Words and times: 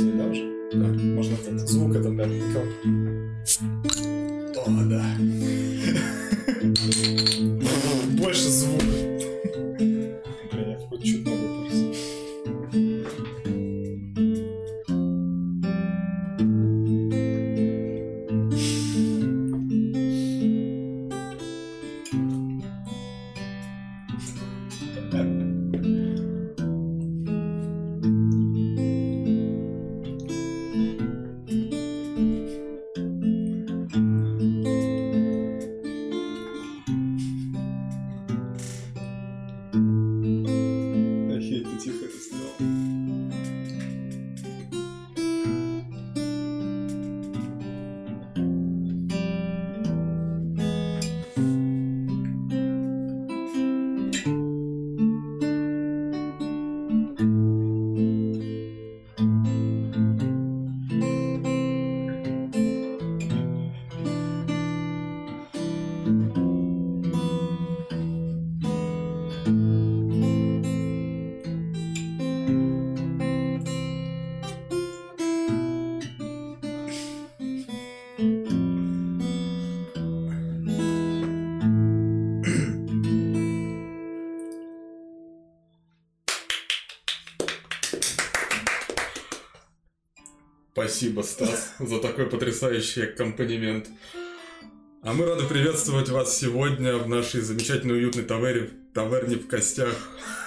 записывать, 0.00 0.16
да, 0.18 0.24
уже? 0.26 0.50
Да. 0.72 0.86
Можно 0.86 1.34
этот 1.34 1.68
звук 1.68 1.96
это, 1.96 2.10
блядь, 2.10 2.30
микро... 2.30 2.62
О, 4.66 4.84
да. 4.84 5.04
Потрясающий 92.30 93.02
аккомпанемент. 93.02 93.86
А 95.02 95.12
мы 95.14 95.24
рады 95.24 95.46
приветствовать 95.46 96.10
вас 96.10 96.36
сегодня 96.36 96.96
в 96.96 97.08
нашей 97.08 97.40
замечательной 97.40 97.96
уютной 97.96 98.22
таверне, 98.22 98.68
таверне 98.92 99.36
в 99.36 99.46
костях 99.46 99.94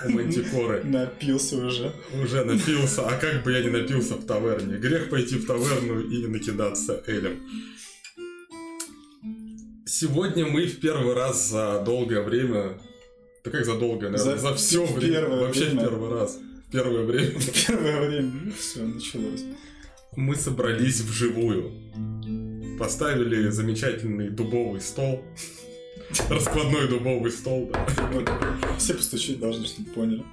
у 0.06 0.09
Мантикоры. 0.09 0.81
Напился 0.84 1.58
уже. 1.58 1.92
Уже 2.22 2.45
напился, 2.45 3.08
а 3.08 3.17
как 3.17 3.44
бы 3.44 3.52
я 3.52 3.61
не 3.61 3.70
напился 3.70 4.14
в 4.14 4.26
таверне? 4.26 4.78
Грех 4.78 5.09
пойти 5.09 5.38
в 5.38 5.48
таверну 5.48 6.02
и 6.02 6.17
не 6.17 6.28
накидаться 6.28 7.04
Элем. 7.08 7.42
Сегодня 9.86 10.45
мы 10.45 10.67
в 10.67 10.80
первый 10.80 11.14
раз 11.14 11.50
за 11.50 11.81
долгое 11.86 12.22
время... 12.22 12.80
Да 13.44 13.52
как 13.52 13.66
за 13.66 13.73
долгое, 13.76 14.09
наверное? 14.09 14.38
За, 14.38 14.50
За 14.50 14.56
все 14.56 14.86
время. 14.86 15.30
Вообще 15.30 15.66
время. 15.66 15.80
в 15.80 15.84
первый 15.84 16.09
раз. 16.11 16.39
В 16.67 16.72
первое 16.72 17.06
время. 17.06 17.39
Первое 17.67 18.08
время. 18.08 18.31
Ну, 18.45 18.52
все, 18.58 18.84
началось. 18.84 19.44
Мы 20.16 20.36
собрались 20.36 21.02
вживую. 21.02 21.72
Поставили 22.80 23.50
замечательный 23.50 24.30
дубовый 24.30 24.82
стол. 24.82 25.23
Раскладной 26.30 26.87
дубовый 26.87 27.32
стол, 27.32 27.71
да. 27.71 27.87
Все 28.77 28.93
постучить 28.93 29.39
должны, 29.39 29.65
чтобы 29.65 29.89
поняли. 29.92 30.23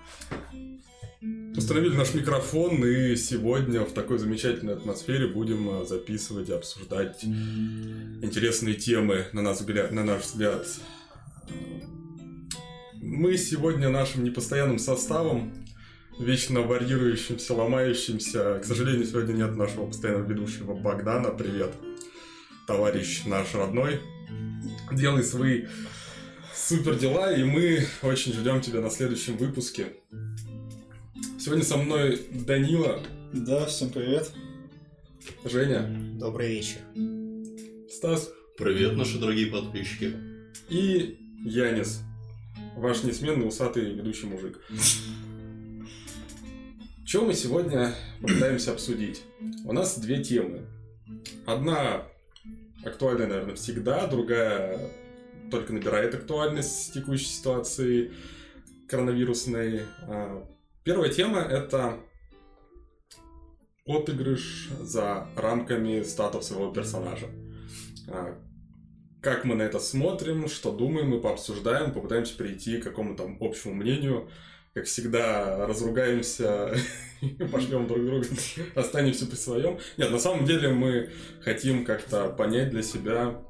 Установили 1.57 1.97
наш 1.97 2.15
микрофон, 2.15 2.85
и 2.85 3.17
сегодня 3.17 3.81
в 3.81 3.93
такой 3.93 4.19
замечательной 4.19 4.75
атмосфере 4.75 5.27
будем 5.27 5.69
а, 5.69 5.85
записывать 5.85 6.49
и 6.49 6.53
обсуждать 6.53 7.25
интересные 7.25 8.75
темы, 8.75 9.27
на, 9.33 9.43
нас 9.43 9.61
на 9.67 10.05
наш 10.05 10.23
взгляд. 10.23 10.67
Мы 12.95 13.37
сегодня 13.37 13.89
нашим 13.89 14.25
непостоянным 14.25 14.79
составом, 14.79 15.53
вечно 16.21 16.61
варьирующимся, 16.61 17.55
ломающимся, 17.55 18.59
к 18.61 18.65
сожалению, 18.65 19.07
сегодня 19.07 19.33
нет 19.33 19.57
нашего 19.57 19.87
постоянного 19.87 20.29
ведущего 20.29 20.75
Богдана, 20.75 21.31
привет, 21.31 21.73
товарищ 22.67 23.25
наш 23.25 23.55
родной, 23.55 24.01
делай 24.93 25.25
свои 25.25 25.65
супер 26.55 26.97
дела, 26.97 27.33
и 27.35 27.43
мы 27.43 27.87
очень 28.03 28.33
ждем 28.35 28.61
тебя 28.61 28.81
на 28.81 28.91
следующем 28.91 29.37
выпуске. 29.39 29.87
Сегодня 31.39 31.65
со 31.65 31.79
мной 31.79 32.21
Данила, 32.47 33.03
Да, 33.33 33.65
всем 33.67 33.89
привет. 33.91 34.31
Женя, 35.45 35.87
Добрый 36.19 36.49
вечер. 36.49 36.79
Стас 37.91 38.31
Привет, 38.59 38.95
наши 38.95 39.19
дорогие 39.19 39.47
подписчики. 39.47 40.15
и 40.69 41.19
Янис, 41.47 42.03
ваш 42.77 43.05
несменный 43.05 43.49
усатый 43.49 43.95
ведущий 43.95 44.27
мужик. 44.27 44.61
Что 47.11 47.25
мы 47.25 47.35
сегодня 47.35 47.93
попытаемся 48.21 48.71
обсудить? 48.71 49.25
У 49.65 49.73
нас 49.73 49.99
две 49.99 50.23
темы. 50.23 50.61
Одна 51.45 52.07
актуальная, 52.85 53.27
наверное, 53.27 53.57
всегда, 53.57 54.07
другая 54.07 54.79
только 55.51 55.73
набирает 55.73 56.15
актуальность 56.15 56.71
с 56.71 56.91
текущей 56.93 57.25
ситуации 57.25 58.13
коронавирусной. 58.89 59.81
А, 60.03 60.49
Первая 60.85 61.11
тема— 61.11 61.41
это 61.51 61.99
отыгрыш 63.85 64.69
за 64.81 65.27
рамками 65.35 66.05
статов 66.05 66.45
своего 66.45 66.73
персонажа. 66.73 67.27
А, 68.07 68.39
Как 69.21 69.45
мы 69.45 69.57
на 69.57 69.63
это 69.63 69.81
смотрим, 69.81 70.47
что 70.49 70.71
думаем, 70.71 71.09
мы 71.09 71.21
пообсуждаем, 71.21 71.93
попытаемся 71.93 72.37
прийти 72.37 72.79
к 72.79 72.85
какому-то 72.85 73.29
общему 73.41 73.75
мнению. 73.75 74.31
Как 74.73 74.85
всегда, 74.85 75.67
разругаемся, 75.67 76.73
пошлем 77.53 77.87
друг 77.89 78.05
друга, 78.07 78.27
останемся 78.75 79.27
при 79.27 79.35
своем. 79.35 79.79
Нет, 79.97 80.11
на 80.11 80.19
самом 80.19 80.45
деле 80.45 80.69
мы 80.69 81.11
хотим 81.43 81.85
как-то 81.85 82.31
понять 82.31 82.71
для 82.71 82.83
себя, 82.83 83.43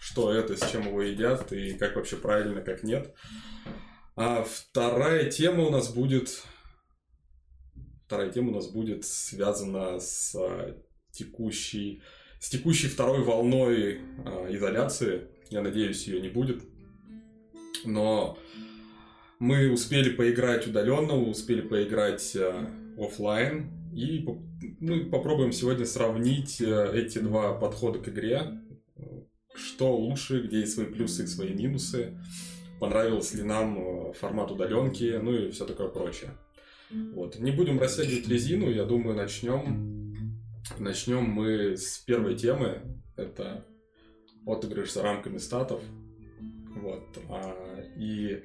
что 0.00 0.32
это, 0.32 0.56
с 0.56 0.70
чем 0.70 0.88
его 0.88 1.02
едят, 1.02 1.52
и 1.52 1.74
как 1.74 1.94
вообще 1.96 2.16
правильно, 2.16 2.62
как 2.62 2.82
нет. 2.82 3.14
А 4.16 4.44
вторая 4.44 5.30
тема 5.30 5.64
у 5.64 5.70
нас 5.70 5.92
будет... 5.92 6.42
Вторая 8.06 8.30
тема 8.30 8.50
у 8.50 8.54
нас 8.54 8.68
будет 8.68 9.04
связана 9.04 9.98
с 10.00 10.34
текущей 11.10 12.02
с 12.38 12.48
текущей 12.48 12.88
второй 12.88 13.22
волной 13.22 14.00
а, 14.24 14.46
изоляции. 14.50 15.28
Я 15.50 15.62
надеюсь, 15.62 16.06
ее 16.06 16.20
не 16.20 16.28
будет. 16.28 16.62
Но 17.84 18.38
мы 19.38 19.70
успели 19.70 20.10
поиграть 20.10 20.66
удаленно, 20.66 21.14
успели 21.14 21.60
поиграть 21.60 22.36
а, 22.36 22.70
оффлайн. 22.98 23.70
И 23.94 24.26
мы 24.80 25.06
попробуем 25.06 25.52
сегодня 25.52 25.86
сравнить 25.86 26.60
а, 26.60 26.92
эти 26.92 27.18
два 27.18 27.54
подхода 27.54 27.98
к 27.98 28.08
игре. 28.08 28.60
Что 29.54 29.96
лучше, 29.96 30.42
где 30.42 30.60
есть 30.60 30.74
свои 30.74 30.86
плюсы 30.86 31.24
и 31.24 31.26
свои 31.26 31.54
минусы. 31.54 32.18
Понравился 32.80 33.36
ли 33.36 33.42
нам 33.42 33.78
а, 33.78 34.12
формат 34.12 34.50
удаленки, 34.50 35.18
ну 35.22 35.32
и 35.32 35.50
все 35.50 35.64
такое 35.64 35.88
прочее. 35.88 36.30
Вот. 36.90 37.38
Не 37.38 37.50
будем 37.50 37.80
растягивать 37.80 38.28
резину, 38.28 38.70
я 38.70 38.84
думаю, 38.84 39.16
начнем 39.16 39.96
Начнем 40.78 41.24
мы 41.24 41.76
с 41.76 41.98
первой 41.98 42.36
темы. 42.36 42.82
Это 43.16 43.64
отыгрыш 44.46 44.92
за 44.92 45.02
рамками 45.02 45.38
статов. 45.38 45.80
Вот. 46.74 47.04
А, 47.30 47.82
и 47.96 48.42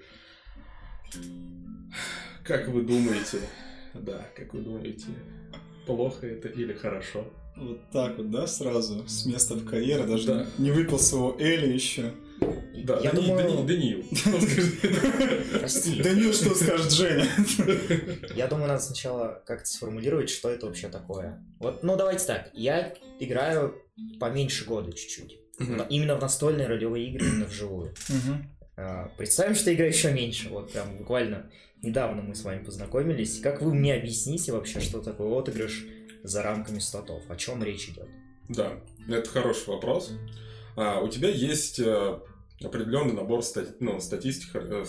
как 2.44 2.68
вы 2.68 2.82
думаете, 2.84 3.40
да, 3.94 4.26
как 4.36 4.54
вы 4.54 4.62
думаете, 4.62 5.08
плохо 5.86 6.28
это 6.28 6.48
или 6.48 6.74
хорошо? 6.74 7.26
Вот 7.58 7.90
так 7.92 8.18
вот, 8.18 8.32
да, 8.32 8.48
сразу, 8.48 9.08
с 9.08 9.26
места 9.26 9.56
в 9.56 9.66
карьеру, 9.66 10.08
даже 10.08 10.26
Да. 10.28 10.46
не 10.58 10.72
выпил 10.72 10.98
своего 11.00 11.36
Эли 11.40 11.72
еще. 11.72 12.14
Да, 12.84 13.00
Я 13.00 13.12
Дани- 13.12 13.26
думаю- 13.28 13.66
Дани- 13.66 13.68
Даниил. 13.68 14.04
Прости. 15.60 16.02
Да 16.02 16.10
ну 16.16 16.34
что 16.34 16.56
скажет 16.56 16.92
Женя? 16.92 17.28
Я 18.36 18.48
думаю, 18.48 18.70
надо 18.70 18.82
сначала 18.82 19.44
как-то 19.46 19.66
сформулировать, 19.68 20.30
что 20.32 20.50
это 20.50 20.66
вообще 20.66 20.88
такое. 20.88 21.44
Вот, 21.60 21.84
ну 21.84 21.96
давайте 21.96 22.26
так. 22.26 22.50
Я 22.54 22.96
играю 23.20 23.76
поменьше 24.20 24.66
года 24.66 24.92
чуть-чуть. 24.94 25.38
Именно 25.90 26.16
в 26.16 26.22
настольные 26.22 26.66
ролевые 26.68 27.08
игры, 27.10 27.28
именно 27.28 27.46
вживую. 27.46 27.94
А, 28.78 29.10
Представим, 29.18 29.56
что 29.56 29.74
игра 29.74 29.86
еще 29.86 30.12
меньше. 30.12 30.50
Вот 30.50 30.72
прям 30.72 30.98
буквально 30.98 31.50
недавно 31.82 32.22
мы 32.22 32.36
с 32.36 32.44
вами 32.44 32.64
познакомились. 32.64 33.40
Как 33.40 33.62
вы 33.62 33.74
мне 33.74 33.94
объясните 33.94 34.52
вообще, 34.52 34.80
что 34.80 35.02
такое 35.02 35.28
отыгрыш 35.40 35.86
за 36.24 36.42
рамками 36.42 36.80
статов? 36.80 37.24
О 37.30 37.36
чем 37.36 37.64
речь 37.64 37.90
идет? 37.90 38.10
Да, 38.50 38.80
это 39.08 39.30
хороший 39.30 39.68
вопрос. 39.70 40.12
А, 40.76 41.02
у 41.02 41.08
тебя 41.08 41.30
есть 41.30 41.80
э, 41.80 42.20
определенный 42.64 43.14
набор 43.14 43.42
стати- 43.42 43.76
ну, 43.80 44.00
статистик, 44.00 44.50
э, 44.56 44.86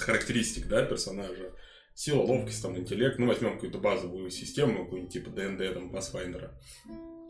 характеристик, 0.00 0.68
да, 0.68 0.84
персонажа. 0.84 1.52
Сила, 1.94 2.22
ловкость, 2.22 2.62
там, 2.62 2.76
интеллект. 2.76 3.18
Ну, 3.18 3.26
возьмем 3.26 3.54
какую-то 3.54 3.78
базовую 3.78 4.30
систему, 4.30 4.84
какую-нибудь 4.84 5.12
типа 5.12 5.30
ДНД, 5.30 5.74
там, 5.74 5.94
Pathfinder. 5.94 6.50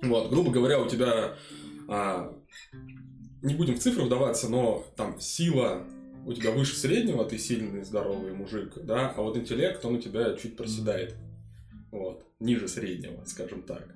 Вот, 0.02 0.30
грубо 0.30 0.50
говоря, 0.50 0.80
у 0.80 0.88
тебя... 0.88 1.36
а, 1.88 2.32
не 3.42 3.54
будем 3.54 3.76
в 3.76 3.80
цифры 3.80 4.04
вдаваться, 4.04 4.48
но 4.48 4.86
там 4.96 5.20
сила 5.20 5.86
у 6.24 6.32
тебя 6.32 6.52
выше 6.52 6.76
среднего, 6.76 7.24
ты 7.24 7.38
сильный, 7.38 7.84
здоровый 7.84 8.32
мужик, 8.32 8.74
да, 8.76 9.12
а 9.16 9.22
вот 9.22 9.36
интеллект, 9.36 9.84
он 9.84 9.96
у 9.96 10.00
тебя 10.00 10.34
чуть 10.36 10.56
проседает. 10.56 11.16
Вот, 11.90 12.24
ниже 12.40 12.68
среднего, 12.68 13.22
скажем 13.26 13.62
так. 13.62 13.86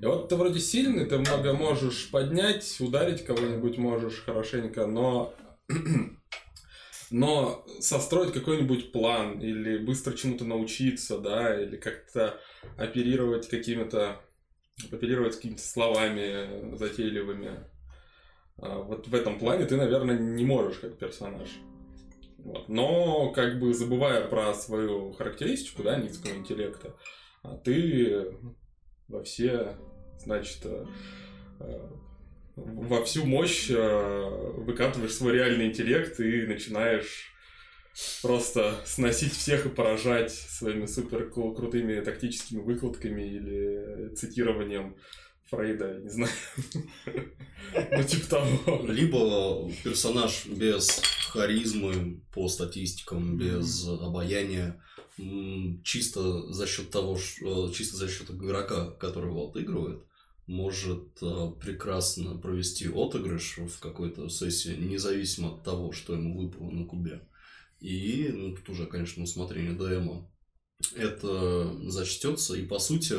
И 0.00 0.06
вот 0.06 0.28
ты 0.28 0.36
вроде 0.36 0.60
сильный, 0.60 1.04
ты 1.06 1.18
много 1.18 1.52
можешь 1.52 2.10
поднять, 2.10 2.76
ударить 2.80 3.24
кого-нибудь 3.24 3.76
можешь 3.78 4.22
хорошенько, 4.24 4.86
но 4.86 5.34
но 7.10 7.66
состроить 7.80 8.32
какой-нибудь 8.32 8.92
план 8.92 9.40
или 9.40 9.78
быстро 9.78 10.14
чему-то 10.14 10.44
научиться, 10.44 11.18
да, 11.18 11.60
или 11.62 11.76
как-то 11.76 12.40
оперировать 12.78 13.48
какими-то 13.48 14.20
оперировать 14.90 15.36
какими-то 15.36 15.62
словами 15.62 16.74
затейливыми. 16.76 17.71
А, 18.62 18.78
Вот 18.78 19.08
в 19.08 19.14
этом 19.14 19.38
плане 19.38 19.66
ты, 19.66 19.76
наверное, 19.76 20.18
не 20.18 20.44
можешь 20.44 20.78
как 20.78 20.96
персонаж. 20.96 21.48
Вот. 22.38 22.68
Но, 22.68 23.30
как 23.32 23.60
бы 23.60 23.74
забывая 23.74 24.26
про 24.26 24.54
свою 24.54 25.12
характеристику, 25.12 25.82
да, 25.82 25.96
низкого 25.96 26.32
интеллекта, 26.32 26.96
а 27.42 27.56
ты 27.56 28.34
во 29.08 29.22
все, 29.22 29.76
значит, 30.18 30.64
э, 30.64 30.86
во 32.56 33.04
всю 33.04 33.24
мощь 33.24 33.70
э, 33.70 34.28
выкатываешь 34.56 35.14
свой 35.14 35.34
реальный 35.34 35.66
интеллект 35.66 36.18
и 36.20 36.46
начинаешь 36.46 37.32
просто 38.22 38.74
сносить 38.86 39.32
всех 39.32 39.66
и 39.66 39.68
поражать 39.68 40.32
своими 40.32 40.86
супер 40.86 41.28
кру- 41.28 41.54
крутыми 41.54 42.00
тактическими 42.00 42.60
выкладками 42.60 43.22
или 43.22 44.14
цитированием 44.14 44.96
Фрейда, 45.52 46.00
не 46.00 46.08
знаю. 46.08 46.32
Ну, 47.74 48.04
типа 48.04 48.26
того. 48.26 48.86
Либо 48.86 49.70
персонаж 49.84 50.46
без 50.46 51.02
харизмы 51.28 52.22
по 52.32 52.48
статистикам, 52.48 53.36
без 53.36 53.86
обаяния, 53.86 54.82
чисто 55.84 56.50
за 56.52 56.66
счет 56.66 56.90
того, 56.90 57.18
э, 57.18 57.72
чисто 57.74 57.96
за 57.96 58.08
счет 58.08 58.30
игрока, 58.30 58.90
которого 58.92 59.50
отыгрывает, 59.50 60.02
может 60.46 61.22
э, 61.22 61.50
прекрасно 61.60 62.36
провести 62.36 62.88
отыгрыш 62.88 63.58
в 63.58 63.78
какой-то 63.78 64.30
сессии, 64.30 64.74
независимо 64.74 65.54
от 65.54 65.64
того, 65.64 65.92
что 65.92 66.14
ему 66.14 66.40
выпало 66.40 66.70
на 66.70 66.86
кубе. 66.86 67.28
И, 67.80 68.30
ну, 68.32 68.56
тут 68.56 68.70
уже, 68.70 68.86
конечно, 68.86 69.22
усмотрение 69.22 69.72
ДМа. 69.72 70.30
Это 70.96 71.78
зачтется, 71.90 72.54
и 72.54 72.64
по 72.64 72.78
сути, 72.78 73.14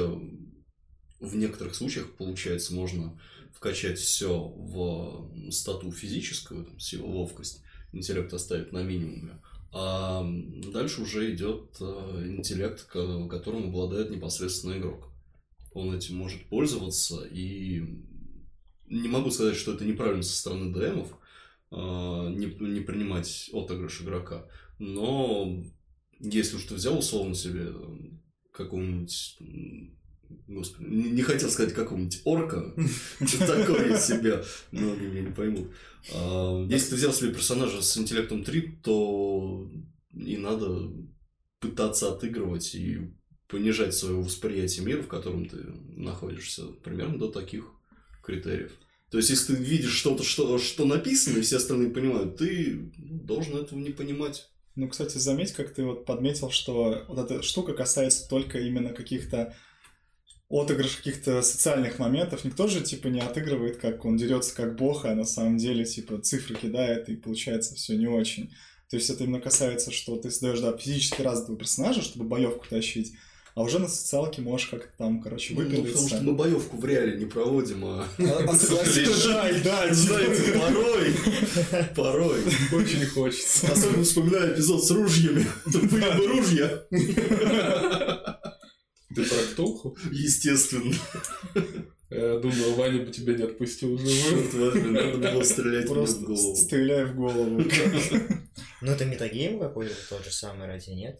в 1.23 1.35
некоторых 1.37 1.73
случаях, 1.73 2.11
получается, 2.11 2.75
можно 2.75 3.17
вкачать 3.53 3.97
все 3.97 4.39
в 4.39 5.51
стату 5.51 5.91
физическую, 5.91 6.65
там, 6.65 6.79
силу, 6.79 7.07
ловкость, 7.07 7.63
интеллект 7.93 8.33
оставить 8.33 8.73
на 8.73 8.83
минимуме. 8.83 9.39
А 9.71 10.23
дальше 10.71 11.01
уже 11.01 11.33
идет 11.33 11.77
э, 11.79 12.25
интеллект, 12.27 12.83
ко- 12.83 13.27
которым 13.27 13.69
обладает 13.69 14.11
непосредственно 14.11 14.77
игрок. 14.77 15.09
Он 15.73 15.95
этим 15.95 16.17
может 16.17 16.45
пользоваться, 16.47 17.25
и 17.31 17.81
не 18.87 19.07
могу 19.07 19.31
сказать, 19.31 19.55
что 19.55 19.73
это 19.73 19.85
неправильно 19.85 20.23
со 20.23 20.37
стороны 20.37 20.73
ДМов, 20.73 21.17
э, 21.71 21.75
не, 21.75 22.47
не 22.69 22.81
принимать 22.81 23.49
отыгрыш 23.53 24.01
игрока. 24.01 24.45
Но 24.77 25.63
если 26.19 26.57
уж 26.57 26.65
ты 26.65 26.75
взял 26.75 26.99
условно 26.99 27.33
себе 27.33 27.69
какого-нибудь 28.51 29.37
Господи, 30.47 30.87
не, 30.87 31.21
хотел 31.21 31.49
сказать 31.49 31.73
какого-нибудь 31.73 32.21
орка, 32.25 32.73
такое 33.39 33.97
себе, 33.97 34.43
многие 34.71 35.07
меня 35.07 35.21
не 35.21 35.33
поймут. 35.33 35.71
А, 36.13 36.65
Если 36.69 36.91
ты 36.91 36.95
взял 36.95 37.13
себе 37.13 37.33
персонажа 37.33 37.81
с 37.81 37.97
интеллектом 37.97 38.43
3, 38.43 38.79
то 38.83 39.69
и 40.13 40.37
надо 40.37 40.91
пытаться 41.59 42.11
отыгрывать 42.11 42.75
и 42.75 43.11
понижать 43.47 43.93
свое 43.93 44.15
восприятие 44.15 44.85
мира, 44.85 45.01
в 45.01 45.07
котором 45.07 45.47
ты 45.47 45.57
находишься, 45.95 46.63
примерно 46.83 47.17
до 47.17 47.29
таких 47.29 47.71
критериев. 48.23 48.71
То 49.11 49.17
есть, 49.17 49.29
если 49.29 49.55
ты 49.55 49.63
видишь 49.63 49.93
что-то, 49.93 50.23
что, 50.23 50.57
что 50.57 50.85
написано, 50.85 51.37
и 51.37 51.41
все 51.41 51.57
остальные 51.57 51.91
понимают, 51.91 52.37
ты 52.37 52.91
должен 52.97 53.57
этого 53.57 53.77
не 53.77 53.91
понимать. 53.91 54.49
Ну, 54.75 54.87
кстати, 54.87 55.19
заметь, 55.19 55.51
как 55.51 55.71
ты 55.71 55.85
вот 55.85 56.05
подметил, 56.05 56.49
что 56.49 57.05
вот 57.07 57.19
эта 57.19 57.43
штука 57.43 57.73
касается 57.73 58.27
только 58.27 58.57
именно 58.57 58.89
каких-то 58.89 59.55
отыгрыш 60.61 60.97
каких-то 60.97 61.41
социальных 61.41 61.99
моментов. 61.99 62.43
Никто 62.43 62.67
же, 62.67 62.81
типа, 62.81 63.07
не 63.07 63.19
отыгрывает, 63.19 63.77
как 63.77 64.05
он 64.05 64.17
дерется 64.17 64.55
как 64.55 64.75
бог, 64.75 65.05
а 65.05 65.15
на 65.15 65.25
самом 65.25 65.57
деле, 65.57 65.85
типа, 65.85 66.19
цифры 66.19 66.55
кидает, 66.55 67.09
и 67.09 67.15
получается 67.15 67.75
все 67.75 67.97
не 67.97 68.07
очень. 68.07 68.53
То 68.89 68.97
есть 68.97 69.09
это 69.09 69.23
именно 69.23 69.39
касается, 69.39 69.91
что 69.91 70.15
ты 70.17 70.29
создаешь, 70.29 70.59
да, 70.59 70.77
физически 70.77 71.21
развитого 71.21 71.57
персонажа, 71.57 72.03
чтобы 72.03 72.25
боевку 72.25 72.65
тащить, 72.69 73.13
а 73.55 73.61
уже 73.61 73.77
на 73.77 73.87
социалке 73.87 74.41
можешь 74.41 74.67
как-то 74.67 74.89
там, 74.97 75.21
короче, 75.21 75.53
Ну, 75.53 75.63
потому 75.63 76.07
что 76.07 76.21
мы 76.21 76.33
боевку 76.33 76.77
в 76.77 76.85
реале 76.85 77.17
не 77.19 77.25
проводим, 77.25 77.85
а... 77.85 78.07
А, 78.17 78.53
согласись, 78.55 79.25
да, 79.25 79.47
да, 79.63 79.93
Знаете, 79.93 80.53
порой, 80.59 81.15
порой. 81.95 82.41
Очень 82.71 83.05
хочется. 83.05 83.71
Особенно 83.71 84.03
вспоминаю 84.03 84.55
эпизод 84.55 84.83
с 84.83 84.89
ружьями. 84.89 85.45
Были 85.65 86.17
бы 86.17 86.27
ружья. 86.27 86.83
Ты 89.15 89.23
про 89.23 89.37
Ктулху? 89.51 89.97
Естественно. 90.11 90.93
Я 92.09 92.37
думаю, 92.37 92.73
Ваня 92.75 93.03
бы 93.03 93.11
тебя 93.11 93.33
не 93.33 93.43
отпустил 93.43 93.97
возьми, 93.97 94.91
надо 94.91 95.17
было 95.17 95.43
стрелять 95.43 95.85
мне 95.85 95.93
в 95.93 95.93
просто 95.93 96.25
голову. 96.25 96.55
стреляй 96.55 97.05
в 97.05 97.15
голову. 97.15 97.63
Ну, 98.81 98.91
это 98.91 99.05
метагейм 99.05 99.59
какой-то 99.59 99.95
тот 100.09 100.23
же 100.23 100.31
самый, 100.31 100.67
разве 100.67 100.93
нет? 100.93 101.19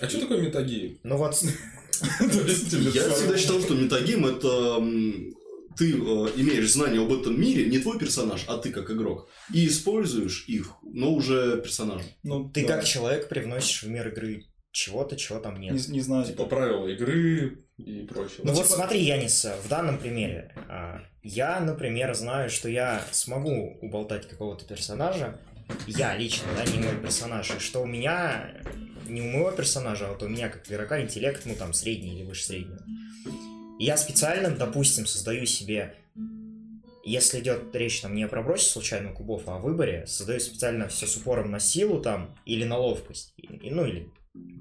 А 0.00 0.08
что 0.08 0.20
такое 0.20 0.40
метагейм? 0.40 0.98
Ну 1.04 1.18
вот, 1.18 1.40
Я 2.20 3.10
всегда 3.10 3.38
считал, 3.38 3.60
что 3.60 3.74
метагейм 3.74 4.26
это 4.26 4.80
ты 5.76 5.92
э, 5.92 5.94
имеешь 6.36 6.72
знания 6.72 7.00
об 7.00 7.12
этом 7.12 7.40
мире, 7.40 7.66
не 7.66 7.78
твой 7.78 7.98
персонаж, 7.98 8.44
а 8.48 8.58
ты 8.58 8.70
как 8.70 8.90
игрок, 8.90 9.28
и 9.54 9.68
используешь 9.68 10.44
их, 10.48 10.72
но 10.82 11.14
уже 11.14 11.60
персонажем. 11.62 12.08
Ну, 12.24 12.50
ты 12.50 12.66
да. 12.66 12.76
как 12.76 12.84
человек 12.84 13.28
привносишь 13.28 13.84
в 13.84 13.88
мир 13.88 14.08
игры 14.08 14.46
чего-то, 14.78 15.16
чего 15.16 15.40
там 15.40 15.58
нет. 15.58 15.72
Не, 15.74 15.94
не 15.94 16.00
знаю, 16.00 16.24
Типа 16.24 16.44
правила 16.44 16.86
игры 16.86 17.64
и 17.78 18.06
прочего. 18.06 18.44
Ну 18.44 18.52
вот 18.52 18.64
типа- 18.64 18.76
смотри, 18.76 19.02
Янис, 19.02 19.44
в 19.64 19.68
данном 19.68 19.98
примере. 19.98 20.54
а, 20.68 21.00
Я, 21.22 21.58
например, 21.60 22.14
знаю, 22.14 22.48
что 22.48 22.68
я 22.68 23.02
смогу 23.10 23.76
уболтать 23.82 24.28
какого-то 24.28 24.64
персонажа. 24.64 25.40
Я 25.88 26.16
лично, 26.16 26.46
да, 26.56 26.64
не 26.70 26.78
мой 26.78 26.96
персонаж. 26.96 27.50
И 27.56 27.58
что 27.58 27.82
у 27.82 27.86
меня, 27.86 28.54
не 29.08 29.20
у 29.20 29.24
моего 29.24 29.50
персонажа, 29.50 30.06
а 30.06 30.12
вот 30.12 30.22
у 30.22 30.28
меня 30.28 30.48
как 30.48 30.70
игрока 30.70 31.00
интеллект, 31.02 31.42
ну 31.44 31.54
там, 31.56 31.72
средний 31.72 32.14
или 32.14 32.24
выше 32.24 32.44
среднего. 32.44 32.82
И 33.80 33.84
я 33.84 33.96
специально, 33.96 34.48
допустим, 34.50 35.06
создаю 35.06 35.44
себе 35.44 35.94
если 37.04 37.40
идет 37.40 37.74
речь 37.74 38.00
там 38.02 38.14
не 38.14 38.24
о 38.24 38.28
пробросе 38.28 38.68
случайных 38.68 39.14
кубов, 39.14 39.44
а 39.46 39.56
о 39.56 39.58
выборе, 39.58 40.06
создаю 40.06 40.40
специально 40.40 40.88
все 40.88 41.06
с 41.06 41.16
упором 41.16 41.50
на 41.50 41.58
силу 41.58 42.02
там 42.02 42.36
или 42.44 42.64
на 42.64 42.76
ловкость. 42.76 43.32
И, 43.38 43.70
ну 43.70 43.86
или 43.86 44.10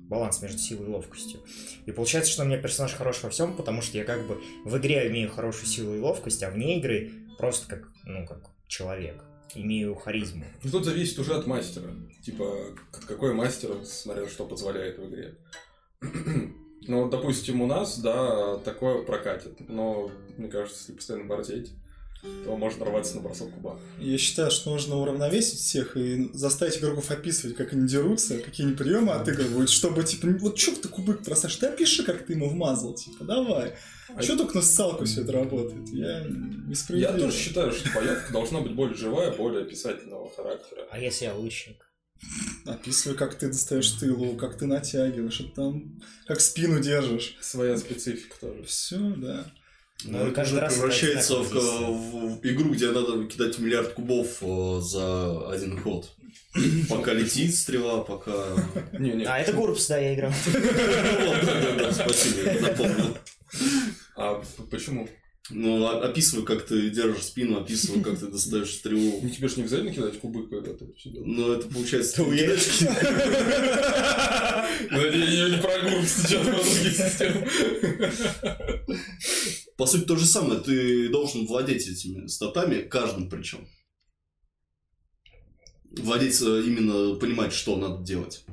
баланс 0.08 0.42
между 0.42 0.58
силой 0.58 0.88
и 0.88 0.90
ловкостью. 0.90 1.42
И 1.86 1.92
получается, 1.92 2.32
что 2.32 2.44
у 2.44 2.46
меня 2.46 2.58
персонаж 2.58 2.94
хорош 2.94 3.24
во 3.24 3.30
всем, 3.30 3.56
потому 3.56 3.82
что 3.82 3.98
я 3.98 4.06
как 4.06 4.26
бы 4.26 4.42
в 4.66 4.78
игре 4.78 5.08
имею 5.10 5.30
хорошую 5.30 5.68
силу 5.68 5.96
и 5.96 6.00
ловкость, 6.00 6.44
а 6.44 6.50
вне 6.50 6.80
игры 6.80 7.12
просто 7.38 7.68
как, 7.68 7.92
ну, 8.06 8.26
как 8.26 8.50
человек. 8.68 9.24
Имею 9.56 9.96
харизму. 9.96 10.46
Ну, 10.64 10.72
тут 10.72 10.86
зависит 10.86 11.18
уже 11.20 11.34
от 11.34 11.48
мастера. 11.48 11.90
Типа, 12.22 12.76
какой 13.08 13.34
мастер, 13.34 13.72
смотря 13.86 14.28
что 14.28 14.46
позволяет 14.46 14.98
в 14.98 15.10
игре. 15.10 15.36
Ну, 16.88 17.10
допустим, 17.10 17.62
у 17.62 17.68
нас, 17.68 18.00
да, 18.00 18.60
такое 18.60 19.04
прокатит. 19.04 19.68
Но, 19.68 20.10
мне 20.38 20.48
кажется, 20.48 20.80
если 20.80 20.94
постоянно 20.94 21.26
борзеть, 21.26 21.74
то 22.46 22.56
можно 22.56 22.86
рваться 22.86 23.16
на 23.16 23.22
бросок 23.22 23.52
куба. 23.54 23.80
Я 24.00 24.18
считаю, 24.18 24.52
что 24.52 24.72
нужно 24.72 24.96
уравновесить 24.98 25.60
всех 25.60 25.98
и 25.98 26.30
заставить 26.34 26.78
игроков 26.78 27.12
описывать, 27.12 27.56
как 27.58 27.74
они 27.74 27.88
дерутся, 27.88 28.38
какие 28.40 28.66
они 28.68 28.76
приемы 28.76 29.14
отыгрывают, 29.14 29.70
чтобы, 29.70 30.04
типа, 30.04 30.28
вот 30.40 30.58
что 30.58 30.76
ты 30.82 30.88
кубык 30.88 31.22
бросаешь, 31.24 31.56
ты 31.58 31.68
опиши, 31.68 32.04
как 32.04 32.26
ты 32.26 32.34
ему 32.34 32.50
вмазал, 32.50 32.94
типа, 32.94 33.26
давай. 33.26 33.76
А 34.16 34.22
Что 34.22 34.38
только 34.38 34.56
на 34.56 34.62
социалку 34.62 35.04
все 35.06 35.22
это 35.22 35.34
работает? 35.34 35.90
Я 35.90 36.20
Я 36.20 36.26
несправедливо. 36.68 37.20
тоже 37.20 37.38
считаю, 37.38 37.72
что 37.74 37.90
боевка 37.94 38.32
должна 38.32 38.62
быть 38.62 38.74
более 38.74 38.96
живая, 38.96 39.32
более 39.36 39.64
описательного 39.64 40.30
характера. 40.34 40.88
А 40.90 40.98
если 41.00 41.26
я 41.26 41.36
лучник? 41.36 41.84
Описывай, 42.66 43.16
как 43.16 43.36
ты 43.36 43.48
достаешь 43.48 43.92
тылу, 43.92 44.36
как 44.38 44.58
ты 44.58 44.66
натягиваешь, 44.66 45.40
это 45.40 45.50
там, 45.52 46.00
как 46.26 46.40
спину 46.42 46.80
держишь. 46.82 47.38
Своя 47.42 47.78
специфика 47.78 48.40
тоже. 48.40 48.64
Все, 48.64 48.98
да. 49.18 49.52
Ну, 50.06 50.20
Ну, 50.20 50.28
это 50.28 50.42
уже 50.44 50.60
раз 50.60 50.74
превращается 50.76 51.36
в, 51.38 51.42
одинаковое 51.48 51.92
в- 51.92 52.40
в 52.42 52.46
игру, 52.46 52.70
где 52.72 52.92
надо 52.92 53.26
кидать 53.26 53.58
миллиард 53.58 53.94
кубов 53.94 54.38
э, 54.42 54.80
за 54.82 55.50
один 55.52 55.80
ход. 55.82 56.12
Пока 56.90 57.14
летит 57.14 57.56
стрела, 57.56 58.02
пока... 58.04 58.32
Не-не. 58.94 59.26
А, 59.26 59.40
это 59.40 59.54
Гурбс, 59.54 59.88
да, 59.88 59.98
я 59.98 60.14
играл. 60.16 60.32
Да-да-да, 60.54 61.92
спасибо, 61.92 62.52
напомнил. 62.62 63.18
А 64.16 64.44
почему? 64.72 65.08
Ну, 65.50 65.86
а- 65.86 66.02
описывай, 66.04 66.46
как 66.46 66.66
ты 66.66 66.90
держишь 66.90 67.24
спину, 67.24 67.60
описывай, 67.60 68.04
как 68.04 68.20
ты 68.20 68.28
достаешь 68.32 68.74
стрелу. 68.74 69.20
Ну, 69.22 69.30
тебе 69.30 69.48
же 69.48 69.56
не 69.58 69.62
обязательно 69.64 69.94
кидать 69.94 70.20
кубы, 70.20 70.48
когда 70.48 70.74
ты 70.74 70.94
все 70.94 71.10
делаешь. 71.10 71.32
Ну, 71.38 71.54
это 71.54 71.68
получается... 71.70 72.16
Ты 72.18 72.24
уверен? 72.24 72.60
Ну, 74.92 75.02
я 75.02 75.50
не 75.50 75.58
про 75.62 75.80
группу 75.80 76.06
сейчас, 76.06 76.46
про 76.46 76.64
другие 76.64 76.94
системы. 76.94 77.48
По 79.78 79.86
сути, 79.86 80.06
то 80.06 80.16
же 80.16 80.26
самое. 80.26 80.60
Ты 80.60 81.10
должен 81.10 81.46
владеть 81.46 81.88
этими 81.88 82.28
статами, 82.28 82.82
каждым 82.82 83.30
причем. 83.30 83.68
Владеть 85.92 86.42
э, 86.42 86.64
именно, 86.66 87.16
понимать, 87.16 87.54
что 87.54 87.76
надо 87.78 88.04
делать. 88.04 88.44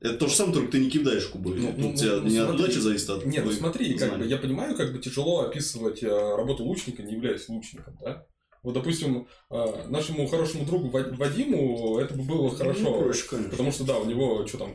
Это 0.00 0.14
то 0.14 0.28
же 0.28 0.34
самое, 0.34 0.54
только 0.54 0.72
ты 0.72 0.78
не 0.80 0.90
кидаешь 0.90 1.26
кубы. 1.26 1.54
Ну, 1.54 1.68
Тут 1.68 1.78
ну, 1.78 1.94
тебя 1.94 2.16
ну, 2.16 2.22
не 2.22 2.36
смотри. 2.36 2.64
отдача 2.64 2.80
зависит 2.80 3.10
от 3.10 3.26
Нет, 3.26 3.44
ну 3.44 3.52
смотри, 3.52 3.94
как 3.98 4.18
бы, 4.18 4.24
я 4.24 4.38
понимаю, 4.38 4.74
как 4.74 4.92
бы 4.92 4.98
тяжело 4.98 5.40
описывать 5.40 6.02
э, 6.02 6.08
работу 6.08 6.64
лучника, 6.64 7.02
не 7.02 7.14
являясь 7.14 7.48
лучником, 7.50 7.98
да? 8.00 8.26
Вот, 8.62 8.74
допустим, 8.74 9.26
э, 9.50 9.64
нашему 9.88 10.26
хорошему 10.26 10.64
другу 10.66 10.88
Ва- 10.90 11.14
Вадиму 11.16 11.98
это 11.98 12.14
бы 12.14 12.22
было 12.24 12.42
Ну, 12.42 12.50
хорошо. 12.50 12.98
проще, 12.98 13.26
конечно. 13.28 13.50
Потому 13.50 13.72
что, 13.72 13.84
да, 13.84 13.98
у 13.98 14.04
него, 14.04 14.46
что 14.46 14.58
там, 14.58 14.74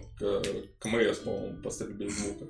КМС, 0.79 1.17
по-моему, 1.19 1.61
поставили 1.61 1.93
без 1.93 2.17
звука. 2.19 2.45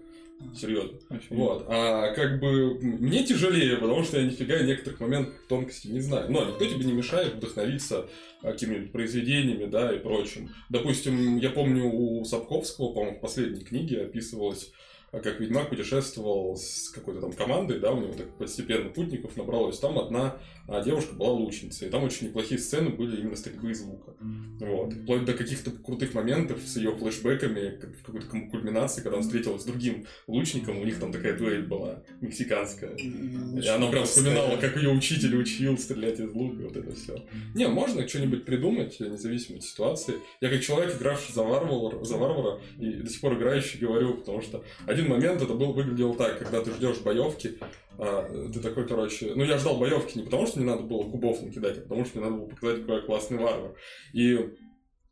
Серьезно. 0.54 0.98
Вот. 1.30 1.66
А 1.70 2.14
как 2.14 2.40
бы 2.42 2.76
мне 2.82 3.24
тяжелее, 3.24 3.78
потому 3.78 4.04
что 4.04 4.20
я 4.20 4.26
нифига 4.26 4.60
некоторых 4.64 5.00
моментов 5.00 5.34
тонкостей 5.48 5.92
не 5.92 6.02
знаю. 6.02 6.30
Но 6.30 6.44
никто 6.44 6.66
тебе 6.66 6.84
не 6.86 6.92
мешает 6.92 7.36
вдохновиться 7.36 8.10
а, 8.42 8.52
какими-нибудь 8.52 8.92
произведениями, 8.92 9.66
да, 9.66 9.94
и 9.96 10.00
прочим. 10.00 10.50
Допустим, 10.70 11.38
я 11.38 11.50
помню 11.52 11.86
у 11.90 12.24
Сапковского, 12.26 12.94
по-моему, 12.94 13.18
в 13.18 13.22
последней 13.22 13.64
книге 13.64 14.04
описывалось, 14.04 14.72
а, 14.74 14.76
как 15.22 15.40
Ведьмак 15.40 15.70
путешествовал 15.70 16.56
с 16.58 16.90
какой-то 16.90 17.22
там 17.22 17.34
командой, 17.34 17.80
да, 17.80 17.92
у 17.92 18.02
него 18.02 18.14
так 18.14 18.30
постепенно 18.38 18.90
путников 18.90 19.38
набралось. 19.38 19.80
Там 19.80 19.98
одна 19.98 20.38
а, 20.68 20.82
девушка 20.82 21.14
была 21.14 21.32
лучницей, 21.32 21.88
и 21.88 21.92
там 21.92 22.04
очень 22.04 22.28
неплохие 22.28 22.60
сцены 22.60 22.90
были 22.90 23.22
именно 23.22 23.36
стрельбы 23.36 23.72
из 23.72 23.82
лука. 23.82 24.14
Вот. 24.60 24.94
Вплоть 24.94 25.26
до 25.26 25.34
каких-то 25.34 25.72
крутых 25.72 26.14
моментов 26.14 26.60
с 26.66 26.78
ее 26.78 26.96
флешбеками, 26.96 27.80
в 28.00 28.04
какой-то 28.04 28.28
кульминации, 28.28 29.02
когда 29.02 29.18
он 29.18 29.24
встретилась 29.24 29.62
с 29.62 29.66
другим 29.66 30.06
лучником, 30.28 30.80
у 30.80 30.86
них 30.86 31.00
там 31.00 31.12
такая 31.12 31.38
дуэль 31.38 31.66
была, 31.66 32.04
мексиканская. 32.22 32.96
И 32.96 33.68
она 33.68 33.88
прям 33.92 34.06
вспоминала, 34.06 34.58
как 34.58 34.76
ее 34.78 34.90
учитель 34.90 35.36
учил 35.36 35.78
стрелять 35.78 36.20
из 36.20 36.34
лука, 36.34 36.64
вот 36.64 36.76
это 36.76 36.96
все. 36.96 37.24
Не, 37.54 37.68
можно 37.68 38.08
что-нибудь 38.08 38.46
придумать, 38.46 39.00
независимо 39.00 39.58
от 39.58 39.64
ситуации. 39.64 40.16
Я 40.42 40.50
как 40.50 40.62
человек, 40.62 40.96
игравший 40.96 41.34
за 41.34 41.44
варвара, 41.44 42.04
за 42.04 42.18
варвара, 42.18 42.60
и 42.80 42.94
до 42.94 43.10
сих 43.10 43.22
пор 43.22 43.36
играющий, 43.36 43.80
говорю, 43.80 44.16
потому 44.16 44.42
что 44.42 44.64
один 44.88 45.05
момент 45.06 45.42
это 45.42 45.54
был, 45.54 45.74
выглядело 45.74 46.16
так, 46.16 46.40
когда 46.40 46.62
ты 46.62 46.72
ждешь 46.72 47.00
боевки, 47.00 47.60
а, 47.98 48.50
ты 48.52 48.60
такой, 48.60 48.88
короче, 48.88 49.34
ну 49.36 49.44
я 49.44 49.58
ждал 49.58 49.78
боевки 49.78 50.18
не 50.18 50.26
потому, 50.26 50.48
что 50.48 50.60
мне 50.60 50.70
надо 50.70 50.84
было 50.84 51.04
кубов 51.04 51.42
накидать, 51.42 51.78
а 51.78 51.82
потому 51.82 52.06
что 52.06 52.18
мне 52.18 52.30
надо 52.30 52.42
было 52.42 52.50
показать, 52.50 52.82
какой 52.82 52.96
я 52.96 53.02
классный 53.02 53.38
варвар. 53.38 53.76
И 54.14 54.50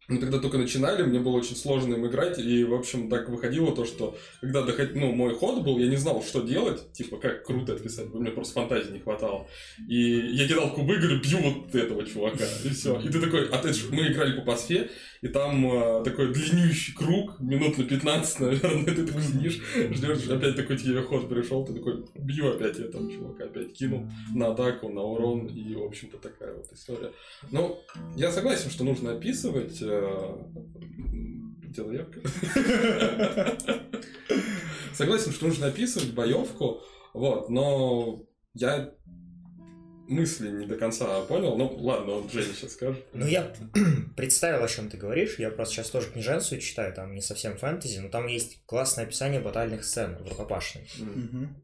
мы 0.07 0.17
тогда 0.17 0.39
только 0.39 0.57
начинали, 0.57 1.03
мне 1.03 1.19
было 1.19 1.37
очень 1.37 1.55
сложно 1.55 1.95
им 1.95 2.05
играть, 2.05 2.37
и, 2.37 2.63
в 2.63 2.73
общем, 2.73 3.09
так 3.09 3.29
выходило 3.29 3.73
то, 3.75 3.85
что 3.85 4.17
когда 4.41 4.61
доход... 4.63 4.89
ну, 4.95 5.13
мой 5.13 5.33
ход 5.33 5.63
был, 5.63 5.79
я 5.79 5.87
не 5.87 5.95
знал, 5.95 6.21
что 6.23 6.41
делать, 6.41 6.91
типа, 6.91 7.17
как 7.17 7.45
круто 7.45 7.73
описать, 7.73 8.13
мне 8.13 8.31
просто 8.31 8.53
фантазии 8.53 8.91
не 8.91 8.99
хватало. 8.99 9.47
И 9.87 10.01
я 10.33 10.47
кидал 10.47 10.73
кубы, 10.73 10.97
говорю, 10.97 11.21
бью 11.21 11.37
вот 11.39 11.73
этого 11.73 12.05
чувака, 12.05 12.45
и 12.65 12.69
все. 12.69 12.99
И 12.99 13.09
ты 13.09 13.21
такой, 13.21 13.47
а 13.49 13.57
ты 13.59 13.71
мы 13.91 14.07
играли 14.07 14.37
по 14.37 14.45
пасфе, 14.45 14.89
и 15.21 15.27
там 15.29 15.65
э, 15.65 16.03
такой 16.03 16.33
длиннющий 16.33 16.93
круг, 16.93 17.39
минут 17.39 17.77
на 17.77 17.85
15, 17.85 18.39
наверное, 18.41 18.93
ты 18.93 19.05
такой 19.05 19.21
сидишь, 19.21 19.61
ждешь, 19.91 20.27
опять 20.27 20.57
такой 20.57 20.77
тебе 20.77 21.01
ход 21.01 21.29
пришел, 21.29 21.65
ты 21.65 21.73
такой, 21.73 22.05
бью 22.15 22.49
опять 22.49 22.77
этого 22.77 23.09
чувака, 23.09 23.45
опять 23.45 23.71
кинул 23.71 24.05
на 24.35 24.51
атаку, 24.51 24.89
на 24.89 25.01
урон, 25.01 25.47
и, 25.47 25.75
в 25.75 25.83
общем-то, 25.83 26.17
такая 26.17 26.53
вот 26.53 26.65
история. 26.73 27.11
Ну, 27.51 27.79
я 28.17 28.31
согласен, 28.31 28.69
что 28.69 28.83
нужно 28.83 29.13
описывать. 29.13 29.81
Э, 30.01 30.37
заявка? 31.75 32.19
Согласен, 34.93 35.31
что 35.31 35.47
нужно 35.47 35.67
описывать 35.67 36.13
боевку, 36.13 36.81
вот, 37.13 37.49
но 37.49 38.25
я 38.53 38.93
мысли 40.07 40.49
не 40.49 40.65
до 40.65 40.75
конца 40.75 41.21
понял. 41.21 41.57
Ну, 41.57 41.75
ладно, 41.77 42.13
он 42.13 42.29
Женя 42.29 42.53
сейчас 42.53 42.73
скажет. 42.73 43.03
Ну, 43.13 43.25
я 43.25 43.53
представил, 44.15 44.63
о 44.63 44.67
чем 44.67 44.89
ты 44.89 44.97
говоришь. 44.97 45.39
Я 45.39 45.49
просто 45.49 45.75
сейчас 45.75 45.89
тоже 45.89 46.11
книженцию 46.11 46.61
читаю, 46.61 46.93
там 46.93 47.13
не 47.13 47.21
совсем 47.21 47.57
фэнтези, 47.57 47.99
но 47.99 48.09
там 48.09 48.27
есть 48.27 48.63
классное 48.65 49.05
описание 49.05 49.41
батальных 49.41 49.83
сцен 49.83 50.17
в 50.17 50.27
рукопашной. 50.27 50.87
Мгм. 50.97 51.63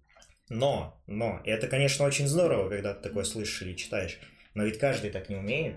Но, 0.50 1.00
но, 1.06 1.42
и 1.46 1.52
это, 1.52 1.68
конечно, 1.68 2.06
очень 2.06 2.28
здорово, 2.28 2.70
когда 2.70 2.94
ты 2.94 3.08
такое 3.08 3.24
слышишь 3.24 3.62
или 3.62 3.76
читаешь. 3.76 4.20
Но 4.56 4.64
ведь 4.64 4.80
каждый 4.80 5.12
так 5.12 5.30
не 5.30 5.36
умеет. 5.36 5.76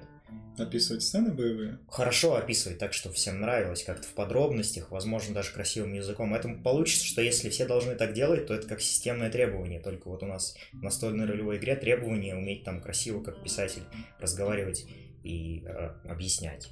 Описывать 0.58 1.02
сцены 1.02 1.32
боевые. 1.32 1.78
Хорошо 1.88 2.36
описывать 2.36 2.78
так, 2.78 2.92
чтобы 2.92 3.14
всем 3.14 3.40
нравилось, 3.40 3.84
как-то 3.84 4.06
в 4.06 4.12
подробностях, 4.12 4.90
возможно, 4.90 5.34
даже 5.34 5.52
красивым 5.52 5.94
языком. 5.94 6.30
Поэтому 6.30 6.62
получится, 6.62 7.06
что 7.06 7.22
если 7.22 7.48
все 7.48 7.66
должны 7.66 7.94
так 7.94 8.12
делать, 8.12 8.46
то 8.46 8.54
это 8.54 8.68
как 8.68 8.82
системное 8.82 9.30
требование. 9.30 9.80
Только 9.80 10.08
вот 10.08 10.22
у 10.22 10.26
нас 10.26 10.54
в 10.72 10.82
настольной 10.82 11.24
ролевой 11.24 11.56
игре 11.56 11.74
требование 11.74 12.36
уметь 12.36 12.64
там 12.64 12.82
красиво, 12.82 13.22
как 13.22 13.42
писатель, 13.42 13.82
разговаривать 14.18 14.86
и 15.22 15.64
э, 15.64 15.94
объяснять. 16.04 16.68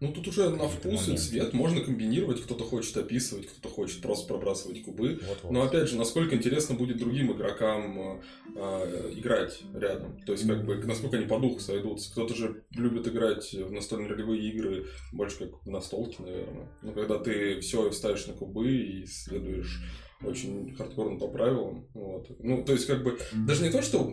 Ну, 0.00 0.12
тут 0.12 0.28
уже 0.28 0.50
на 0.50 0.68
вкус 0.68 1.08
и 1.08 1.16
цвет 1.16 1.52
можно 1.52 1.80
комбинировать. 1.80 2.42
Кто-то 2.42 2.64
хочет 2.64 2.96
описывать, 2.96 3.46
кто-то 3.46 3.72
хочет 3.72 4.02
просто 4.02 4.26
пробрасывать 4.26 4.82
кубы. 4.82 5.20
Вот-вот. 5.26 5.52
Но 5.52 5.62
опять 5.62 5.88
же, 5.88 5.96
насколько 5.96 6.34
интересно 6.34 6.74
будет 6.74 6.98
другим 6.98 7.32
игрокам 7.32 8.20
э, 8.54 9.12
играть 9.16 9.62
рядом. 9.74 10.20
То 10.26 10.32
есть, 10.32 10.46
как 10.46 10.64
бы, 10.64 10.76
насколько 10.76 11.16
они 11.16 11.26
по 11.26 11.38
духу 11.38 11.60
сойдутся. 11.60 12.10
Кто-то 12.12 12.34
же 12.34 12.64
любит 12.72 13.06
играть 13.08 13.52
в 13.52 13.72
настольные 13.72 14.08
ролевые 14.08 14.42
игры 14.50 14.86
больше 15.12 15.38
как 15.38 15.64
в 15.64 15.70
настолке, 15.70 16.22
наверное. 16.22 16.68
Ну, 16.82 16.92
когда 16.92 17.18
ты 17.18 17.60
все 17.60 17.90
ставишь 17.92 18.26
на 18.26 18.34
кубы 18.34 18.70
и 18.70 19.06
следуешь 19.06 19.80
очень 20.22 20.74
хардкорно 20.74 21.18
по 21.18 21.28
правилам. 21.28 21.86
Вот. 21.94 22.30
Ну, 22.40 22.64
то 22.64 22.72
есть, 22.72 22.86
как 22.86 23.02
бы, 23.02 23.18
даже 23.46 23.62
не 23.62 23.70
то, 23.70 23.82
что, 23.82 24.10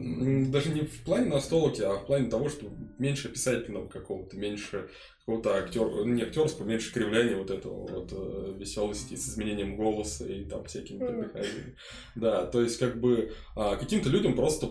даже 0.47 0.69
не 0.69 0.81
в 0.81 1.03
плане 1.03 1.27
настолки, 1.27 1.81
а 1.81 1.97
в 1.97 2.05
плане 2.05 2.29
того, 2.29 2.49
что 2.49 2.67
меньше 2.99 3.29
описательного 3.29 3.87
какого-то, 3.87 4.37
меньше 4.37 4.89
какого-то 5.31 5.55
актер, 5.55 6.05
не 6.05 6.23
актерского, 6.23 6.65
меньше 6.65 6.93
кривляния 6.93 7.37
вот 7.37 7.49
этого 7.49 7.87
вот 7.87 8.09
э, 8.11 8.53
веселости 8.57 9.15
с 9.15 9.29
изменением 9.29 9.75
голоса 9.77 10.25
и 10.25 10.43
там 10.43 10.65
всякими 10.65 10.99
придыханиями. 10.99 11.75
Да, 12.15 12.45
то 12.45 12.61
есть 12.61 12.77
как 12.77 12.99
бы 12.99 13.31
а, 13.55 13.77
каким-то 13.77 14.09
людям 14.09 14.35
просто 14.35 14.67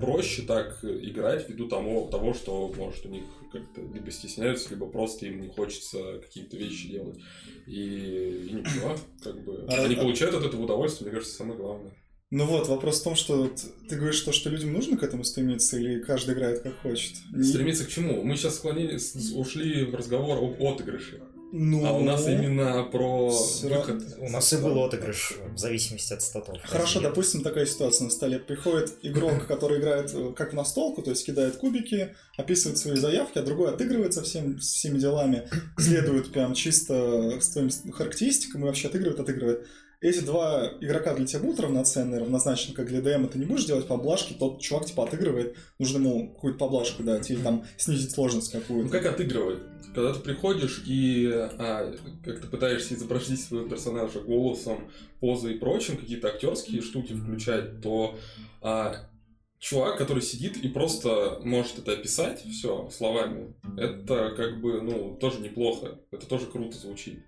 проще 0.00 0.42
так 0.42 0.78
играть 0.84 1.48
ввиду 1.48 1.68
того, 1.68 2.08
того, 2.08 2.34
что 2.34 2.72
может 2.76 3.06
у 3.06 3.08
них 3.08 3.24
как-то 3.52 3.80
либо 3.80 4.10
стесняются, 4.10 4.70
либо 4.70 4.86
просто 4.86 5.26
им 5.26 5.40
не 5.40 5.48
хочется 5.48 6.18
какие-то 6.18 6.56
вещи 6.56 6.88
делать. 6.88 7.18
И, 7.66 8.48
и 8.50 8.52
ничего, 8.52 8.96
как 9.22 9.44
бы 9.44 9.66
А- 9.68 9.84
они 9.84 9.94
получают 9.94 10.34
от 10.34 10.44
этого 10.44 10.62
удовольствие, 10.62 11.08
мне 11.08 11.18
кажется, 11.18 11.36
самое 11.36 11.58
главное. 11.58 11.92
Ну 12.30 12.46
вот, 12.46 12.68
вопрос 12.68 13.00
в 13.00 13.04
том, 13.04 13.16
что 13.16 13.52
ты 13.88 13.96
говоришь, 13.96 14.20
то, 14.20 14.30
что 14.30 14.50
людям 14.50 14.72
нужно 14.72 14.96
к 14.96 15.02
этому 15.02 15.24
стремиться, 15.24 15.76
или 15.76 15.98
каждый 15.98 16.34
играет 16.36 16.60
как 16.60 16.80
хочет? 16.80 17.16
Стремиться 17.42 17.84
к 17.84 17.88
чему? 17.88 18.22
Мы 18.22 18.36
сейчас 18.36 18.54
склонились, 18.54 19.16
ушли 19.34 19.84
в 19.84 19.96
разговор 19.96 20.38
об 20.38 20.62
отыгрыше. 20.62 21.20
Ну, 21.52 21.84
А 21.84 21.92
у 21.92 22.04
нас 22.04 22.28
именно 22.28 22.84
про 22.84 23.28
выход. 23.28 24.04
У 24.18 24.30
нас 24.30 24.52
и 24.52 24.56
был 24.58 24.84
отыгрыш 24.84 25.38
в 25.52 25.58
зависимости 25.58 26.12
от 26.12 26.22
статов. 26.22 26.56
Хорошо, 26.62 27.00
допустим, 27.00 27.42
такая 27.42 27.66
ситуация 27.66 28.04
на 28.04 28.10
столе. 28.10 28.38
Приходит 28.38 28.94
игрок, 29.02 29.46
который 29.48 29.80
играет 29.80 30.12
э, 30.14 30.32
как 30.36 30.52
в 30.52 30.54
настолку, 30.54 31.02
то 31.02 31.10
есть 31.10 31.26
кидает 31.26 31.56
кубики, 31.56 32.14
описывает 32.36 32.78
свои 32.78 32.94
заявки, 32.94 33.38
а 33.38 33.42
другой 33.42 33.70
отыгрывает 33.70 34.14
со 34.14 34.22
всем, 34.22 34.60
с 34.60 34.74
всеми 34.74 34.98
делами, 34.98 35.48
следует 35.76 36.30
прям 36.30 36.54
чисто 36.54 37.40
с 37.40 37.48
твоим 37.48 37.70
характеристикам 37.92 38.62
и 38.62 38.66
вообще 38.66 38.86
отыгрывает, 38.86 39.18
отыгрывает. 39.18 39.66
Эти 40.00 40.20
два 40.20 40.72
игрока 40.80 41.14
для 41.14 41.26
тебя 41.26 41.40
будут 41.40 41.60
равноценны, 41.60 42.20
равнозначно, 42.20 42.74
как 42.74 42.88
для 42.88 43.02
ДМ, 43.02 43.28
ты 43.28 43.38
не 43.38 43.44
будешь 43.44 43.66
делать 43.66 43.86
поблажки, 43.86 44.32
тот 44.32 44.60
чувак 44.60 44.86
типа 44.86 45.04
отыгрывает, 45.04 45.56
нужно 45.78 45.98
ему 45.98 46.32
какую-то 46.32 46.58
поблажку 46.58 47.02
дать, 47.02 47.30
или 47.30 47.42
там 47.42 47.66
снизить 47.76 48.12
сложность 48.12 48.50
какую-то. 48.50 48.86
Ну 48.86 48.90
как 48.90 49.04
отыгрывать? 49.04 49.58
Когда 49.94 50.14
ты 50.14 50.20
приходишь 50.20 50.82
и 50.86 51.30
а, 51.30 51.92
как 52.24 52.40
ты 52.40 52.46
пытаешься 52.46 52.94
изобразить 52.94 53.42
своего 53.42 53.68
персонажа 53.68 54.20
голосом, 54.20 54.90
позой 55.20 55.54
и 55.54 55.58
прочим, 55.58 55.98
какие-то 55.98 56.28
актерские 56.28 56.80
штуки 56.80 57.12
включать, 57.12 57.82
то 57.82 58.18
а, 58.62 59.10
чувак, 59.58 59.98
который 59.98 60.22
сидит 60.22 60.56
и 60.56 60.68
просто 60.68 61.40
может 61.44 61.78
это 61.78 61.92
описать 61.92 62.42
все 62.42 62.88
словами, 62.90 63.54
это 63.76 64.32
как 64.34 64.62
бы, 64.62 64.80
ну, 64.80 65.16
тоже 65.20 65.40
неплохо. 65.40 66.00
Это 66.10 66.26
тоже 66.26 66.46
круто 66.46 66.78
звучит. 66.78 67.22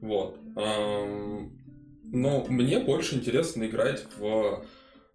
Вот. 0.00 0.38
Но 2.12 2.44
мне 2.48 2.78
больше 2.78 3.16
интересно 3.16 3.64
играть 3.64 4.04
в 4.18 4.64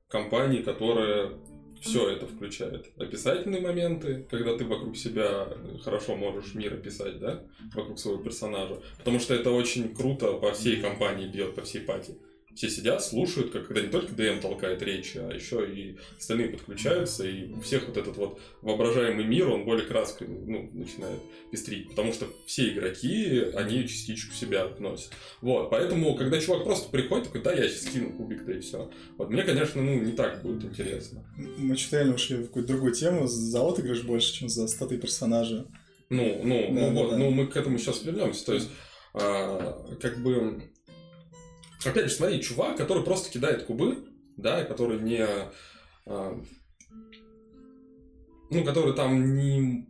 компании, 0.09 0.63
которые 0.63 1.37
все 1.79 2.09
это 2.09 2.25
включает. 2.25 2.87
Описательные 2.97 3.61
моменты, 3.61 4.25
когда 4.31 4.57
ты 4.57 4.65
вокруг 4.65 4.97
себя 4.97 5.47
хорошо 5.83 6.15
можешь 6.15 6.55
мир 6.55 6.73
описать, 6.73 7.19
да, 7.19 7.43
вокруг 7.75 7.99
своего 7.99 8.23
персонажа. 8.23 8.81
Потому 8.97 9.19
что 9.19 9.35
это 9.35 9.51
очень 9.51 9.93
круто 9.93 10.33
по 10.33 10.53
всей 10.53 10.81
компании 10.81 11.27
бьет, 11.27 11.53
по 11.53 11.61
всей 11.61 11.81
пати. 11.81 12.17
Все 12.57 12.71
сидят, 12.71 13.03
слушают, 13.03 13.51
как 13.51 13.67
когда 13.67 13.81
не 13.81 13.89
только 13.89 14.15
ДМ 14.15 14.39
толкает 14.41 14.81
речи, 14.81 15.19
а 15.19 15.31
еще 15.31 15.63
и 15.71 15.99
остальные 16.17 16.49
подключаются, 16.49 17.23
и 17.23 17.53
у 17.53 17.61
всех 17.61 17.87
вот 17.87 17.97
этот 17.97 18.17
вот 18.17 18.39
воображаемый 18.63 19.25
мир, 19.25 19.47
он 19.47 19.63
более 19.63 19.85
краской 19.85 20.27
ну, 20.27 20.67
начинает 20.73 21.19
пестрить. 21.51 21.87
Потому 21.89 22.13
что 22.13 22.25
все 22.47 22.69
игроки, 22.69 23.51
они 23.53 23.87
частичку 23.87 24.33
себя 24.33 24.65
вносят. 24.65 25.11
Вот, 25.41 25.69
поэтому, 25.69 26.15
когда 26.15 26.41
чувак 26.41 26.63
просто 26.63 26.89
приходит, 26.89 27.25
такой, 27.25 27.43
да, 27.43 27.53
я 27.53 27.69
сейчас 27.69 27.93
кину 27.93 28.11
кубик, 28.13 28.43
да 28.43 28.53
и 28.55 28.59
все. 28.59 28.89
Вот 29.19 29.29
мне, 29.29 29.43
конечно, 29.43 29.83
ну, 29.83 30.01
не 30.01 30.13
так 30.13 30.41
будет 30.41 30.63
интересно. 30.63 31.31
Мы 31.57 31.77
что-то 31.77 31.97
реально 31.97 32.15
ушли 32.15 32.37
в 32.37 32.47
какую-то 32.47 32.73
другую 32.73 32.93
тему. 32.95 33.27
За 33.27 33.61
отыгрыш 33.61 34.01
больше, 34.01 34.33
чем 34.33 34.49
за 34.49 34.67
статы 34.67 34.97
персонажа. 34.97 35.67
Ну, 36.09 36.41
ну, 36.43 36.73
Да, 36.73 36.73
ну 36.73 36.79
да, 36.79 36.89
вот, 36.89 37.11
да. 37.11 37.17
ну 37.17 37.29
мы 37.29 37.45
к 37.45 37.55
этому 37.55 37.77
сейчас 37.77 38.03
вернемся. 38.03 38.43
То 38.47 38.55
есть, 38.55 38.69
а, 39.13 39.85
как 40.01 40.23
бы, 40.23 40.63
опять 41.85 42.05
же, 42.05 42.11
смотри, 42.11 42.41
чувак, 42.41 42.77
который 42.77 43.03
просто 43.03 43.31
кидает 43.31 43.63
кубы, 43.63 44.07
да, 44.37 44.61
и 44.61 44.67
который 44.67 44.99
не, 44.99 45.25
а, 46.05 46.41
ну, 48.49 48.63
который 48.63 48.93
там 48.93 49.35
не 49.35 49.87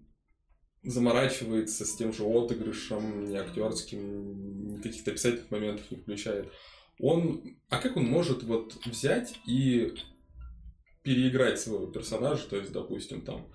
заморачивается 0.83 1.85
с 1.85 1.95
тем 1.95 2.13
же 2.13 2.23
отыгрышем, 2.23 3.25
не 3.25 3.37
актерским, 3.37 4.67
ни 4.75 4.81
каких-то 4.81 5.11
описательных 5.11 5.51
моментов 5.51 5.89
не 5.91 5.97
включает. 5.97 6.51
Он, 6.99 7.43
а 7.69 7.77
как 7.77 7.97
он 7.97 8.05
может 8.05 8.43
вот 8.43 8.75
взять 8.85 9.35
и 9.45 9.93
переиграть 11.03 11.59
своего 11.59 11.87
персонажа, 11.87 12.43
то 12.49 12.57
есть, 12.57 12.71
допустим, 12.71 13.21
там, 13.21 13.47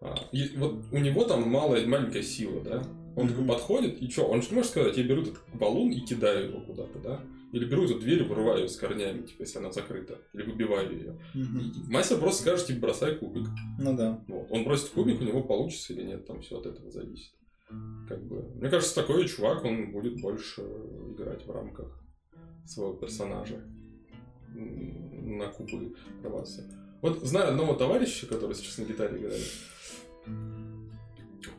а, 0.00 0.14
и 0.32 0.56
вот 0.56 0.84
у 0.92 0.98
него 0.98 1.24
там 1.24 1.48
малая, 1.48 1.86
маленькая 1.86 2.22
сила, 2.22 2.60
да? 2.60 2.82
Он 3.16 3.26
такой 3.26 3.42
Мгм. 3.42 3.48
подходит, 3.48 4.00
и 4.00 4.08
что? 4.10 4.28
Он 4.28 4.42
же 4.42 4.52
может 4.52 4.70
сказать, 4.70 4.96
я 4.96 5.02
беру 5.02 5.22
этот 5.22 5.38
баллон 5.54 5.90
и 5.90 6.00
кидаю 6.00 6.50
его 6.50 6.60
куда-то, 6.60 6.98
да? 7.00 7.20
Или 7.52 7.64
беру 7.64 7.84
эту 7.84 7.98
дверь 7.98 8.24
вырываю 8.24 8.62
ее 8.62 8.68
с 8.68 8.76
корнями, 8.76 9.26
типа, 9.26 9.42
если 9.42 9.58
она 9.58 9.72
закрыта. 9.72 10.18
Или 10.34 10.42
выбиваю 10.42 10.92
ее. 10.92 11.18
Мгм. 11.34 11.90
Мастер 11.90 12.18
просто 12.18 12.42
скажет, 12.42 12.66
типа, 12.66 12.80
бросай 12.80 13.16
кубик. 13.16 13.48
Ну 13.78 13.96
да. 13.96 14.22
Вот. 14.28 14.46
Он 14.50 14.64
бросит 14.64 14.90
кубик, 14.90 15.20
у 15.20 15.24
него 15.24 15.42
получится 15.42 15.92
или 15.92 16.02
нет, 16.02 16.26
там 16.26 16.40
все 16.42 16.58
от 16.58 16.66
этого 16.66 16.90
зависит. 16.90 17.32
Как 18.08 18.22
бы. 18.26 18.42
Мне 18.54 18.70
кажется, 18.70 18.94
такой 18.94 19.26
чувак, 19.28 19.64
он 19.64 19.92
будет 19.92 20.20
больше 20.20 20.62
играть 20.62 21.46
в 21.46 21.50
рамках 21.50 22.02
своего 22.66 22.94
персонажа. 22.94 23.62
На 24.54 25.48
кубы 25.48 25.94
рваться. 26.22 26.64
Вот 27.02 27.22
знаю 27.22 27.50
одного 27.50 27.74
товарища, 27.74 28.26
который 28.26 28.54
сейчас 28.54 28.78
на 28.78 28.84
гитаре 28.84 29.18
играет. 29.18 29.46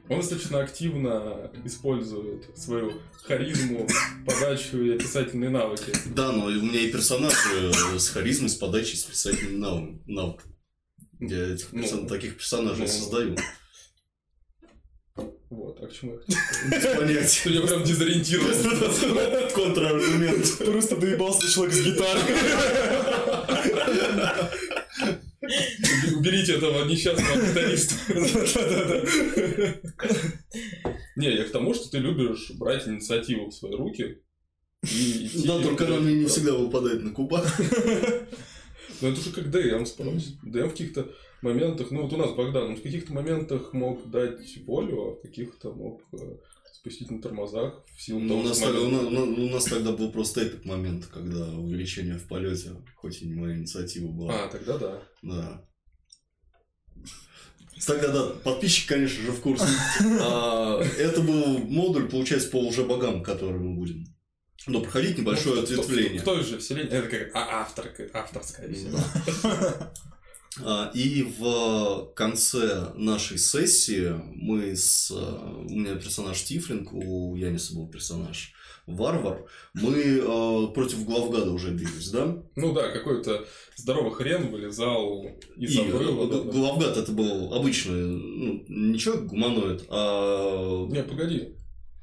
Он 0.10 0.18
достаточно 0.22 0.60
активно 0.62 1.52
использует 1.66 2.58
свою 2.58 2.94
харизму, 3.24 3.88
подачу 4.26 4.82
и 4.82 4.96
описательные 4.96 5.50
навыки. 5.52 5.94
Да, 6.08 6.32
но 6.32 6.46
у 6.46 6.50
меня 6.50 6.80
и 6.82 6.92
персонаж 6.92 7.34
э, 7.54 7.98
с 8.00 8.10
харизмой, 8.10 8.50
с 8.50 8.56
подачей, 8.56 8.98
с 8.98 9.04
писательным 9.04 9.60
навыком. 9.60 10.02
навыком. 10.08 10.56
Я 11.20 11.54
этих 11.54 11.72
Ну, 11.74 11.84
персон- 11.84 12.08
таких 12.08 12.38
персонажей 12.38 12.86
ну. 12.86 12.92
создаю. 12.92 13.38
Вот, 15.50 15.80
а 15.82 15.88
к 15.88 15.94
чему 15.94 16.14
я 16.14 16.20
Без 16.70 16.86
понятия. 16.98 17.42
Ты 17.44 17.50
меня 17.50 17.62
прям 17.68 17.84
дезориентировал. 17.84 19.50
Контраргумент. 19.54 20.58
Просто 20.60 20.96
доебался 20.96 21.52
человек 21.52 21.74
с 21.76 21.82
гитарой. 21.82 22.22
Уберите 26.16 26.54
этого 26.54 26.86
несчастного 26.86 27.36
гитариста. 27.36 27.96
Не, 31.16 31.36
я 31.36 31.44
к 31.44 31.52
тому, 31.52 31.74
что 31.74 31.90
ты 31.90 31.98
любишь 31.98 32.52
брать 32.56 32.88
инициативу 32.88 33.50
в 33.50 33.54
свои 33.54 33.74
руки. 33.76 34.20
Да, 35.46 35.62
только 35.62 35.86
она 35.86 35.98
мне 35.98 36.14
не 36.14 36.26
всегда 36.26 36.54
выпадает 36.54 37.04
на 37.04 37.12
кубах. 37.12 37.60
Ну 39.02 39.10
это 39.10 39.20
уже 39.20 39.32
как 39.32 39.50
ДМ 39.50 39.86
спросит. 39.86 40.36
ДМ 40.44 40.68
в 40.68 40.72
каких-то 40.72 41.10
моментах, 41.42 41.92
ну 41.92 42.04
вот 42.04 42.14
у 42.14 42.18
нас 42.18 42.32
Богдан, 42.32 42.72
он 42.72 42.76
в 42.76 42.82
каких-то 42.82 43.14
моментах 43.14 43.74
мог 43.74 44.10
дать 44.10 44.58
волю, 44.66 45.02
а 45.02 45.16
в 45.16 45.22
каких-то 45.22 45.72
мог 45.72 46.02
э, 46.14 46.18
спустить 46.74 47.12
на 47.12 47.22
тормозах 47.22 47.84
в 47.96 48.02
силу 48.02 48.20
Ну, 48.20 48.28
того, 48.30 48.40
у, 48.40 48.44
нас 48.44 48.58
что 48.58 48.66
тогда, 48.68 48.80
у, 48.82 48.90
момент- 48.90 49.12
на- 49.12 49.44
у 49.44 49.50
нас 49.50 49.64
тогда 49.66 49.92
был 49.92 50.12
просто 50.12 50.42
этот 50.42 50.66
момент, 50.66 51.06
когда 51.08 51.46
увеличение 51.50 52.18
в 52.18 52.28
полете, 52.28 52.72
хоть 52.96 53.22
и 53.22 53.28
не 53.28 53.34
моя 53.36 53.56
инициатива 53.58 54.12
была. 54.12 54.46
А, 54.46 54.48
тогда 54.50 54.78
да. 54.78 55.02
Да. 55.22 55.66
Тогда, 57.86 58.10
да, 58.10 58.24
подписчик, 58.44 58.90
конечно 58.90 59.24
же, 59.24 59.32
в 59.32 59.40
курсе. 59.42 59.66
А, 60.22 60.82
Это 60.98 61.22
был 61.22 61.60
модуль, 61.60 62.10
получается, 62.10 62.50
по 62.50 62.58
уже 62.58 62.84
богам, 62.84 63.24
который 63.24 63.60
мы 63.60 63.76
будем. 63.76 64.06
Но 64.68 64.82
проходить 64.82 65.18
небольшое 65.18 65.56
Ну, 65.56 65.62
в- 65.62 65.70
в- 65.70 65.72
ответвление. 65.72 66.20
В, 66.20 66.22
в 66.24 66.26
той 66.26 66.44
же 66.44 66.58
вселенной, 66.58 66.90
это 66.92 67.08
как 67.08 67.30
а, 67.34 67.62
авторка, 67.62 68.10
авторская 68.14 68.72
вселенная. 68.74 69.04
А, 70.64 70.92
И 70.94 71.24
в 71.24 72.12
конце 72.16 72.92
нашей 72.96 73.38
сессии 73.38 74.14
мы 74.36 74.76
с... 74.76 75.12
У 75.12 75.70
меня 75.70 75.96
персонаж 75.96 76.42
Тифлинг, 76.44 76.92
у 76.94 77.36
Яниса 77.36 77.76
был 77.76 77.88
персонаж 77.88 78.54
Варвар. 78.88 79.46
Мы 79.76 80.22
а, 80.26 80.68
против 80.68 81.06
главгада 81.06 81.52
уже 81.52 81.72
бились, 81.72 82.10
да? 82.10 82.38
Ну 82.56 82.74
да, 82.74 82.90
какой-то 82.90 83.46
здоровый 83.76 84.12
хрен 84.12 84.50
вылезал 84.52 85.26
из 85.56 85.76
И 85.76 85.82
обрыва. 85.82 86.26
э, 86.26 86.30
да, 86.30 86.38
да. 86.44 86.52
главгад 86.52 86.98
это 86.98 87.12
был 87.12 87.54
обычный, 87.54 88.02
ну, 88.08 88.66
не 88.68 88.98
человек 88.98 89.26
гуманоид, 89.26 89.84
а 89.90 90.88
Не, 90.88 91.04
погоди. 91.04 91.56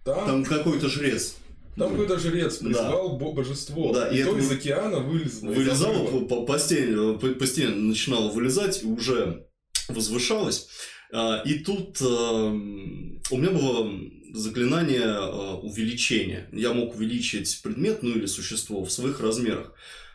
Там, 0.04 0.26
там 0.26 0.44
какой-то 0.44 0.88
жрец. 0.88 1.36
Там 1.76 1.90
какой-то 1.90 2.18
жрец 2.18 2.58
Да. 2.58 2.66
призвал 2.66 3.18
бо- 3.18 3.32
божество. 3.32 3.92
Да, 3.92 4.08
и 4.08 4.20
и 4.20 4.24
то 4.24 4.36
из 4.38 4.50
океана 4.50 5.00
вылезло. 5.00 5.50
обрыва. 5.50 6.20
по, 6.20 6.20
по, 6.26 6.46
по 6.46 6.58
стене, 6.58 7.18
по, 7.18 7.46
стене 7.46 7.68
начинала 7.68 8.30
вылезать 8.30 8.82
и 8.82 8.86
уже 8.86 9.46
возвышалась. 9.88 10.68
А, 11.12 11.42
И 11.46 11.60
тут 11.60 11.98
а, 12.02 12.50
у 12.50 13.36
меня 13.36 13.50
было 13.50 13.90
заклинание 14.34 15.04
а, 15.06 15.56
увеличения. 15.56 16.48
Я 16.52 16.72
мог 16.72 16.94
увеличить 16.96 17.60
предмет, 17.62 18.02
ну 18.02 18.10
или 18.10 18.26
существо 18.26 18.84
в 18.84 18.90
своих 18.92 19.20
размерах. 19.20 19.72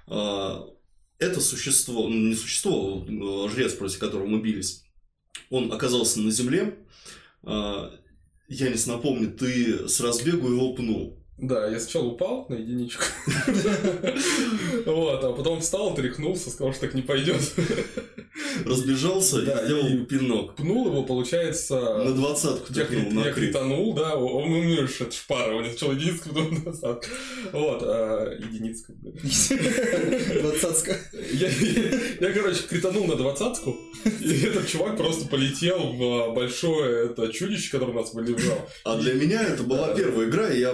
А, 0.08 0.65
Это 1.19 1.39
существо, 1.39 2.08
ну 2.08 2.15
не 2.15 2.36
существо, 2.36 3.06
а 3.08 3.50
жрец, 3.50 3.74
против 3.74 4.00
которого 4.00 4.26
мы 4.28 4.41
бились, 4.41 4.84
он 5.52 5.71
оказался 5.71 6.19
на 6.19 6.32
земле. 6.32 6.80
А, 7.43 7.91
Янис, 8.50 8.86
напомни, 8.88 9.28
ты 9.28 9.88
с 9.88 10.02
разбегу 10.02 10.50
его 10.50 10.74
пнул. 10.74 11.21
Да, 11.41 11.67
я 11.67 11.80
сначала 11.80 12.06
упал 12.06 12.45
на 12.49 12.54
единичку. 12.56 13.04
Вот, 14.86 15.23
а 15.23 15.34
потом 15.34 15.62
встал, 15.62 15.95
тряхнулся, 15.95 16.49
сказал, 16.49 16.73
что 16.73 16.82
так 16.82 16.93
не 16.93 17.01
пойдет. 17.01 17.41
Разбежался 18.65 19.39
и 19.39 19.65
сделал 19.65 20.06
пинок. 20.06 20.56
Пнул 20.56 20.88
его, 20.88 21.04
получается... 21.04 22.04
На 22.04 22.13
двадцатку 22.13 22.73
на 22.73 22.80
я 22.80 22.86
крит. 22.86 23.36
кританул, 23.36 23.93
да, 23.93 24.15
он 24.15 24.51
у 24.51 24.62
меня 24.62 24.88
же 24.88 25.04
это 25.04 25.12
шпара, 25.12 25.56
у 25.56 25.62
него 25.62 25.71
сначала 25.71 25.93
единицка, 25.93 26.30
потом 26.30 26.63
назад. 26.65 27.08
Вот, 27.51 27.84
а, 27.84 28.38
единицка. 28.38 28.93
Двадцатка. 30.41 30.97
Я, 31.32 31.49
я, 32.19 32.34
короче, 32.34 32.63
кританул 32.69 33.06
на 33.06 33.15
двадцатку, 33.15 33.77
и 34.06 34.45
этот 34.45 34.67
чувак 34.67 34.97
просто 34.97 35.27
полетел 35.27 35.93
в 35.93 36.34
большое 36.34 37.06
это 37.08 37.30
чудище, 37.30 37.71
которое 37.71 37.91
у 37.91 37.95
нас 37.95 38.13
вылезал. 38.13 38.58
А 38.84 38.97
для 38.97 39.13
меня 39.13 39.43
это 39.43 39.63
была 39.63 39.93
первая 39.93 40.27
игра, 40.27 40.49
и 40.49 40.60
я 40.60 40.73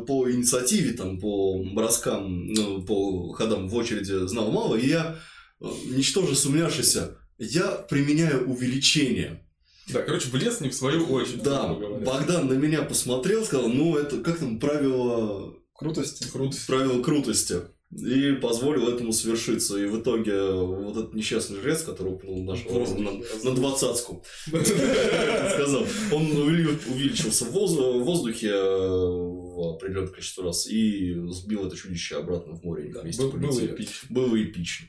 по, 0.00 0.28
ини- 0.28 0.28
по 0.28 0.30
инициативе, 0.30 0.92
там, 0.92 1.18
по 1.18 1.62
броскам, 1.74 2.46
ну, 2.46 2.82
по 2.82 3.32
ходам 3.32 3.68
в 3.68 3.74
очереди 3.74 4.26
знал 4.26 4.50
мало, 4.50 4.76
и 4.76 4.88
я, 4.88 5.16
э, 5.60 5.66
ничтоже 5.90 6.34
сумняшися, 6.36 7.16
я 7.38 7.66
применяю 7.68 8.48
увеличение. 8.48 9.44
Да, 9.92 10.02
короче, 10.02 10.28
влез 10.28 10.60
не 10.60 10.68
в 10.68 10.74
свою 10.74 11.06
очередь. 11.06 11.42
Да. 11.42 11.72
Богдан 11.72 12.46
на 12.48 12.52
меня 12.54 12.82
посмотрел, 12.82 13.44
сказал, 13.44 13.68
ну, 13.68 13.96
это 13.96 14.18
как 14.20 14.38
там 14.38 14.58
правило, 14.58 15.54
Крутости. 15.74 16.28
Круто. 16.30 16.56
правило 16.66 17.02
крутости. 17.02 17.56
И 17.90 18.32
позволил 18.32 18.88
этому 18.88 19.12
свершиться. 19.12 19.78
И 19.78 19.86
в 19.86 20.00
итоге 20.00 20.52
вот 20.52 20.96
этот 20.96 21.14
несчастный 21.14 21.58
жрец, 21.60 21.82
который 21.82 22.12
упнул 22.12 22.44
нашего 22.44 22.84
на, 22.98 23.12
на 23.44 23.54
двадцатку, 23.54 24.22
сказал, 24.46 25.86
он 26.12 26.26
увели- 26.26 26.78
увеличился 26.92 27.46
в 27.46 27.52
воз- 27.52 27.72
в 27.72 28.02
воздухе 28.04 28.48
э, 28.48 28.60
в 28.60 29.74
определенное 29.76 30.08
количество 30.10 30.44
раз 30.44 30.66
и 30.66 31.14
сбил 31.30 31.66
это 31.66 31.76
чудище 31.76 32.16
обратно 32.16 32.54
в 32.54 32.62
море. 32.62 32.92
Было 32.92 33.64
эпично. 33.66 34.06
Было 34.10 34.42
эпично. 34.42 34.86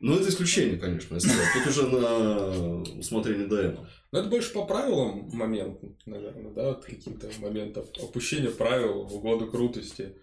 Ну, 0.00 0.14
это 0.16 0.28
исключение, 0.28 0.76
конечно, 0.78 1.14
если 1.14 1.30
Тут 1.54 1.66
уже 1.66 1.86
на 1.88 2.82
усмотрение 3.00 3.46
ДМ. 3.48 3.84
Но 4.12 4.20
это 4.20 4.28
больше 4.28 4.52
по 4.52 4.64
правилам 4.64 5.28
момент, 5.32 5.80
наверное, 6.06 6.52
да, 6.52 6.68
вот 6.68 6.84
каких-то 6.84 7.28
моментов 7.40 7.86
опущения 8.00 8.50
правил 8.50 9.04
в 9.06 9.16
угоду 9.16 9.46
крутости. 9.48 10.14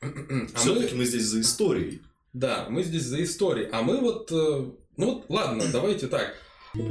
А 0.00 0.58
Все-таки 0.58 0.92
мы... 0.92 0.98
мы 1.00 1.04
здесь 1.04 1.24
за 1.24 1.40
историей. 1.40 2.02
Да, 2.32 2.66
мы 2.70 2.82
здесь 2.82 3.04
за 3.04 3.22
историей. 3.22 3.68
А 3.72 3.82
мы 3.82 3.98
вот... 4.00 4.30
э, 4.32 4.70
Ну 4.96 5.14
вот, 5.14 5.26
ладно, 5.28 5.64
давайте 5.72 6.06
так. 6.06 6.34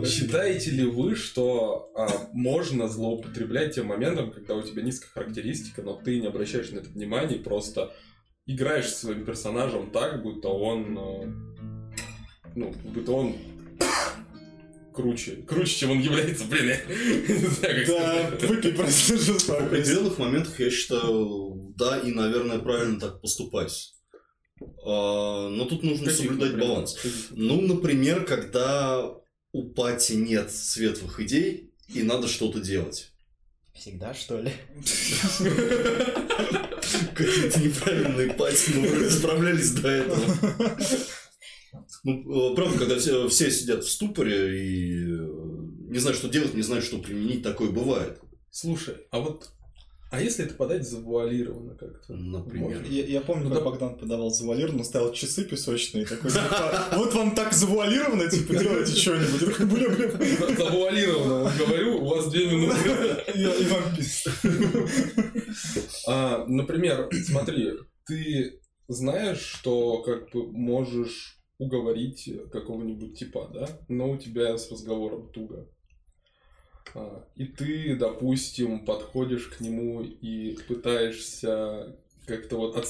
Считаете 0.06 0.72
ли 0.72 0.84
вы, 0.84 1.16
что 1.16 1.90
а, 1.96 2.08
можно 2.34 2.90
злоупотреблять 2.90 3.76
тем 3.76 3.86
моментом, 3.88 4.30
когда 4.32 4.56
у 4.56 4.62
тебя 4.62 4.82
низкая 4.82 5.10
характеристика, 5.12 5.82
но 5.82 5.94
ты 5.96 6.20
не 6.20 6.28
обращаешь 6.28 6.70
на 6.72 6.80
это 6.80 6.90
внимания, 6.90 7.36
и 7.36 7.44
просто 7.44 7.94
играешь 8.46 8.90
своим 8.94 9.24
персонажем 9.26 9.90
так, 9.92 10.22
будто 10.22 10.50
он... 10.50 10.98
э, 10.98 11.34
Ну, 12.56 12.74
будто 12.84 13.12
он 13.14 13.36
круче. 15.02 15.32
Круче, 15.48 15.76
чем 15.80 15.92
он 15.92 16.00
является, 16.00 16.46
блин. 16.46 16.68
я 16.68 16.76
не 17.36 17.46
знаю, 17.46 17.86
как 17.86 17.88
Да, 17.88 18.28
сказать. 18.38 18.44
выпей 18.44 18.72
просто 18.74 19.14
В 19.18 19.22
жестоко. 19.22 19.66
определенных 19.66 20.18
моментах 20.18 20.60
я 20.60 20.70
считаю, 20.70 21.74
да, 21.78 22.00
и, 22.00 22.12
наверное, 22.12 22.60
правильно 22.60 23.00
так 23.00 23.22
поступать. 23.22 23.94
А, 24.86 25.48
Но 25.50 25.66
тут 25.66 25.84
нужно 25.84 26.06
Каких, 26.08 26.18
соблюдать 26.26 26.52
например? 26.52 26.68
баланс. 26.70 26.98
Ну, 27.32 27.62
например, 27.62 28.26
когда 28.26 29.10
у 29.54 29.70
пати 29.74 30.14
нет 30.14 30.52
светлых 30.52 31.20
идей, 31.22 31.72
и 31.94 32.04
надо 32.04 32.28
что-то 32.28 32.60
делать. 32.60 33.12
Всегда, 33.74 34.14
что 34.14 34.40
ли? 34.42 34.52
Какие-то 37.16 37.60
неправильные 37.62 38.34
пати, 38.34 38.72
мы 38.76 39.10
справлялись 39.10 39.72
до 39.72 39.88
этого. 39.90 40.22
Ну, 42.04 42.52
э, 42.52 42.56
правда, 42.56 42.78
когда 42.80 42.98
все, 42.98 43.28
все 43.30 43.52
сидят 43.52 43.84
в 43.84 43.90
ступоре 43.92 44.58
и 44.60 45.04
э, 45.04 45.28
не 45.90 46.00
знают, 46.00 46.18
что 46.18 46.30
делать, 46.30 46.54
не 46.54 46.62
знают, 46.62 46.86
что 46.86 46.98
применить, 47.00 47.44
такое 47.44 47.70
бывает. 47.70 48.20
Слушай, 48.52 48.96
а 49.12 49.20
вот... 49.20 49.52
А 50.12 50.20
если 50.20 50.44
это 50.44 50.56
подать 50.56 50.90
завуалированно 50.90 51.76
как-то? 51.76 52.14
Например. 52.16 52.84
Я, 52.90 53.06
я 53.06 53.22
помню, 53.22 53.44
Ну 53.44 53.50
как 53.54 53.60
да. 53.60 53.70
Богдан 53.70 53.96
подавал 53.96 54.32
завуалированно, 54.32 54.84
ставил 54.84 55.14
часы 55.14 55.44
песочные, 55.46 56.04
такой, 56.08 56.32
типа, 56.32 56.88
вот 56.96 57.14
вам 57.14 57.36
так 57.36 57.54
завуалировано, 57.54 58.28
типа, 58.28 58.56
делайте 58.56 58.92
что-нибудь. 58.96 59.60
Я 59.60 59.66
бля, 59.68 59.90
бля, 59.90 60.48
За- 60.48 60.56
Завуалированно 60.56 61.44
вот 61.44 61.54
говорю, 61.60 62.02
у 62.02 62.06
вас 62.08 62.28
две 62.32 62.48
минуты. 62.48 62.78
и, 63.36 63.42
и 63.42 63.66
вам 63.68 63.96
пиз. 63.96 64.26
А, 66.08 66.44
например, 66.48 67.10
смотри, 67.26 67.74
ты 68.06 68.60
знаешь, 68.88 69.40
что 69.42 70.02
как 70.02 70.32
бы 70.32 70.52
можешь 70.52 71.39
уговорить 71.60 72.28
какого-нибудь 72.52 73.20
типа, 73.20 73.52
да, 73.54 73.70
но 73.88 74.12
у 74.12 74.18
тебя 74.18 74.58
с 74.58 74.72
разговором 74.72 75.30
туго. 75.32 75.68
А, 76.96 77.24
и 77.36 77.46
ты, 77.46 77.96
допустим, 77.96 78.86
подходишь 78.86 79.48
к 79.48 79.60
нему 79.60 80.02
и 80.02 80.58
пытаешься 80.68 81.96
как-то 82.26 82.58
вот 82.58 82.78
от... 82.78 82.88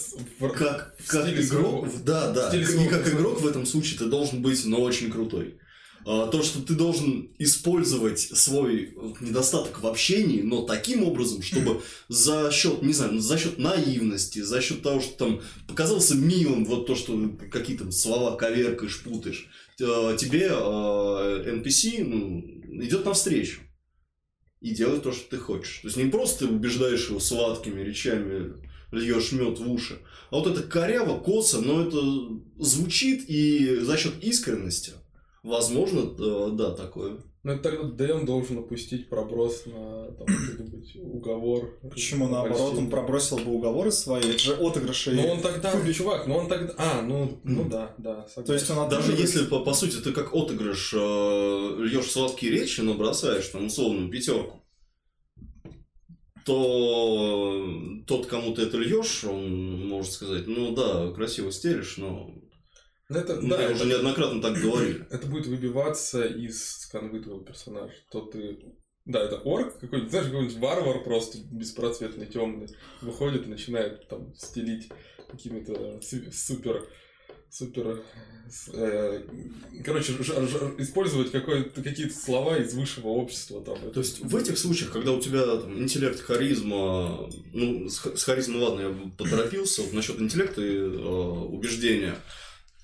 Как, 0.54 0.96
в 1.00 1.08
как 1.08 1.26
стиле 1.28 1.44
игрок, 1.44 1.88
своего- 1.88 2.04
да, 2.06 2.32
да, 2.32 2.50
стиле 2.50 2.64
и 2.64 2.66
своего 2.66 2.90
как 2.90 3.08
игрок 3.14 3.42
в 3.42 3.48
этом 3.48 3.66
случае 3.66 4.00
ты 4.00 4.06
должен 4.06 4.42
быть, 4.42 4.64
но 4.66 4.82
очень 4.82 5.12
крутой. 5.12 5.59
А, 6.06 6.28
То, 6.28 6.44
что 6.44 6.62
ты 6.62 6.74
должен 6.74 7.32
использовать 7.40 8.20
свой 8.20 8.96
недостаток 9.20 9.82
в 9.82 9.88
общении, 9.88 10.42
но 10.42 10.64
таким 10.64 11.04
образом, 11.04 11.42
чтобы 11.42 11.82
за 12.08 12.52
счет, 12.52 12.82
не 12.82 12.94
знаю, 12.94 13.20
за 13.20 13.38
счет 13.38 13.58
наивности, 13.58 14.40
за 14.40 14.62
счет 14.62 14.82
того, 14.82 15.02
что 15.02 15.18
там 15.18 15.42
показался 15.68 16.16
милым, 16.16 16.66
вот 16.66 16.88
то, 16.88 16.96
что 16.96 17.38
какие-то 17.52 17.92
слова 17.92 18.36
коверкаешь, 18.36 19.02
путаешь, 19.04 19.50
э, 19.80 20.18
тебе 20.18 20.48
э, 20.50 20.54
NPC 20.54 22.04
ну, 22.04 22.84
идет 22.84 23.06
навстречу 23.06 23.62
и 24.62 24.74
делает 24.74 25.04
то, 25.04 25.12
что 25.12 25.30
ты 25.30 25.38
хочешь. 25.38 25.80
То 25.82 25.88
есть 25.88 25.98
не 25.98 26.10
просто 26.10 26.48
ты 26.48 26.54
убеждаешь 26.54 27.10
его 27.10 27.20
сладкими 27.20 27.82
речами, 27.82 28.54
льешь 28.92 29.32
мед 29.32 29.60
в 29.60 29.72
уши, 29.72 30.00
а 30.32 30.38
вот 30.38 30.48
это 30.48 30.64
коряво, 30.64 31.20
косо, 31.20 31.62
но 31.62 31.86
это 31.86 32.02
звучит 32.58 33.26
и 33.28 33.80
за 33.82 33.98
счет 33.98 34.14
искренности, 34.22 34.94
возможно, 35.44 36.02
э, 36.18 36.50
да, 36.54 36.72
такое. 36.72 37.20
Ну, 37.42 37.54
это 37.54 37.64
тогда 37.64 37.84
Дэн 37.84 38.26
должен 38.26 38.58
опустить 38.60 39.08
проброс 39.08 39.66
на 39.66 40.12
там, 40.12 40.28
какой-нибудь 40.28 40.98
уговор. 41.02 41.80
Почему 41.90 42.28
наоборот, 42.28 42.78
он 42.78 42.90
пробросил 42.90 43.38
бы 43.38 43.54
уговоры 43.54 43.92
свои, 43.92 44.22
это 44.22 44.40
же 44.40 44.54
отыгрыши. 44.56 45.12
Ну 45.12 45.26
он 45.26 45.42
тогда, 45.42 45.74
чувак, 45.94 46.28
ну 46.28 46.36
он 46.36 46.50
тогда... 46.50 46.74
А, 46.78 47.02
ну, 47.02 47.40
ну 47.44 47.70
да, 47.70 47.96
да, 47.98 48.28
согласен. 48.28 48.44
То 48.44 48.54
есть 48.54 48.70
он 48.70 48.90
Даже 48.90 49.14
если, 49.14 49.46
по, 49.46 49.62
по 49.62 49.74
сути, 49.74 49.96
ты 49.98 50.12
как 50.12 50.36
отыгрыш 50.36 50.94
э, 50.94 50.98
льешь 50.98 52.12
сладкие 52.12 52.52
речи, 52.52 52.82
но 52.82 52.96
бросаешь 52.96 53.48
там 53.48 53.68
условную 53.68 54.10
пятерку, 54.10 54.62
то 56.44 57.70
тот, 58.06 58.26
кому 58.26 58.54
ты 58.54 58.64
это 58.64 58.78
льешь, 58.78 59.24
он 59.24 59.88
может 59.88 60.12
сказать, 60.12 60.46
ну 60.48 60.74
да, 60.76 61.12
красиво 61.12 61.52
стелишь, 61.54 61.96
но 61.98 62.34
это, 63.10 63.42
мы 63.42 63.50
да, 63.50 63.66
уже 63.70 63.76
это, 63.76 63.86
неоднократно 63.86 64.42
так 64.42 64.58
говорили. 64.58 65.06
это 65.12 65.28
будет 65.28 65.48
выбиваться 65.48 66.24
из 66.26 66.88
канвы 66.92 67.22
твоего 67.22 67.42
персонажа. 67.42 67.94
То 68.12 68.22
ты... 68.22 68.60
Да, 69.06 69.24
это 69.24 69.42
орк 69.44 69.80
какой-нибудь, 69.80 70.12
знаешь, 70.12 70.28
какой-нибудь 70.28 70.58
варвар 70.58 71.04
просто 71.04 71.40
беспроцветный, 71.52 72.28
темный, 72.28 72.68
выходит 73.02 73.48
и 73.48 73.50
начинает 73.50 74.08
там 74.08 74.36
стелить 74.36 74.90
какими-то 75.32 76.00
су- 76.02 76.32
супер 76.32 76.88
супер 77.50 78.04
э, 78.74 79.24
короче 79.84 80.14
ж- 80.14 80.24
ж- 80.24 80.76
использовать 80.78 81.32
какие-то 81.32 82.14
слова 82.14 82.58
из 82.58 82.74
высшего 82.74 83.08
общества 83.08 83.62
там 83.64 83.92
То 83.92 84.00
есть 84.00 84.20
в 84.20 84.36
этих 84.36 84.58
случаях, 84.58 84.92
когда 84.92 85.12
у 85.12 85.20
тебя 85.20 85.44
там, 85.58 85.82
интеллект, 85.82 86.20
харизма, 86.20 87.30
ну, 87.54 87.90
с, 87.90 87.98
ха- 88.00 88.16
с 88.16 88.24
харизмой, 88.24 88.62
ладно, 88.62 88.82
я 88.82 88.96
поторопился, 89.18 89.82
вот 89.82 89.94
насчет 89.94 90.20
интеллекта 90.22 90.62
и 90.62 90.76
э, 90.78 90.88
убеждения, 90.88 92.16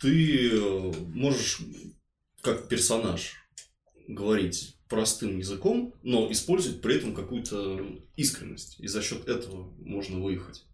ты 0.02 0.52
э, 0.52 0.94
можешь 1.14 1.62
как 2.42 2.68
персонаж 2.68 3.34
говорить 4.08 4.78
простым 4.88 5.38
языком, 5.40 5.96
но 6.04 6.32
использовать 6.32 6.82
при 6.82 6.98
этом 6.98 7.16
какую-то 7.16 7.82
искренность, 8.16 8.80
и 8.80 8.88
за 8.88 9.02
счет 9.02 9.28
этого 9.28 9.74
можно 9.80 10.20
выехать. 10.20 10.66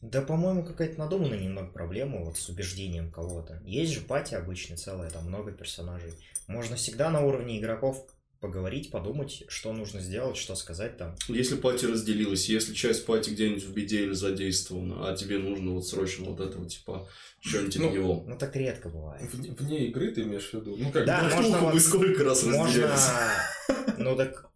Да, 0.00 0.20
по-моему, 0.20 0.64
какая-то 0.64 0.98
надуманная 0.98 1.38
немного 1.38 1.68
проблема 1.68 2.18
вот 2.18 2.36
с 2.36 2.48
убеждением 2.50 3.10
кого-то. 3.10 3.62
Есть 3.64 3.94
же 3.94 4.00
пати 4.00 4.34
обычно 4.34 4.76
целая, 4.76 5.10
там 5.10 5.28
много 5.28 5.50
персонажей. 5.50 6.12
Можно 6.46 6.76
всегда 6.76 7.08
на 7.08 7.22
уровне 7.24 7.58
игроков 7.58 8.06
поговорить, 8.44 8.90
подумать, 8.90 9.42
что 9.48 9.72
нужно 9.72 10.00
сделать, 10.00 10.36
что 10.36 10.54
сказать 10.54 10.98
там. 10.98 11.16
Если 11.28 11.56
пати 11.56 11.86
разделилась, 11.86 12.46
если 12.50 12.74
часть 12.74 13.06
пати 13.06 13.30
где-нибудь 13.30 13.64
в 13.64 13.72
беде 13.72 14.02
или 14.02 14.12
задействована, 14.12 15.08
а 15.08 15.16
тебе 15.16 15.38
нужно 15.38 15.70
вот 15.70 15.86
срочно 15.88 16.26
вот 16.26 16.40
этого 16.40 16.68
типа 16.68 17.08
что-нибудь 17.40 17.76
Ну, 17.76 17.90
него. 17.90 18.24
Ну, 18.28 18.36
так 18.36 18.54
редко 18.54 18.90
бывает. 18.90 19.32
Вне, 19.32 19.52
вне 19.58 19.86
игры 19.86 20.10
ты 20.10 20.24
имеешь 20.24 20.50
в 20.50 20.52
виду? 20.52 20.76
Ну 20.78 20.92
как, 20.92 21.06
Да, 21.06 21.22
ну, 21.22 21.36
можно 21.36 21.58
вот- 21.58 21.80
сколько 21.80 22.22
раз 22.22 22.42
Можно... 22.42 22.64
разделялись. 22.66 23.94
Ну, 23.96 24.14
так 24.16 24.50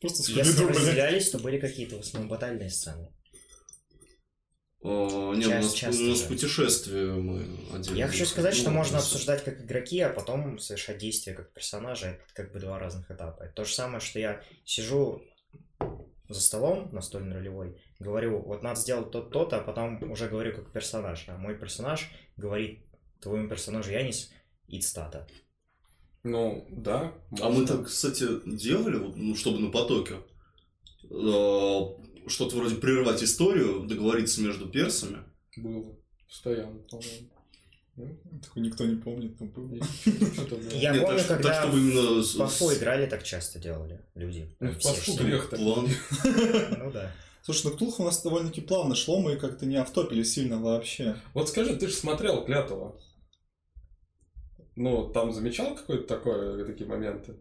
Просто 0.00 0.32
если 0.32 0.64
разделялись, 0.64 1.28
то 1.30 1.38
были 1.38 1.58
какие-то 1.58 1.96
в 1.96 2.00
основном 2.00 2.30
батальные 2.30 2.70
сцены. 2.70 3.10
О, 4.88 5.34
Не, 5.34 5.46
у 5.46 5.50
Часто- 5.50 5.62
нас, 5.62 5.72
часто, 5.74 6.02
у 6.02 6.06
нас 6.06 6.20
да. 6.22 6.28
путешествие 6.28 7.06
мы 7.12 7.44
отдельно. 7.74 7.96
Я 7.98 8.06
хочу 8.06 8.24
сказать, 8.24 8.54
что 8.54 8.70
Ну, 8.70 8.76
можно 8.76 8.94
нас- 8.96 9.04
обсуждать 9.04 9.42
как 9.42 9.60
игроки, 9.60 9.98
а 10.00 10.10
потом 10.10 10.58
совершать 10.60 10.98
действия 10.98 11.34
как 11.34 11.52
персонажа. 11.52 12.06
Это 12.08 12.22
как 12.34 12.52
бы 12.52 12.60
два 12.60 12.78
разных 12.78 13.10
этапа. 13.10 13.42
Это 13.42 13.52
то 13.52 13.64
же 13.64 13.74
самое, 13.74 13.98
что 14.00 14.20
я 14.20 14.42
сижу 14.64 15.22
за 16.28 16.40
столом 16.40 16.90
настольно 16.92 17.34
ролевой, 17.34 17.80
говорю, 17.98 18.38
вот 18.42 18.62
надо 18.62 18.80
сделать 18.80 19.10
то-то, 19.10 19.56
а 19.56 19.60
потом 19.60 20.08
уже 20.10 20.28
говорю 20.28 20.54
как 20.54 20.72
персонаж. 20.72 21.24
А 21.28 21.36
мой 21.36 21.56
персонаж 21.56 22.08
говорит 22.36 22.84
твоему 23.20 23.48
персонажу 23.48 23.90
Янис 23.90 24.30
Ицтата. 24.68 25.26
ну 26.22 26.66
да. 26.70 27.12
А 27.40 27.48
мы 27.50 27.66
так, 27.66 27.86
кстати, 27.86 28.26
делали, 28.46 28.98
вот, 28.98 29.16
ну, 29.16 29.34
чтобы 29.36 29.58
на 29.60 29.70
потоке, 29.70 30.14
э, 31.10 31.80
что-то 32.28 32.56
вроде 32.56 32.76
прервать 32.76 33.22
историю, 33.22 33.86
договориться 33.86 34.40
между 34.42 34.68
персами. 34.68 35.18
Было. 35.56 35.96
Постоянно, 36.28 36.78
по-моему. 36.80 37.30
Ну, 37.96 38.18
Такой 38.42 38.62
никто 38.62 38.84
не 38.84 38.96
помнит, 38.96 39.40
но 39.40 39.46
было. 39.46 39.74
Я 40.74 40.92
Нет, 40.92 41.02
помню, 41.02 41.18
так, 41.18 41.28
когда 41.28 41.48
так, 41.48 41.62
чтобы 41.62 41.78
именно... 41.78 42.22
с- 42.22 42.34
В 42.60 42.74
играли, 42.78 43.06
так 43.06 43.22
часто 43.22 43.58
делали 43.58 44.04
люди. 44.14 44.54
Ну, 44.60 44.70
в 44.72 45.16
грех 45.16 45.48
так. 45.48 45.58
план. 45.58 45.88
Ну 46.78 46.90
да. 46.90 47.10
Слушай, 47.42 47.66
ну 47.68 47.70
Ктулху 47.76 48.02
у 48.02 48.04
нас 48.06 48.22
довольно-таки 48.22 48.60
плавно 48.60 48.94
шло, 48.94 49.20
мы 49.20 49.36
как-то 49.36 49.64
не 49.66 49.76
автопили 49.76 50.24
сильно 50.24 50.60
вообще. 50.60 51.16
Вот 51.32 51.48
скажи, 51.48 51.76
ты 51.76 51.86
же 51.86 51.94
смотрел 51.94 52.44
Клятого. 52.44 53.00
Ну, 54.74 55.08
там 55.08 55.32
замечал 55.32 55.74
какое-то 55.74 56.06
такое, 56.06 56.64
такие 56.66 56.86
моменты? 56.86 57.36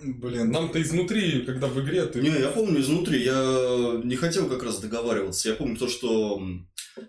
Блин, 0.00 0.52
Нам-то 0.52 0.80
изнутри, 0.80 1.42
когда 1.42 1.66
в 1.66 1.80
игре 1.80 2.06
ты... 2.06 2.20
Не, 2.20 2.30
я 2.30 2.48
помню 2.48 2.80
изнутри, 2.80 3.22
я 3.22 4.00
не 4.04 4.16
хотел 4.16 4.48
как 4.48 4.62
раз 4.62 4.78
договариваться. 4.78 5.48
Я 5.48 5.54
помню 5.56 5.76
то, 5.76 5.88
что 5.88 6.40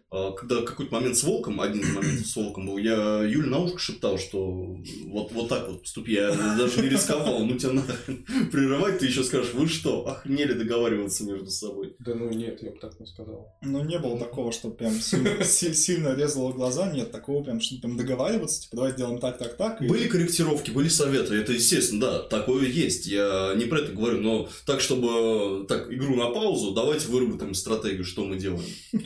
когда 0.10 0.62
какой-то 0.62 0.93
момент 0.93 1.17
с 1.17 1.23
волком, 1.23 1.62
один 1.62 1.82
из 1.82 1.93
моментов 1.93 2.25
с 2.28 2.36
волком 2.36 2.65
был, 2.67 2.78
я 2.78 3.23
Юле 3.23 3.49
на 3.49 3.60
ушко 3.60 3.80
шептал, 3.80 4.17
что 4.17 4.78
вот, 5.06 5.32
вот 5.32 5.49
так 5.49 5.67
вот 5.69 5.82
поступи. 5.82 6.13
Я 6.13 6.32
даже 6.58 6.82
не 6.82 6.89
рисковал. 6.89 7.39
Ну 7.45 7.58
тебя 7.58 7.73
нахрен 7.73 8.25
прерывать, 8.52 8.99
ты 8.99 9.06
еще 9.08 9.23
скажешь, 9.23 9.54
вы 9.54 9.67
что, 9.67 10.08
охренели 10.08 10.54
договариваться 10.54 11.23
между 11.23 11.49
собой. 11.49 11.95
Да 11.99 12.15
ну 12.15 12.30
нет, 12.30 12.62
я 12.63 12.71
бы 12.71 12.78
так 12.78 12.99
не 12.99 13.06
сказал. 13.06 13.56
Ну, 13.62 13.84
не 13.84 13.99
было 13.99 14.17
такого, 14.19 14.52
что 14.52 14.69
прям 14.69 14.93
сильно, 14.93 15.43
си- 15.43 15.73
сильно 15.73 16.15
резало 16.15 16.52
глаза, 16.52 16.91
нет 16.91 17.12
такого 17.12 17.43
прям, 17.43 17.60
что 17.62 17.75
прям 17.80 17.97
договариваться, 17.97 18.62
типа, 18.63 18.75
давай 18.78 18.91
сделаем 18.93 19.19
так, 19.19 19.38
так, 19.38 19.58
так. 19.58 19.82
и- 19.82 19.88
Были 19.88 20.08
корректировки, 20.08 20.71
были 20.71 20.88
советы, 20.88 21.36
это 21.36 21.54
естественно, 21.54 22.02
да, 22.02 22.19
такое 22.19 22.65
есть. 22.67 23.06
Я 23.08 23.54
не 23.56 23.65
про 23.65 23.80
это 23.80 23.91
говорю, 23.93 24.21
но 24.21 24.49
так, 24.65 24.82
чтобы 24.82 25.65
так, 25.67 25.91
игру 25.91 26.15
на 26.15 26.30
паузу, 26.30 26.71
давайте 26.71 27.08
выработаем 27.08 27.54
стратегию, 27.54 28.04
что 28.06 28.25
мы 28.25 28.38
делаем 28.38 28.63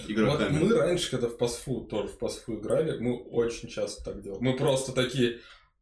игроками. 0.08 0.60
мы 0.60 0.73
раньше, 0.74 1.10
когда 1.12 1.28
в 1.28 1.38
пасфу, 1.38 1.82
тоже 1.82 2.08
в 2.10 2.18
пасфу 2.18 2.56
играли, 2.60 2.98
мы 3.00 3.18
очень 3.18 3.70
часто 3.70 4.04
так 4.04 4.22
делали. 4.22 4.42
Мы 4.42 4.56
просто 4.56 4.92
такие 4.92 5.40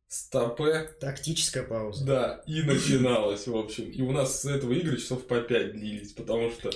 стопе, 0.07 0.89
Тактическая 0.99 1.63
пауза. 1.63 2.05
да, 2.05 2.43
и 2.45 2.61
начиналось, 2.63 3.47
в 3.47 3.55
общем. 3.55 3.89
И 3.89 4.01
у 4.01 4.11
нас 4.11 4.41
с 4.41 4.45
этого 4.45 4.73
игры 4.73 4.97
часов 4.97 5.25
по 5.25 5.39
5 5.39 5.71
длились, 5.73 6.11
потому 6.11 6.51
что... 6.51 6.69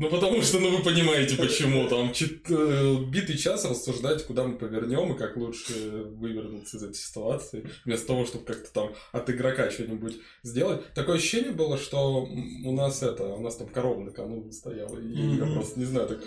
Ну, 0.00 0.08
потому 0.10 0.42
что, 0.42 0.60
ну, 0.60 0.76
вы 0.76 0.84
понимаете, 0.84 1.36
почему. 1.36 1.88
Там 1.88 2.12
чет- 2.12 2.48
э, 2.50 3.04
битый 3.10 3.36
час 3.36 3.64
рассуждать, 3.64 4.24
куда 4.24 4.44
мы 4.44 4.56
повернем 4.56 5.12
и 5.12 5.18
как 5.18 5.36
лучше 5.36 5.72
вывернуться 6.04 6.76
из 6.76 6.82
этой 6.84 6.94
ситуации, 6.94 7.68
вместо 7.84 8.06
того, 8.06 8.24
чтобы 8.24 8.44
как-то 8.44 8.72
там 8.72 8.94
от 9.10 9.28
игрока 9.30 9.70
что-нибудь 9.72 10.18
сделать. 10.44 10.92
Такое 10.94 11.16
ощущение 11.16 11.50
было, 11.50 11.78
что 11.78 12.22
у 12.22 12.72
нас 12.72 13.02
это, 13.02 13.24
у 13.24 13.40
нас 13.40 13.56
там 13.56 13.68
корова 13.68 14.00
на 14.00 14.12
кону 14.12 14.48
стояла, 14.52 15.00
и 15.00 15.36
я 15.36 15.46
просто 15.46 15.80
не 15.80 15.86
знаю, 15.86 16.06
так... 16.08 16.20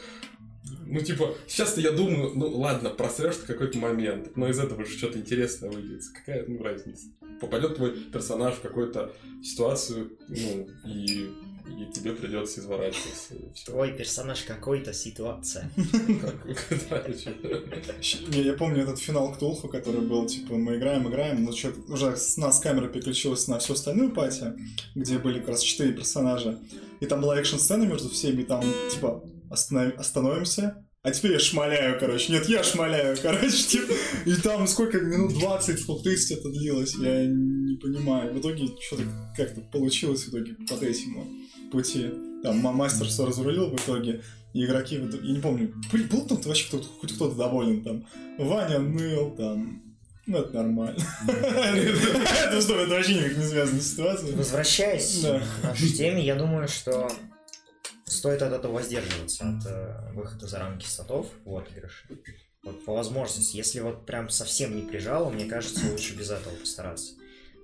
Ну, 0.64 1.00
типа, 1.02 1.36
сейчас-то 1.48 1.82
я 1.82 1.92
думаю, 1.92 2.34
ну, 2.36 2.48
ладно, 2.60 2.90
просрешь 2.92 3.38
ты 3.38 3.48
какой-то 3.48 3.78
момент, 3.80 4.36
но 4.36 4.48
из 4.48 4.60
этого 4.60 4.86
же 4.86 4.98
что-то 4.98 5.18
интересное 5.18 5.72
выйдет. 5.72 6.04
Какая, 6.14 6.46
ну, 6.48 6.62
разница? 6.62 7.08
Попадет 7.40 7.78
твой 7.78 7.92
персонаж 7.92 8.56
в 8.56 8.62
какую-то 8.62 9.12
ситуацию, 9.44 10.12
ну, 10.28 10.68
и, 10.86 11.32
и 11.68 11.92
тебе 11.92 12.14
придется 12.14 12.60
изворачиваться. 12.60 13.34
Твой 13.66 13.94
персонаж 13.94 14.44
какой-то 14.44 14.94
ситуация. 14.94 15.72
Я 18.28 18.54
помню 18.54 18.84
этот 18.84 19.00
финал 19.00 19.34
Ктулху, 19.34 19.68
который 19.68 20.02
был, 20.02 20.28
типа, 20.28 20.54
мы 20.56 20.76
играем, 20.78 21.08
играем, 21.08 21.44
но 21.44 21.54
что 21.54 21.74
уже 21.88 22.16
с 22.16 22.38
нас 22.38 22.60
камера 22.60 22.88
переключилась 22.88 23.48
на 23.48 23.58
всю 23.58 23.74
остальную 23.74 24.12
пати, 24.12 24.54
где 24.94 25.18
были 25.18 25.40
как 25.40 25.50
раз 25.50 25.62
четыре 25.62 25.94
персонажа, 25.94 26.60
и 27.00 27.08
там 27.08 27.22
была 27.22 27.40
экшн-сцена 27.40 27.86
между 27.86 28.10
всеми, 28.10 28.44
там, 28.44 28.64
типа, 28.92 29.24
останов- 29.52 29.96
остановимся, 29.98 30.86
а 31.04 31.12
теперь 31.12 31.34
я 31.34 31.40
шмаляю, 31.40 32.00
короче. 32.00 32.32
Нет, 32.32 32.48
я 32.48 32.64
шмаляю, 32.64 33.18
короче, 33.22 33.50
типа, 33.68 33.94
и 34.26 34.36
там 34.36 34.68
сколько, 34.68 35.00
минут 35.00 35.34
20, 35.34 35.80
сколько 35.80 36.04
30 36.04 36.38
это 36.40 36.50
длилось, 36.50 36.96
я 36.96 37.26
не 37.26 37.76
понимаю. 37.78 38.34
В 38.34 38.40
итоге 38.40 38.68
что-то 38.80 39.04
как-то 39.36 39.62
получилось 39.62 40.26
в 40.26 40.30
итоге 40.30 40.54
по 40.70 40.78
третьему 40.78 41.26
пути. 41.72 42.12
Там 42.44 42.58
ма- 42.60 42.72
мастер 42.72 43.08
все 43.08 43.26
разрулил 43.26 43.70
в 43.70 43.76
итоге, 43.76 44.22
и 44.54 44.64
игроки, 44.66 44.96
я 44.96 45.02
не 45.34 45.40
помню, 45.40 45.74
был, 46.12 46.22
там 46.28 46.40
вообще 46.42 46.68
кто-то, 46.68 46.88
хоть 47.00 47.14
кто-то 47.16 47.36
доволен 47.36 47.84
там. 47.84 48.06
Ваня 48.38 48.80
ныл 48.80 49.32
там. 49.36 49.82
Ну, 50.28 50.38
это 50.38 50.54
нормально. 50.54 51.00
Это 51.28 52.62
что, 52.62 52.80
это 52.80 52.92
вообще 52.92 53.16
никак 53.16 53.38
не 53.38 53.44
связано 53.44 53.82
с 53.82 53.92
ситуацией. 53.92 54.36
Возвращаясь 54.36 55.26
к 55.26 55.64
нашей 55.64 55.90
теме, 55.90 56.24
я 56.24 56.36
думаю, 56.36 56.68
что 56.68 57.10
стоит 58.22 58.44
от 58.44 58.54
этого 58.54 58.74
воздерживаться, 58.74 59.50
от 59.50 59.66
э, 59.66 60.12
выхода 60.14 60.46
за 60.46 60.60
рамки 60.60 60.86
статов 60.86 61.26
в 61.44 61.58
отыгрыше. 61.58 62.06
Вот 62.62 62.86
по 62.86 62.94
возможности. 62.94 63.58
Если 63.58 63.80
вот 63.80 64.06
прям 64.06 64.30
совсем 64.30 64.76
не 64.76 64.84
прижало, 64.84 65.32
мне 65.32 65.46
кажется, 65.46 65.88
лучше 65.90 66.14
без 66.14 66.30
этого 66.30 66.54
постараться. 66.54 67.14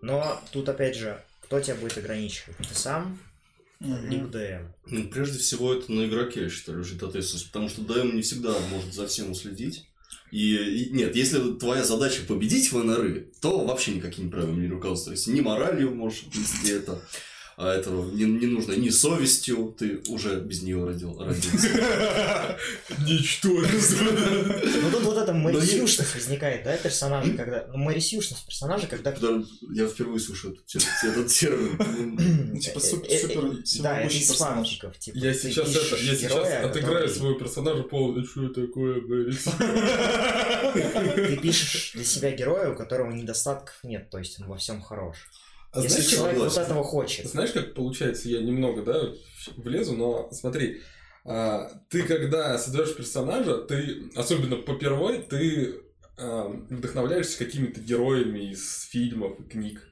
Но 0.02 0.42
тут 0.52 0.68
опять 0.68 0.96
же, 0.96 1.24
кто 1.42 1.60
тебя 1.60 1.76
будет 1.76 2.00
ограничивать? 2.00 2.58
Ты 2.58 2.74
сам, 2.74 3.20
либо 3.80 4.28
ДМ. 4.30 4.74
Ну, 4.88 5.08
прежде 5.10 5.38
всего, 5.38 5.76
это 5.76 5.92
на 5.92 6.08
игроке, 6.08 6.46
я 6.46 6.50
считаю, 6.50 6.80
лежит 6.80 7.04
ответственность, 7.04 7.52
потому 7.52 7.70
что 7.70 7.84
ДМ 7.84 8.16
не 8.16 8.24
всегда 8.24 8.56
может 8.72 8.96
за 8.96 9.06
всем 9.06 9.30
уследить. 9.30 9.86
И, 10.32 10.56
и- 10.56 10.90
нет, 10.90 11.16
если 11.16 11.54
твоя 11.54 11.84
задача 11.84 12.24
победить 12.28 12.72
в 12.72 12.84
НРы, 12.84 13.32
то 13.42 13.64
вообще 13.64 13.92
никакими 13.94 14.30
правилами 14.32 14.62
не 14.62 14.72
руководствуйся. 14.72 15.32
Ни 15.32 15.42
моралью 15.42 15.94
можешь 15.94 16.24
отнести 16.24 16.72
это, 16.72 17.00
а 17.60 17.74
этого 17.74 18.08
не, 18.12 18.26
не 18.26 18.46
нужно, 18.46 18.74
ни 18.74 18.90
совестью, 18.90 19.76
ты 19.76 20.00
уже 20.10 20.40
без 20.40 20.62
нее 20.62 20.86
родил, 20.86 21.18
родился. 21.18 21.70
Ничтожество. 23.00 24.04
Ну 24.04 24.92
тут 24.92 25.04
вот 25.04 25.18
эта 25.18 25.34
морисюшность 25.34 26.14
возникает, 26.14 26.64
да, 26.64 26.78
персонажа, 26.78 27.34
когда... 27.34 27.66
Ну, 27.70 27.80
морисюшность 27.80 28.46
персонажа, 28.46 28.86
когда... 28.86 29.12
Когда 29.12 29.44
Я 29.74 29.88
впервые 29.88 30.20
слышу 30.20 30.52
этот, 30.52 30.66
тер- 30.68 30.88
этот 31.04 31.28
термин. 31.30 32.54
Ну, 32.54 32.60
типа, 32.60 32.78
Э, 32.78 32.82
э, 32.82 33.16
э, 33.16 33.22
супер 33.22 33.82
Да, 33.82 34.02
это 34.02 34.14
из 34.14 34.32
фанфиков, 34.36 35.00
типа, 35.00 35.18
Я 35.18 35.34
сейчас 35.34 35.76
это, 35.76 35.96
я 35.96 36.16
сейчас 36.16 36.64
отыграю 36.64 37.10
своего 37.10 37.40
персонажа 37.40 37.82
полностью, 37.82 38.52
что 38.52 38.68
такое, 38.68 39.02
Борис? 39.02 39.48
Ты 41.16 41.38
пишешь 41.38 41.94
для 41.96 42.04
себя 42.04 42.32
героя, 42.32 42.70
у 42.70 42.76
которого 42.76 43.12
недостатков 43.12 43.80
нет, 43.82 44.12
то 44.12 44.20
есть 44.20 44.40
он 44.40 44.48
во 44.48 44.58
всем 44.58 44.80
хорош. 44.80 45.18
А 45.72 45.82
Если 45.82 46.02
знаешь, 46.02 46.10
человек 46.10 46.40
вот 46.40 46.58
этого 46.58 46.84
хочет. 46.84 47.28
Знаешь, 47.28 47.52
как 47.52 47.74
получается, 47.74 48.30
я 48.30 48.42
немного, 48.42 48.84
да, 48.84 49.14
влезу, 49.58 49.96
но 49.96 50.30
смотри, 50.32 50.82
а, 51.26 51.70
ты 51.90 52.04
когда 52.04 52.58
создаешь 52.58 52.96
персонажа, 52.96 53.58
ты, 53.58 54.10
особенно 54.16 54.56
попервой, 54.56 55.22
ты 55.22 55.82
а, 56.18 56.48
вдохновляешься 56.48 57.38
какими-то 57.38 57.82
героями 57.82 58.52
из 58.52 58.84
фильмов 58.84 59.40
и 59.40 59.44
книг. 59.44 59.88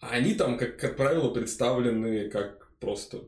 А 0.00 0.10
они 0.10 0.34
там, 0.34 0.56
как, 0.56 0.78
как 0.78 0.96
правило, 0.96 1.32
представлены 1.34 2.30
как 2.30 2.70
просто 2.78 3.24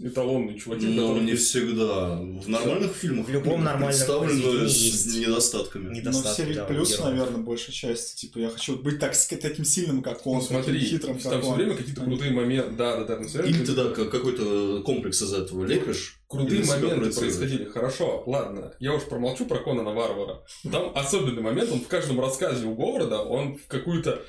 эталонные 0.00 0.58
чуваки, 0.58 0.86
Но 0.86 0.92
которые- 1.08 1.20
Ну, 1.22 1.26
не 1.30 1.34
всегда. 1.34 2.16
В 2.16 2.48
нормальных 2.48 2.92
фильмах 2.92 3.26
В 3.26 3.30
любом 3.30 3.64
нормальном 3.64 3.88
представлены 3.90 4.68
с 4.68 4.76
есть 4.76 5.16
недостатками. 5.16 5.88
Ну, 5.88 5.94
Недостатки, 5.94 6.32
все 6.34 6.44
ведь 6.44 6.56
да, 6.56 6.64
у 6.64 6.68
плюсы, 6.68 6.92
героев. 6.98 7.10
наверное, 7.10 7.40
большей 7.42 7.72
части. 7.74 8.16
Типа, 8.20 8.38
я 8.38 8.48
хочу 8.50 8.76
быть 8.78 8.98
так, 8.98 9.14
с- 9.14 9.26
таким 9.26 9.64
сильным, 9.64 10.02
как 10.02 10.26
он, 10.26 10.36
Ну, 10.36 10.42
смотри, 10.42 10.74
таким 10.74 10.88
хитрым, 10.88 11.18
там 11.18 11.32
как 11.32 11.40
все 11.42 11.50
он. 11.50 11.56
время 11.56 11.74
какие-то 11.76 12.00
крутые 12.02 12.30
моменты, 12.32 12.70
да, 12.76 12.96
да, 12.98 13.04
да, 13.04 13.16
там 13.16 13.44
Или 13.44 13.64
ты 13.64 13.72
да, 13.72 13.90
как- 13.90 14.10
какой-то 14.10 14.82
комплекс 14.84 15.20
из 15.22 15.32
этого 15.32 15.64
лепишь. 15.64 16.20
Крутые 16.28 16.64
моменты 16.64 17.10
происходили. 17.10 17.64
Хорошо, 17.64 18.22
ладно. 18.26 18.72
Я 18.80 18.94
уж 18.94 19.02
промолчу 19.04 19.46
про 19.46 19.58
Конана 19.58 19.92
Варвара. 19.92 20.42
Там 20.70 20.92
особенный 20.94 21.42
момент, 21.42 21.70
он 21.72 21.80
в 21.80 21.88
каждом 21.88 22.20
рассказе 22.20 22.66
у 22.66 22.74
Говарда, 22.74 23.20
он 23.20 23.56
в 23.56 23.66
какую-то... 23.66 24.20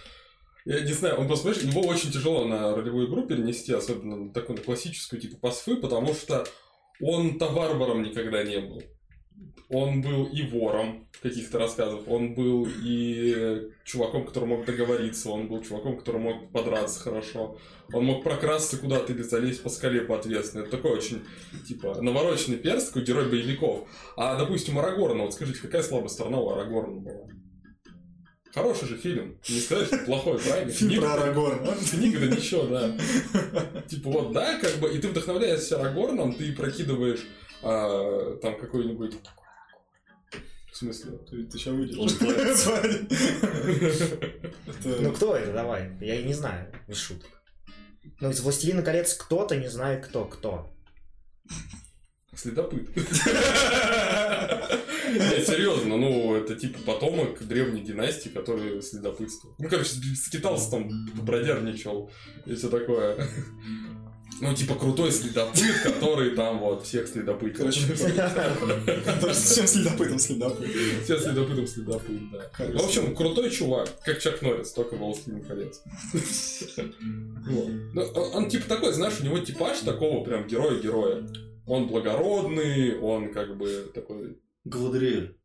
Я 0.69 0.81
не 0.81 0.93
знаю, 0.93 1.19
он 1.19 1.25
просто, 1.25 1.49
понимаешь, 1.49 1.73
его 1.73 1.87
очень 1.87 2.11
тяжело 2.11 2.45
на 2.45 2.75
ролевую 2.75 3.07
игру 3.07 3.25
перенести, 3.25 3.73
особенно 3.73 4.17
на 4.17 4.31
такую 4.31 4.59
на 4.59 4.63
классическую 4.63 5.19
типа 5.19 5.37
пасфы, 5.37 5.77
потому 5.77 6.13
что 6.13 6.45
он-то 7.01 7.47
варваром 7.47 8.03
никогда 8.03 8.43
не 8.43 8.59
был. 8.59 8.83
Он 9.71 10.03
был 10.03 10.25
и 10.25 10.43
вором 10.43 11.07
каких-то 11.23 11.57
рассказов, 11.57 12.03
он 12.07 12.35
был 12.35 12.67
и 12.83 13.71
чуваком, 13.83 14.27
который 14.27 14.45
мог 14.45 14.65
договориться, 14.65 15.31
он 15.31 15.47
был 15.47 15.63
чуваком, 15.63 15.97
который 15.97 16.21
мог 16.21 16.51
подраться 16.51 16.99
хорошо, 16.99 17.57
он 17.91 18.05
мог 18.05 18.23
прокрасться 18.23 18.77
куда-то 18.77 19.11
или 19.11 19.23
залезть 19.23 19.63
по 19.63 19.69
скале 19.69 20.01
по 20.01 20.19
ответственной. 20.19 20.67
Это 20.67 20.77
такой 20.77 20.91
очень, 20.91 21.23
типа, 21.67 21.99
навороченный 21.99 22.57
перс, 22.57 22.85
такой 22.85 23.05
герой 23.05 23.27
боевиков. 23.27 23.89
А, 24.15 24.37
допустим, 24.37 24.77
Арагорна, 24.77 25.23
вот 25.23 25.33
скажите, 25.33 25.61
какая 25.61 25.81
слабая 25.81 26.09
сторона 26.09 26.37
у 26.39 26.51
Арагорна 26.51 26.99
была? 26.99 27.27
Хороший 28.53 28.87
же 28.87 28.97
фильм. 28.97 29.37
Не 29.47 29.59
сказать, 29.59 29.87
что 29.87 29.97
плохой, 29.99 30.39
правильно? 30.39 30.71
Фильм 30.71 30.89
Книга- 30.91 31.01
про 31.03 31.13
Арагорна. 31.13 31.75
Книга, 31.91 32.19
да 32.19 32.27
ничего, 32.27 32.63
да. 32.65 32.91
Типа 33.87 34.09
вот, 34.09 34.33
да, 34.33 34.57
как 34.59 34.75
бы, 34.77 34.89
и 34.91 34.97
ты 34.99 35.07
вдохновляешься 35.09 35.79
Арагорном, 35.79 36.33
ты 36.33 36.51
прокидываешь 36.53 37.21
а, 37.61 38.37
там 38.41 38.57
какой-нибудь... 38.59 39.15
В 40.71 40.77
смысле? 40.77 41.11
Ты, 41.29 41.43
ты 41.45 41.57
сейчас 41.57 41.73
выйдешь. 41.73 41.97
Это- 44.67 45.01
Ну 45.01 45.11
кто 45.11 45.35
это, 45.35 45.51
давай? 45.53 45.91
Я 46.01 46.15
и 46.15 46.23
не 46.23 46.33
знаю, 46.33 46.71
без 46.87 46.97
шуток. 46.97 47.29
Ну, 48.21 48.29
из 48.31 48.39
«Властелина 48.39 48.81
колец» 48.81 49.13
кто-то 49.13 49.55
не 49.57 49.67
знает 49.69 50.05
кто 50.07 50.25
кто. 50.25 50.73
Следопыт. 52.35 52.89
Нет, 55.13 55.47
серьезно, 55.47 55.97
ну, 55.97 56.35
это 56.35 56.55
типа 56.55 56.79
потомок 56.85 57.45
древней 57.47 57.81
династии, 57.81 58.29
который 58.29 58.81
следопытствовал. 58.81 59.55
Ну, 59.59 59.69
короче, 59.69 59.91
скитался 60.15 60.71
там, 60.71 60.89
бродярничал 61.15 62.11
и 62.45 62.55
все 62.55 62.69
такое. 62.69 63.17
Ну, 64.41 64.53
типа 64.55 64.75
крутой 64.75 65.11
следопыт, 65.11 65.81
который 65.83 66.31
там 66.33 66.59
вот 66.59 66.85
всех 66.85 67.09
следопытил. 67.09 67.65
Который 67.65 69.33
Всем 69.33 69.67
следопытом 69.67 70.17
следопыт. 70.17 70.69
Все 71.03 71.19
следопытом 71.19 71.67
следопыт, 71.67 72.31
да. 72.31 72.49
В 72.57 72.85
общем, 72.85 73.13
крутой 73.15 73.49
чувак, 73.49 73.89
как 74.05 74.19
Чак 74.19 74.41
Норрис, 74.41 74.71
только 74.71 74.95
«Властелин 74.95 75.43
колец». 75.43 75.81
Он 77.95 78.47
типа 78.49 78.69
такой, 78.69 78.93
знаешь, 78.93 79.19
у 79.19 79.25
него 79.25 79.39
типаж 79.39 79.79
такого 79.79 80.23
прям 80.23 80.47
героя-героя. 80.47 81.27
Он 81.67 81.87
благородный, 81.87 82.97
он 82.97 83.33
как 83.33 83.57
бы 83.57 83.91
такой... 83.93 84.37
Галадриэль. 84.65 85.35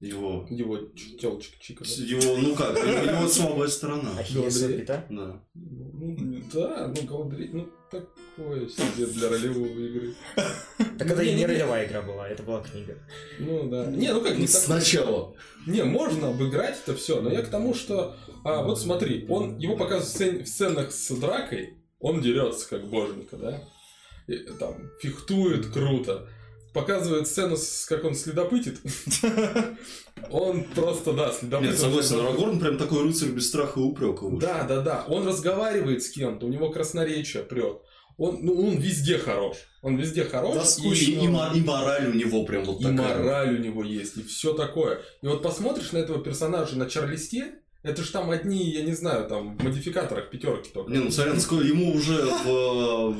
Его. 0.00 0.46
Его 0.50 0.78
телочка 1.20 1.56
чика. 1.60 1.84
Его, 1.84 2.36
ну 2.36 2.56
как, 2.56 2.76
его, 2.76 3.18
его 3.18 3.28
слабая 3.28 3.68
сторона. 3.68 4.10
Пята? 4.78 5.06
Да. 5.08 5.44
Ну, 5.54 6.42
да, 6.52 6.88
ну 6.88 7.06
Галадриэль, 7.06 7.50
ну 7.54 7.68
такое 7.88 8.66
себе 8.68 9.06
для 9.06 9.28
ролевой 9.28 9.68
игры. 9.68 10.14
Так 10.98 11.06
Ну, 11.06 11.14
это 11.14 11.24
не, 11.24 11.46
ролевая 11.46 11.86
игра 11.86 12.02
была, 12.02 12.28
это 12.28 12.42
была 12.42 12.62
книга. 12.62 12.98
Ну 13.38 13.68
да. 13.68 13.86
Не, 13.86 14.12
ну 14.12 14.20
как 14.22 14.38
не 14.38 14.48
Сначала. 14.48 15.36
Не, 15.66 15.84
можно 15.84 16.30
обыграть 16.30 16.78
это 16.82 16.96
все, 16.96 17.20
но 17.20 17.30
я 17.30 17.42
к 17.42 17.48
тому, 17.48 17.72
что 17.72 18.16
а, 18.44 18.62
вот 18.62 18.80
смотри, 18.80 19.26
он 19.28 19.58
его 19.58 19.76
показывают 19.76 20.46
в 20.46 20.50
сценах 20.50 20.90
с 20.90 21.10
дракой, 21.14 21.76
он 22.00 22.20
дерется 22.20 22.68
как 22.68 22.88
боженька, 22.88 23.36
да? 23.36 23.62
И, 24.26 24.38
там 24.58 24.90
фехтует 25.00 25.66
круто. 25.66 26.28
Показывает 26.72 27.26
сцену, 27.28 27.56
с, 27.56 27.84
как 27.86 28.04
он 28.04 28.14
следопытит. 28.14 28.80
Он 30.30 30.64
просто, 30.64 31.12
да, 31.12 31.32
следопытит. 31.32 31.72
Нет, 31.72 31.80
согласен, 31.80 32.20
Арагорн 32.20 32.60
прям 32.60 32.78
такой 32.78 33.02
рыцарь 33.02 33.30
без 33.30 33.48
страха 33.48 33.80
и 33.80 33.82
упрека. 33.82 34.26
Да, 34.40 34.64
да, 34.64 34.80
да. 34.80 35.04
Он 35.08 35.26
разговаривает 35.26 36.02
с 36.02 36.10
кем-то, 36.10 36.46
у 36.46 36.48
него 36.48 36.70
красноречие 36.70 37.42
прет. 37.42 37.78
Он, 38.18 38.38
ну, 38.42 38.54
он 38.54 38.76
везде 38.76 39.18
хорош. 39.18 39.56
Он 39.80 39.96
везде 39.96 40.24
хорош. 40.24 40.54
Да, 40.54 40.62
и- 40.62 40.66
скучно. 40.66 41.10
И, 41.10 41.56
и 41.56 41.58
и 41.60 41.64
мораль 41.64 42.08
у 42.10 42.12
него 42.14 42.44
прям 42.44 42.64
вот 42.64 42.80
и 42.80 42.84
такая. 42.84 42.96
мораль 43.18 43.56
у 43.56 43.58
него 43.58 43.82
есть, 43.82 44.16
и 44.16 44.22
все 44.22 44.52
такое. 44.54 45.00
И 45.22 45.26
вот 45.26 45.42
посмотришь 45.42 45.92
на 45.92 45.98
этого 45.98 46.22
персонажа 46.22 46.76
на 46.78 46.88
чарлисте, 46.88 47.54
это 47.82 48.02
ж 48.02 48.08
там 48.10 48.30
одни, 48.30 48.70
я 48.70 48.82
не 48.82 48.92
знаю, 48.94 49.28
там 49.28 49.56
в 49.56 49.62
модификаторах 49.64 50.30
пятерки 50.30 50.70
только. 50.72 50.90
Не, 50.92 50.98
ну 50.98 51.10
сорян, 51.10 51.40
сколько 51.40 51.64
ему 51.64 51.92
уже 51.94 52.14
в, 52.24 53.16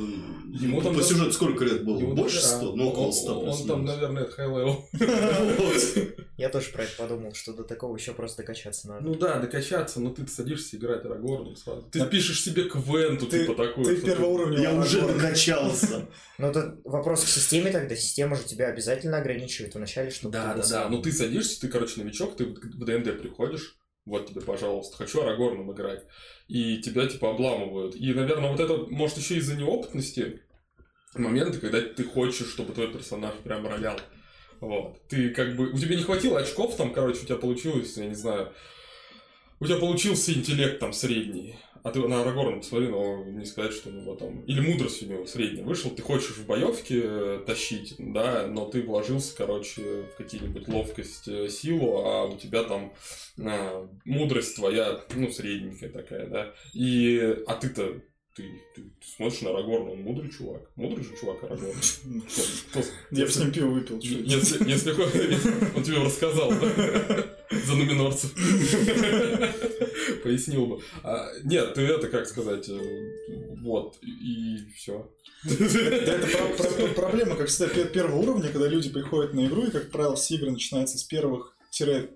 Ему 0.53 0.77
по 0.77 0.83
там 0.83 0.93
по 0.93 0.99
даже- 1.01 1.13
сюжету 1.13 1.33
сколько 1.33 1.65
лет 1.65 1.83
было? 1.83 1.99
Ему 1.99 2.13
Больше 2.15 2.35
даже- 2.35 2.47
100? 2.57 2.75
Ну, 2.75 2.89
около 2.89 3.05
он- 3.07 3.13
100 3.13 3.39
Он, 3.39 3.43
плюс-минус. 3.45 3.67
там, 3.67 3.85
наверное, 3.85 4.23
это 4.23 4.41
high. 4.43 6.17
Я 6.37 6.49
тоже 6.49 6.71
про 6.71 6.83
это 6.83 6.91
подумал, 6.97 7.33
что 7.33 7.53
до 7.53 7.63
такого 7.63 7.95
еще 7.95 8.13
просто 8.13 8.43
качаться 8.43 8.87
надо. 8.87 9.05
Ну 9.05 9.15
да, 9.15 9.39
докачаться, 9.39 9.99
но 9.99 10.09
ты 10.11 10.25
садишься 10.27 10.77
играть 10.77 11.05
Арагорном 11.05 11.55
сразу. 11.55 11.83
Ты 11.91 12.05
пишешь 12.07 12.41
себе 12.43 12.63
квенту, 12.63 13.27
Ты- 13.27 13.41
типа 13.45 13.55
такую. 13.55 13.85
Ты 13.85 13.97
что 13.97 14.05
первоуровневый 14.07 14.63
Я 14.63 14.75
уже 14.75 15.01
докачался. 15.01 16.07
Ну, 16.37 16.47
это 16.47 16.77
вопрос 16.85 17.23
к 17.23 17.27
системе 17.27 17.71
тогда. 17.71 17.95
Система 17.95 18.35
же 18.35 18.43
тебя 18.43 18.67
обязательно 18.67 19.17
ограничивает 19.17 19.75
вначале, 19.75 20.09
чтобы 20.11 20.33
Да, 20.33 20.53
да, 20.55 20.63
да. 20.67 20.89
Ну 20.89 21.01
ты 21.01 21.11
садишься, 21.11 21.61
ты, 21.61 21.67
короче, 21.67 22.01
новичок, 22.01 22.35
ты 22.35 22.45
в 22.45 22.85
ДНД 22.85 23.19
приходишь, 23.21 23.77
вот 24.05 24.27
тебе, 24.27 24.41
пожалуйста, 24.41 24.97
хочу 24.97 25.21
Арагорном 25.21 25.71
играть. 25.71 26.03
И 26.47 26.79
тебя, 26.79 27.07
типа, 27.07 27.31
обламывают. 27.31 27.95
И, 27.95 28.13
наверное, 28.13 28.51
вот 28.51 28.59
это, 28.59 28.77
может, 28.89 29.17
еще 29.17 29.35
из-за 29.37 29.55
неопытности 29.55 30.41
моменты, 31.15 31.59
когда 31.59 31.81
ты 31.81 32.03
хочешь, 32.03 32.49
чтобы 32.49 32.73
твой 32.73 32.91
персонаж 32.91 33.33
прям 33.43 33.65
ролял. 33.65 33.97
Вот. 34.59 35.07
Ты 35.07 35.29
как 35.29 35.55
бы... 35.55 35.71
У 35.71 35.77
тебя 35.77 35.95
не 35.95 36.03
хватило 36.03 36.39
очков 36.39 36.75
там, 36.75 36.93
короче, 36.93 37.21
у 37.21 37.25
тебя 37.25 37.37
получилось, 37.37 37.97
я 37.97 38.07
не 38.07 38.15
знаю... 38.15 38.53
У 39.59 39.65
тебя 39.65 39.77
получился 39.77 40.33
интеллект 40.33 40.79
там 40.79 40.91
средний. 40.91 41.55
А 41.83 41.91
ты 41.91 41.99
на 42.07 42.21
Арагорна 42.21 42.57
посмотри, 42.57 42.87
но 42.87 43.25
не 43.25 43.45
сказать, 43.45 43.73
что 43.73 43.89
у 43.89 43.91
него 43.91 44.15
там... 44.15 44.39
Или 44.45 44.61
мудрость 44.61 45.03
у 45.03 45.05
него 45.05 45.25
средняя. 45.25 45.65
Вышел, 45.65 45.91
ты 45.91 46.01
хочешь 46.01 46.37
в 46.37 46.45
боевке 46.45 47.01
э, 47.03 47.43
тащить, 47.45 47.95
да, 47.97 48.47
но 48.47 48.65
ты 48.65 48.83
вложился, 48.83 49.35
короче, 49.35 49.81
в 50.13 50.17
какие-нибудь 50.17 50.69
ловкость, 50.69 51.27
э, 51.27 51.49
силу, 51.49 51.97
а 52.05 52.25
у 52.27 52.37
тебя 52.37 52.63
там 52.63 52.93
а, 53.37 53.89
мудрость 54.05 54.55
твоя, 54.55 55.03
ну, 55.13 55.29
средненькая 55.29 55.89
такая, 55.89 56.27
да. 56.27 56.53
И... 56.73 57.19
А 57.47 57.55
ты-то... 57.55 58.01
Ты, 58.35 58.49
ты, 58.73 58.81
ты 58.81 59.07
смотришь 59.15 59.41
на 59.41 59.51
Арагорна, 59.51 59.91
он 59.91 60.01
мудрый 60.01 60.31
чувак. 60.31 60.71
Мудрый 60.75 61.03
же 61.03 61.15
чувак 61.17 61.43
Арагорн. 61.43 61.75
Я 63.11 63.27
с 63.27 63.37
ним 63.37 63.51
пиво 63.51 63.67
выпил. 63.67 63.99
если, 63.99 64.63
он 65.75 65.83
тебе 65.83 65.97
рассказал, 65.97 66.49
да? 66.49 67.42
За 67.65 67.73
нуминорцев. 67.75 68.31
Пояснил 70.23 70.65
бы. 70.67 70.79
А, 71.03 71.29
нет, 71.43 71.73
ты 71.73 71.81
это, 71.81 72.07
как 72.07 72.27
сказать, 72.27 72.67
э, 72.69 72.79
вот, 73.61 73.97
и 74.01 74.57
все. 74.75 75.09
Да, 75.43 75.53
это 75.55 76.27
про- 76.57 76.67
про- 76.67 76.87
проблема, 76.93 77.35
как 77.35 77.47
всегда, 77.49 77.73
пе- 77.73 77.85
первого 77.85 78.17
уровня, 78.17 78.49
когда 78.49 78.67
люди 78.67 78.89
приходят 78.89 79.33
на 79.33 79.45
игру, 79.47 79.65
и, 79.65 79.71
как 79.71 79.89
правило, 79.91 80.15
все 80.15 80.35
игры 80.35 80.51
начинаются 80.51 80.97
с 80.97 81.03
первых 81.03 81.55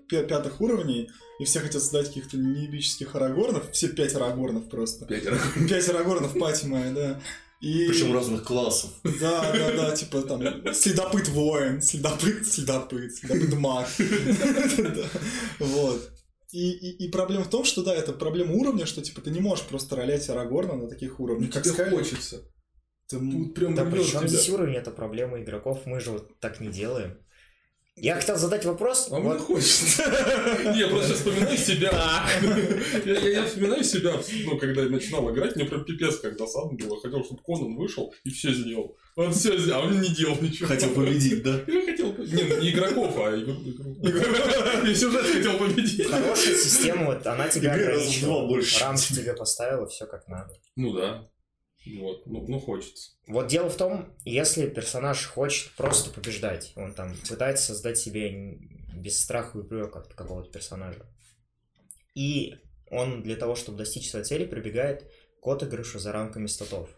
пятых 0.08 0.60
уровней, 0.60 1.10
и 1.40 1.44
все 1.44 1.58
хотят 1.60 1.82
создать 1.82 2.08
каких-то 2.08 2.36
неебических 2.36 3.14
арагорнов, 3.16 3.70
все 3.72 3.88
пять 3.88 4.14
арагорнов 4.14 4.68
просто. 4.68 5.04
Пятеро. 5.06 5.36
Пять 5.68 5.88
арагорнов, 5.88 6.38
пати 6.38 6.66
моя, 6.66 6.92
да. 6.92 7.20
И... 7.60 7.88
Причем 7.88 8.12
разных 8.14 8.44
классов. 8.44 8.90
Да, 9.02 9.52
да, 9.52 9.72
да, 9.76 9.96
типа 9.96 10.22
там 10.22 10.40
следопыт 10.74 11.28
воин, 11.28 11.82
следопыт, 11.82 12.46
следопыт, 12.46 13.12
следопыт 13.16 13.54
маг. 13.54 13.88
Вот. 15.58 16.10
И, 16.52 16.70
и, 16.70 17.04
и 17.06 17.10
проблема 17.10 17.44
в 17.44 17.50
том, 17.50 17.64
что 17.64 17.82
да, 17.82 17.94
это 17.94 18.12
проблема 18.12 18.54
уровня, 18.54 18.86
что 18.86 19.02
типа 19.02 19.20
ты 19.20 19.30
не 19.30 19.40
можешь 19.40 19.64
просто 19.66 19.96
ролять 19.96 20.28
Арагорна 20.30 20.74
на 20.74 20.88
таких 20.88 21.20
уровнях. 21.20 21.52
Как 21.52 21.62
Тебе 21.64 21.90
хочется. 21.90 22.38
ты- 23.08 23.18
Тут 23.18 23.54
прям 23.54 23.74
Да 23.74 23.84
рвёт 23.84 23.94
при 23.94 24.02
чем 24.10 24.20
тебя. 24.20 24.28
здесь 24.28 24.48
уровень? 24.48 24.74
Это 24.76 24.90
проблема 24.90 25.42
игроков. 25.42 25.82
Мы 25.84 26.00
же 26.00 26.12
вот 26.12 26.38
так 26.40 26.60
не 26.60 26.68
делаем. 26.68 27.18
Я 28.00 28.14
хотел 28.16 28.36
задать 28.36 28.64
вопрос. 28.64 29.08
А 29.10 29.18
мне 29.18 29.30
вот- 29.30 29.40
хочется. 29.40 30.02
Не, 30.72 30.80
Я 30.80 30.88
просто 30.88 31.14
вспоминаю 31.14 31.56
себя. 31.56 32.24
Я, 33.04 33.44
вспоминаю 33.46 33.84
себя, 33.84 34.12
ну, 34.44 34.58
когда 34.58 34.82
я 34.82 34.88
начинал 34.88 35.30
играть, 35.32 35.56
мне 35.56 35.64
прям 35.64 35.84
пипец 35.84 36.18
как 36.18 36.36
досадно 36.36 36.72
было. 36.76 37.00
Хотел, 37.00 37.24
чтобы 37.24 37.40
Конан 37.44 37.76
вышел 37.76 38.14
и 38.24 38.30
все 38.30 38.52
сделал. 38.52 38.96
Он 39.16 39.32
все 39.32 39.58
сделал, 39.58 39.82
а 39.82 39.84
он 39.86 40.00
не 40.00 40.08
делал 40.10 40.36
ничего. 40.40 40.68
Хотел 40.68 40.90
победить, 40.90 41.42
да? 41.42 41.60
Я 41.66 41.84
хотел 41.86 42.12
победить. 42.12 42.34
Не, 42.34 42.42
ну, 42.54 42.60
не 42.62 42.70
игроков, 42.70 43.14
а 43.18 43.36
игру. 43.36 43.54
Я 44.86 44.94
сюжет 44.94 45.26
хотел 45.26 45.58
победить. 45.58 46.06
Хорошая 46.06 46.54
система, 46.54 47.06
вот 47.06 47.26
она 47.26 47.48
тебя 47.48 47.76
больше. 48.46 48.80
Рамки 48.84 49.12
тебе 49.14 49.34
поставила, 49.34 49.86
все 49.88 50.06
как 50.06 50.28
надо. 50.28 50.54
Ну 50.76 50.92
да. 50.92 51.28
Вот, 51.96 52.26
ну, 52.26 52.44
ну 52.46 52.58
хочется. 52.60 53.12
Вот 53.26 53.46
дело 53.46 53.70
в 53.70 53.76
том, 53.76 54.14
если 54.24 54.68
персонаж 54.68 55.24
хочет 55.26 55.72
просто 55.72 56.10
побеждать, 56.10 56.72
он 56.76 56.94
там 56.94 57.14
пытается 57.28 57.66
создать 57.66 57.98
себе 57.98 58.58
без 58.94 59.20
страха 59.20 59.58
и 59.58 59.60
упрека 59.60 60.02
какого-то 60.14 60.50
персонажа. 60.50 61.06
И 62.14 62.56
он 62.90 63.22
для 63.22 63.36
того, 63.36 63.54
чтобы 63.54 63.78
достичь 63.78 64.10
своей 64.10 64.24
цели, 64.24 64.44
прибегает 64.44 65.10
к 65.40 65.46
отыгрышу 65.46 65.98
за 65.98 66.12
рамками 66.12 66.46
статов. 66.46 66.90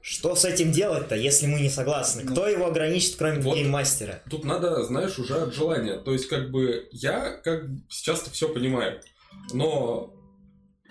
Что 0.00 0.34
с 0.36 0.44
этим 0.44 0.70
делать-то, 0.70 1.14
если 1.14 1.46
мы 1.46 1.62
не 1.62 1.70
согласны? 1.70 2.24
Ну, 2.24 2.32
Кто 2.32 2.46
его 2.46 2.66
ограничит, 2.66 3.16
кроме 3.16 3.40
вот. 3.40 3.56
гейммастера? 3.56 4.22
Тут 4.28 4.44
надо, 4.44 4.84
знаешь, 4.84 5.18
уже 5.18 5.34
от 5.36 5.54
желания. 5.54 5.96
То 5.96 6.12
есть, 6.12 6.28
как 6.28 6.50
бы, 6.50 6.88
я 6.92 7.40
как 7.42 7.70
бы 7.70 7.80
сейчас-то 7.88 8.30
все 8.30 8.50
понимаю. 8.50 9.00
Но 9.54 10.14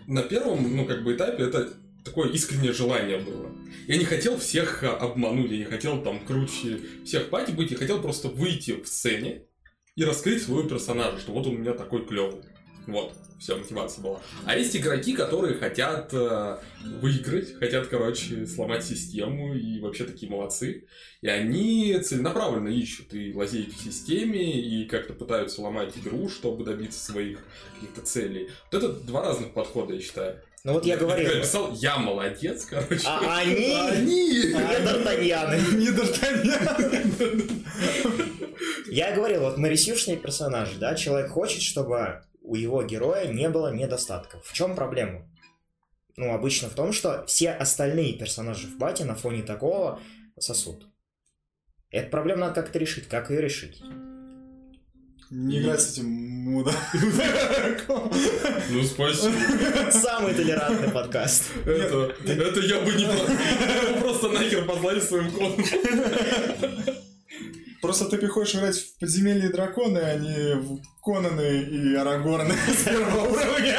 на 0.08 0.24
первом, 0.24 0.76
ну, 0.76 0.88
как 0.88 1.04
бы, 1.04 1.14
этапе 1.14 1.44
это 1.44 1.74
такое 2.04 2.30
искреннее 2.32 2.74
желание 2.74 3.18
было. 3.18 3.52
Я 3.88 3.98
не 3.98 4.06
хотел 4.06 4.38
всех 4.38 4.84
а, 4.84 4.96
обмануть, 4.96 5.52
я 5.52 5.58
не 5.58 5.66
хотел 5.66 6.02
там 6.02 6.26
круче 6.26 6.80
всех 7.06 7.30
пати 7.30 7.52
быть, 7.52 7.72
я 7.72 7.78
хотел 7.78 8.02
просто 8.02 8.28
выйти 8.28 8.82
в 8.82 8.88
сцене 8.88 9.44
и 9.96 10.04
раскрыть 10.04 10.44
своего 10.44 10.68
персонажа, 10.68 11.20
что 11.20 11.34
вот 11.34 11.48
он 11.48 11.56
у 11.56 11.58
меня 11.60 11.74
такой 11.74 12.06
клевый. 12.06 12.44
Вот, 12.86 13.14
вся 13.40 13.56
мотивация 13.56 14.04
была. 14.04 14.22
А 14.46 14.58
есть 14.58 14.76
игроки, 14.76 15.14
которые 15.14 15.56
хотят 15.56 16.14
э, 16.14 16.58
выиграть, 17.02 17.54
хотят, 17.56 17.88
короче, 17.88 18.46
сломать 18.46 18.84
систему 18.84 19.56
и 19.56 19.80
вообще 19.80 20.04
такие 20.04 20.30
молодцы. 20.30 20.86
И 21.22 21.28
они 21.28 21.98
целенаправленно 22.00 22.68
ищут 22.68 23.14
и 23.14 23.34
лазейки 23.34 23.76
в 23.76 23.82
системе, 23.82 24.60
и 24.60 24.86
как-то 24.86 25.14
пытаются 25.14 25.62
ломать 25.62 25.98
игру, 25.98 26.28
чтобы 26.28 26.66
добиться 26.66 27.00
своих 27.00 27.40
каких-то 27.76 28.02
целей. 28.02 28.50
Вот 28.70 28.84
это 28.84 28.94
два 28.94 29.24
разных 29.24 29.54
подхода, 29.54 29.94
я 29.94 30.02
считаю. 30.02 30.42
Ну 30.66 30.74
вот 30.74 30.86
я 30.86 30.96
говорил, 30.96 31.30
Как 31.30 31.42
писал, 31.42 31.74
я 31.74 31.98
молодец, 31.98 32.66
короче. 32.66 33.06
а 33.06 33.40
они... 33.40 33.74
Они! 33.74 34.30
не 34.30 34.54
Д'Артаньяны. 34.54 35.60
Не 35.76 35.90
Д'Артаньян. 35.90 37.66
Я 38.88 39.14
говорил, 39.14 39.42
вот 39.42 39.58
мы 39.58 39.68
ресюшные 39.68 40.16
персонажи, 40.16 40.78
да, 40.80 40.96
человек 40.96 41.32
хочет, 41.32 41.62
чтобы 41.62 42.24
у 42.42 42.56
его 42.56 42.82
героя 42.84 43.28
не 43.28 43.50
было 43.50 43.74
недостатков. 43.74 44.46
В 44.46 44.54
чем 44.54 44.74
проблема? 44.76 45.28
Ну, 46.16 46.34
обычно 46.34 46.70
в 46.70 46.76
том, 46.76 46.94
что 46.94 47.26
все 47.26 47.52
остальные 47.52 48.14
персонажи 48.14 48.68
в 48.68 48.78
бате 48.78 49.04
на 49.04 49.16
фоне 49.16 49.44
такого 49.44 50.00
сосут. 50.40 50.88
Эту 51.90 52.10
проблему 52.10 52.42
надо 52.42 52.56
как-то 52.56 52.80
решить. 52.80 53.10
Как 53.10 53.30
ее 53.30 53.42
решить? 53.42 53.82
Не 55.36 55.60
играть 55.62 55.82
с 55.82 55.94
этим 55.94 56.06
мудаком. 56.44 58.12
Ну, 58.70 58.84
спасибо. 58.84 59.34
Самый 59.92 60.34
толерантный 60.36 60.90
подкаст. 60.92 61.46
Это, 61.66 62.14
это 62.28 62.60
я 62.60 62.80
бы 62.82 62.92
не 62.94 63.06
про- 63.06 63.16
я 63.88 63.94
бы 63.94 64.00
просто 64.02 64.30
нахер 64.30 64.66
послать 64.66 65.04
своим 65.04 65.32
кодом. 65.32 65.66
Просто 67.82 68.06
ты 68.06 68.18
приходишь 68.18 68.54
играть 68.56 68.78
в 68.78 69.00
подземелье 69.00 69.50
драконы, 69.50 69.98
а 69.98 70.16
не 70.18 70.56
в 70.56 70.80
Конаны 71.04 71.64
и 71.64 71.96
Арагорны 71.96 72.54
с 72.54 72.84
первого 72.84 73.24
уровня. 73.32 73.78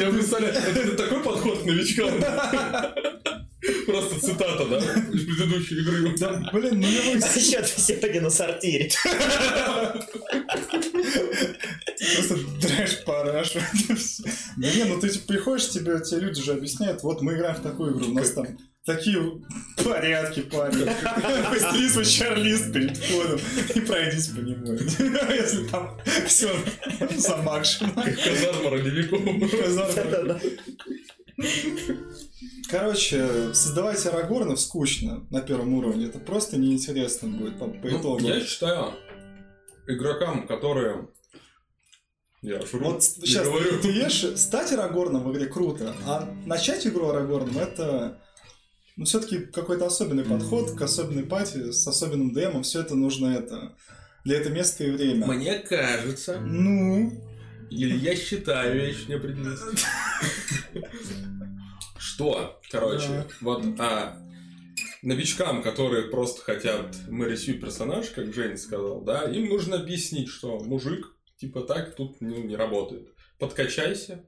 Я 0.00 0.10
представляю, 0.10 0.54
это 0.54 0.96
такой 0.96 1.22
подход 1.22 1.62
к 1.62 1.64
новичкам. 1.66 2.10
Просто 3.86 4.20
цитата, 4.20 4.64
да, 4.66 4.78
из 4.78 5.24
предыдущей 5.24 5.80
игры. 5.80 6.14
Да, 6.18 6.50
блин, 6.52 6.80
ну 6.80 6.88
я 6.88 7.00
А 7.12 7.38
еще 7.38 7.62
ты 7.62 7.80
сегодня 7.80 8.20
на 8.22 8.30
сортире. 8.30 8.90
Просто 12.16 12.38
трэш 12.60 13.04
параш. 13.04 13.54
Да 14.56 14.70
не, 14.74 14.84
ну 14.84 15.00
ты 15.00 15.16
приходишь, 15.20 15.68
тебе, 15.70 16.00
тебе 16.00 16.20
люди 16.22 16.42
же 16.42 16.52
объясняют, 16.52 17.02
вот 17.02 17.22
мы 17.22 17.34
играем 17.34 17.54
в 17.56 17.62
такую 17.62 17.96
игру, 17.96 18.10
у 18.10 18.14
нас 18.14 18.30
там 18.32 18.46
такие 18.84 19.40
порядки, 19.84 20.40
парни. 20.40 20.84
Быстрее 21.50 21.88
свой 21.88 22.04
чарлист 22.04 22.72
перед 22.72 22.96
входом 22.96 23.40
и 23.74 23.80
пройдись 23.80 24.28
по 24.28 24.40
нему. 24.40 24.72
Если 25.32 25.68
там 25.68 26.00
все 26.26 26.50
замакшено. 27.16 27.94
Казарма 27.94 28.70
родовиков. 28.70 29.22
Да-да-да. 29.94 30.40
Короче, 32.70 33.52
создавать 33.54 34.04
арагорнов 34.06 34.60
скучно 34.60 35.26
на 35.30 35.40
первом 35.40 35.74
уровне. 35.74 36.06
Это 36.06 36.18
просто 36.18 36.56
неинтересно 36.56 37.28
будет 37.28 37.58
по, 37.58 37.66
по 37.68 37.86
Ну, 37.88 38.00
итогу. 38.00 38.20
я 38.24 38.40
считаю, 38.40 38.92
игрокам, 39.86 40.46
которые... 40.46 41.08
Я 42.40 42.60
шуру, 42.66 42.86
Вот 42.86 43.04
сейчас 43.04 43.46
говорю. 43.46 43.78
ты 43.80 43.88
ешь, 43.88 44.36
стать 44.36 44.72
Арагорном 44.72 45.22
в 45.22 45.32
игре 45.32 45.46
круто, 45.46 45.94
а 46.06 46.28
начать 46.44 46.84
игру 46.88 47.08
Арагорном 47.10 47.56
это 47.56 48.20
ну, 48.96 49.04
все-таки 49.04 49.38
какой-то 49.46 49.86
особенный 49.86 50.24
подход 50.24 50.72
к 50.72 50.82
особенной 50.82 51.22
пати 51.22 51.70
с 51.70 51.86
особенным 51.86 52.34
демом. 52.34 52.64
Все 52.64 52.80
это 52.80 52.96
нужно 52.96 53.28
это 53.28 53.76
для 54.24 54.38
этого 54.38 54.54
места 54.54 54.82
и 54.82 54.90
время. 54.90 55.24
Мне 55.28 55.60
кажется, 55.60 56.40
Ну, 56.40 57.12
или 57.70 57.96
я 57.96 58.16
считаю, 58.16 58.76
я 58.76 58.88
еще 58.88 59.06
не 59.06 59.14
определился, 59.14 59.64
что, 61.98 62.60
короче, 62.70 63.26
вот 63.40 63.64
а, 63.78 64.16
новичкам, 65.02 65.62
которые 65.62 66.04
просто 66.08 66.42
хотят, 66.42 66.96
мы 67.08 67.28
рисуем 67.28 67.60
персонаж, 67.60 68.08
как 68.10 68.32
Женя 68.34 68.56
сказал, 68.56 69.02
да, 69.02 69.24
им 69.24 69.48
нужно 69.48 69.76
объяснить, 69.76 70.28
что 70.28 70.58
мужик, 70.60 71.14
типа 71.36 71.62
так, 71.62 71.94
тут 71.94 72.20
ну, 72.20 72.42
не 72.42 72.56
работает. 72.56 73.08
Подкачайся 73.38 74.24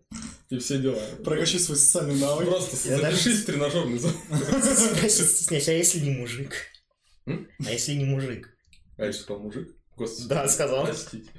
и 0.50 0.58
все 0.58 0.78
дела. 0.78 1.00
прокачай 1.24 1.60
свой 1.60 1.76
социальный 1.76 2.18
навык. 2.18 2.48
Просто 2.48 2.88
Я 2.88 2.98
даже- 3.00 3.16
запишись 3.16 3.42
в 3.42 3.46
тренажерный 3.46 3.98
зал. 3.98 4.10
Спросить 4.10 5.30
стесняюсь, 5.30 5.68
а 5.68 5.72
если 5.72 6.00
не 6.00 6.10
мужик? 6.10 6.52
А 7.26 7.70
если 7.70 7.94
не 7.94 8.04
мужик? 8.04 8.56
А 8.96 9.06
я 9.06 9.12
что, 9.12 9.22
сказал 9.22 9.42
мужик? 9.42 9.68
Господи. 9.96 10.28
Да, 10.28 10.48
сказал. 10.48 10.84
Простите. 10.86 11.30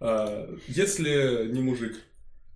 А, 0.00 0.54
если 0.68 1.48
не 1.50 1.62
мужик, 1.62 1.96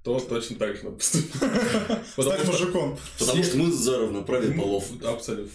то 0.03 0.19
точно 0.21 0.57
так 0.57 0.77
же 0.77 0.85
надо 0.85 0.97
поступить. 0.97 1.35
Стать 2.13 2.47
мужиком. 2.47 2.99
Потому 3.19 3.43
что 3.43 3.57
мы 3.57 3.71
за 3.71 3.99
равноправие 3.99 4.53
полов. 4.53 4.87
Абсолютно. 5.05 5.53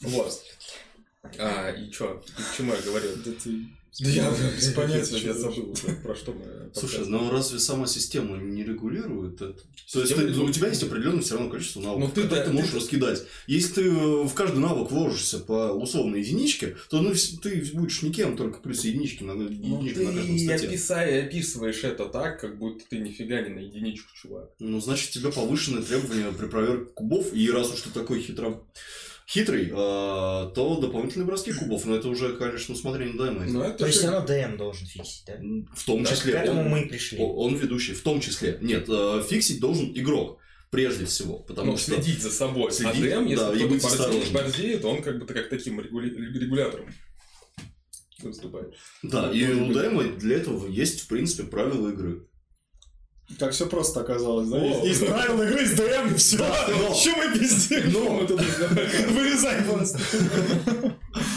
Вот. 0.00 0.42
А, 1.38 1.70
и 1.70 1.90
чё? 1.90 2.22
И 2.38 2.42
к 2.42 2.56
чему 2.56 2.74
я 2.74 2.80
говорил? 2.80 3.16
Да 3.24 3.32
ты 3.32 3.68
я 3.98 4.30
без 4.56 4.72
понятия, 4.72 5.18
я 5.18 5.34
забыл 5.34 5.70
уже, 5.72 5.88
про 6.02 6.14
что 6.14 6.32
мы... 6.32 6.70
Слушай, 6.74 7.04
ну 7.06 7.30
разве 7.30 7.58
сама 7.58 7.86
система 7.86 8.38
не 8.38 8.64
регулирует 8.64 9.42
это? 9.42 9.54
То 9.92 10.00
есть 10.00 10.14
ты- 10.14 10.20
регулирует. 10.22 10.48
у 10.48 10.52
тебя 10.52 10.68
есть 10.68 10.82
определенное 10.82 11.20
все 11.20 11.34
равно 11.34 11.50
количество 11.50 11.80
навыков, 11.82 12.08
Ну, 12.08 12.14
ты 12.14 12.22
которые 12.22 12.44
ты 12.46 12.52
можешь 12.52 12.70
ты- 12.70 12.76
раскидать. 12.78 13.22
Если 13.46 13.72
ты 13.74 13.82
э, 13.90 14.24
в 14.24 14.32
каждый 14.32 14.60
навык 14.60 14.90
вложишься 14.90 15.38
по 15.40 15.72
условной 15.72 16.20
единичке, 16.20 16.76
то 16.88 17.02
ну, 17.02 17.12
ты 17.42 17.70
будешь 17.74 18.00
никем, 18.00 18.36
только 18.38 18.60
плюс 18.60 18.82
единички 18.84 19.22
на, 19.24 19.34
Ну, 19.34 19.50
единичка 19.50 19.98
ты 20.00 20.06
на 20.06 20.12
каждом 20.14 20.38
стате. 20.38 20.66
описай- 20.68 21.26
описываешь 21.26 21.84
это 21.84 22.06
так, 22.06 22.40
как 22.40 22.58
будто 22.58 22.84
ты 22.88 22.98
нифига 22.98 23.42
не 23.42 23.50
на 23.50 23.58
единичку, 23.58 24.08
чувак. 24.16 24.50
Ну, 24.58 24.80
значит, 24.80 25.10
тебе 25.10 25.30
повышенные 25.30 25.82
требования 25.82 26.32
при 26.32 26.46
проверке 26.46 26.90
кубов, 26.94 27.34
и 27.34 27.50
раз 27.50 27.70
уж 27.72 27.82
ты 27.82 27.90
такой 27.90 28.22
хитро... 28.22 28.64
хитрый, 29.28 29.70
а, 29.74 30.50
то 30.50 30.80
дополнительные 30.80 31.26
броски 31.26 31.52
кубов, 31.52 31.84
но 31.86 31.96
это 31.96 32.08
уже, 32.08 32.34
конечно, 32.36 32.74
усмотрение. 32.74 33.14
Но 33.14 33.64
это 33.64 33.78
То 33.78 33.86
есть 33.86 33.98
все 33.98 34.10
равно 34.10 34.26
ДМ 34.26 34.56
должен 34.56 34.86
фиксить, 34.86 35.24
да? 35.26 35.34
В 35.74 35.84
том 35.84 36.02
Да, 36.02 36.10
К 36.10 36.14
числе 36.14 36.32
этому 36.34 36.62
он, 36.62 36.68
мы 36.68 36.82
и 36.82 36.88
пришли. 36.88 37.18
он 37.18 37.56
ведущий, 37.56 37.94
в 37.94 38.02
том 38.02 38.20
числе. 38.20 38.58
Нет, 38.60 38.86
э, 38.88 39.22
фиксить 39.28 39.60
должен 39.60 39.92
игрок, 39.94 40.38
прежде 40.70 41.04
всего, 41.06 41.38
потому 41.38 41.72
ну, 41.72 41.78
что... 41.78 41.92
следить 41.92 42.20
за 42.22 42.30
собой. 42.30 42.72
Следить, 42.72 43.12
а 43.12 43.20
ДМ, 43.20 43.26
если 43.26 43.44
да, 43.44 43.52
и 43.52 43.56
кто-то 43.56 43.68
быть 43.68 43.82
борзеет, 43.82 44.32
борзеет, 44.32 44.84
он 44.84 45.02
как 45.02 45.18
бы 45.18 45.26
как 45.26 45.48
таким 45.48 45.80
регулятором 45.80 46.88
выступает. 48.24 48.74
Да, 49.02 49.30
и 49.32 49.44
у 49.52 49.72
дайма 49.72 50.04
для 50.04 50.36
этого 50.36 50.68
есть, 50.68 51.00
в 51.00 51.08
принципе, 51.08 51.44
правила 51.44 51.90
игры. 51.90 52.26
Как 53.38 53.52
все 53.52 53.66
просто 53.66 54.00
оказалось, 54.00 54.48
да? 54.48 54.56
О. 54.58 54.64
Есть, 54.64 54.84
есть 54.84 55.06
правила 55.06 55.42
игры, 55.42 55.60
есть 55.62 55.76
ДМ, 55.76 56.14
все. 56.16 56.36
Чем 57.02 57.16
мы 57.18 57.38
пиздим? 57.38 57.92
Но, 57.92 58.26
Вырезай 59.14 59.62
просто. 59.62 59.98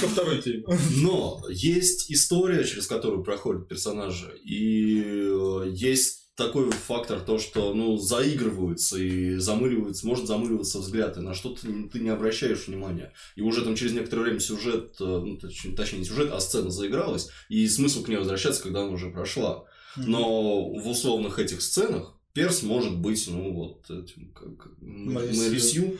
Ко 0.02 0.08
второй 0.08 0.42
теме. 0.42 0.64
но 1.02 1.42
есть 1.50 2.12
история, 2.12 2.64
через 2.66 2.88
которую 2.88 3.24
проходят 3.24 3.68
персонажи, 3.68 4.38
и 4.44 5.02
э, 5.06 5.70
есть 5.72 6.24
такой 6.36 6.70
фактор, 6.72 7.22
то, 7.22 7.40
что, 7.40 7.74
ну, 7.74 7.96
заигрываются 7.98 8.98
и 8.98 9.36
замыливаются, 9.36 10.06
может 10.06 10.28
замыливаться 10.28 10.80
взгляд, 10.80 11.16
и 11.18 11.22
на 11.22 11.34
что 11.34 11.56
ты, 11.56 11.68
не- 12.00 12.10
обращаешь 12.10 12.68
внимания. 12.68 13.14
И 13.38 13.42
уже 13.42 13.64
там 13.64 13.76
через 13.76 13.94
некоторое 13.94 14.24
время 14.24 14.40
сюжет, 14.42 14.96
э, 15.00 15.04
ну, 15.06 15.38
точ- 15.38 15.74
точнее, 15.76 16.00
не 16.00 16.06
сюжет, 16.06 16.32
а 16.34 16.42
сцена 16.42 16.72
заигралась, 16.72 17.30
и 17.48 17.66
смысл 17.70 18.04
к 18.04 18.10
ней 18.10 18.18
возвращаться, 18.18 18.62
когда 18.64 18.82
она 18.82 18.90
уже 18.92 19.10
прошла. 19.12 19.64
Но 19.98 20.70
в 20.74 20.88
условных 20.88 21.40
этих 21.40 21.62
сценах 21.62 22.14
перс 22.34 22.64
может 22.64 22.98
быть, 22.98 23.26
ну, 23.28 23.54
вот 23.54 23.90
этим, 23.90 24.32
как 24.34 24.68
м- 24.82 25.14
Морисью. 25.14 25.44
Морисью. 25.46 25.98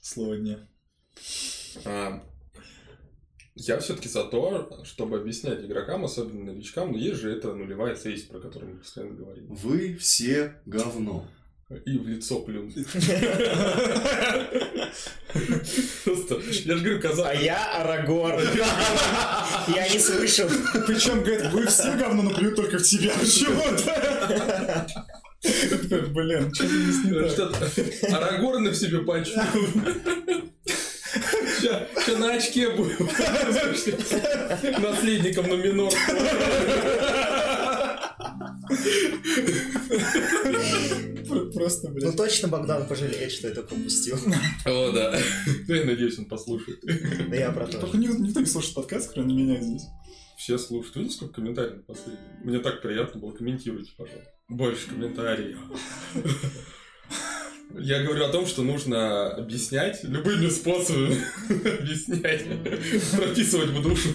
Слово 0.00 0.36
дня. 0.36 0.58
А, 1.84 2.22
Я 3.54 3.78
все-таки 3.80 4.08
за 4.08 4.24
то, 4.24 4.80
чтобы 4.84 5.18
объяснять 5.18 5.60
игрокам, 5.64 6.04
особенно 6.04 6.44
новичкам, 6.52 6.92
но 6.92 6.98
есть 6.98 7.20
же 7.20 7.30
эта 7.30 7.52
нулевая 7.54 7.96
сессия, 7.96 8.26
про 8.28 8.40
которую 8.40 8.72
мы 8.74 8.78
постоянно 8.78 9.14
говорим. 9.14 9.46
Вы 9.54 9.94
все 9.96 10.60
говно. 10.64 11.28
И 11.86 11.96
в 11.98 12.06
лицо 12.06 12.40
плюнуть. 12.40 12.74
Просто, 16.04 16.40
я 16.40 16.76
же 16.76 16.82
говорю, 16.84 16.98
А 16.98 17.00
казалось, 17.02 17.40
я 17.42 17.80
Арагорн. 17.80 18.46
Я 19.68 19.88
не 19.88 19.98
слышал. 19.98 20.48
Причем, 20.86 21.22
говорит, 21.22 21.52
вы 21.52 21.66
все 21.66 21.92
говно, 21.96 22.22
но 22.22 22.30
плюют 22.30 22.56
только 22.56 22.78
в 22.78 22.82
тебя 22.82 23.12
почему-то. 23.18 24.86
Блин, 26.10 26.54
что 26.54 26.66
здесь 26.66 27.04
не 27.04 27.12
так? 27.28 27.54
Арагорна 28.12 28.70
в 28.70 28.76
себе 28.76 28.98
почувствовал. 29.00 29.68
Сейчас 31.60 32.18
на 32.18 32.34
очке 32.34 32.70
будем. 32.70 33.08
Наследником 34.80 35.48
на 35.48 35.54
минор. 35.54 35.92
Пр- 41.52 41.62
Просто, 41.62 41.88
Ну 41.88 41.94
блин. 41.94 42.16
точно 42.16 42.48
Богдан 42.48 42.86
пожалеет, 42.86 43.32
что 43.32 43.48
это 43.48 43.62
пропустил. 43.62 44.16
О, 44.66 44.90
да. 44.92 45.18
Ну, 45.68 45.74
Я 45.74 45.84
надеюсь, 45.84 46.18
он 46.18 46.24
послушает. 46.26 46.80
Да 47.30 47.36
я 47.36 47.52
про 47.52 47.66
то 47.66 47.78
Только 47.78 47.96
никто 47.98 48.40
не 48.40 48.46
слушает 48.46 48.74
подкаст, 48.74 49.12
кроме 49.12 49.34
меня 49.34 49.60
здесь. 49.60 49.82
Все 50.36 50.58
слушают. 50.58 50.96
Видите, 50.96 51.16
сколько 51.16 51.34
комментариев 51.34 51.84
последних? 51.86 52.18
Мне 52.42 52.58
так 52.58 52.82
приятно 52.82 53.20
было. 53.20 53.32
Комментируйте, 53.32 53.92
пожалуйста. 53.96 54.28
Больше 54.48 54.88
комментариев. 54.88 55.58
Я 57.78 58.02
говорю 58.02 58.24
о 58.24 58.28
том, 58.28 58.44
что 58.46 58.62
нужно 58.62 59.30
объяснять 59.32 60.04
любыми 60.04 60.48
способами 60.50 61.16
объяснять, 61.80 62.44
прописывать 63.16 63.70
в 63.70 63.82
душу. 63.82 64.10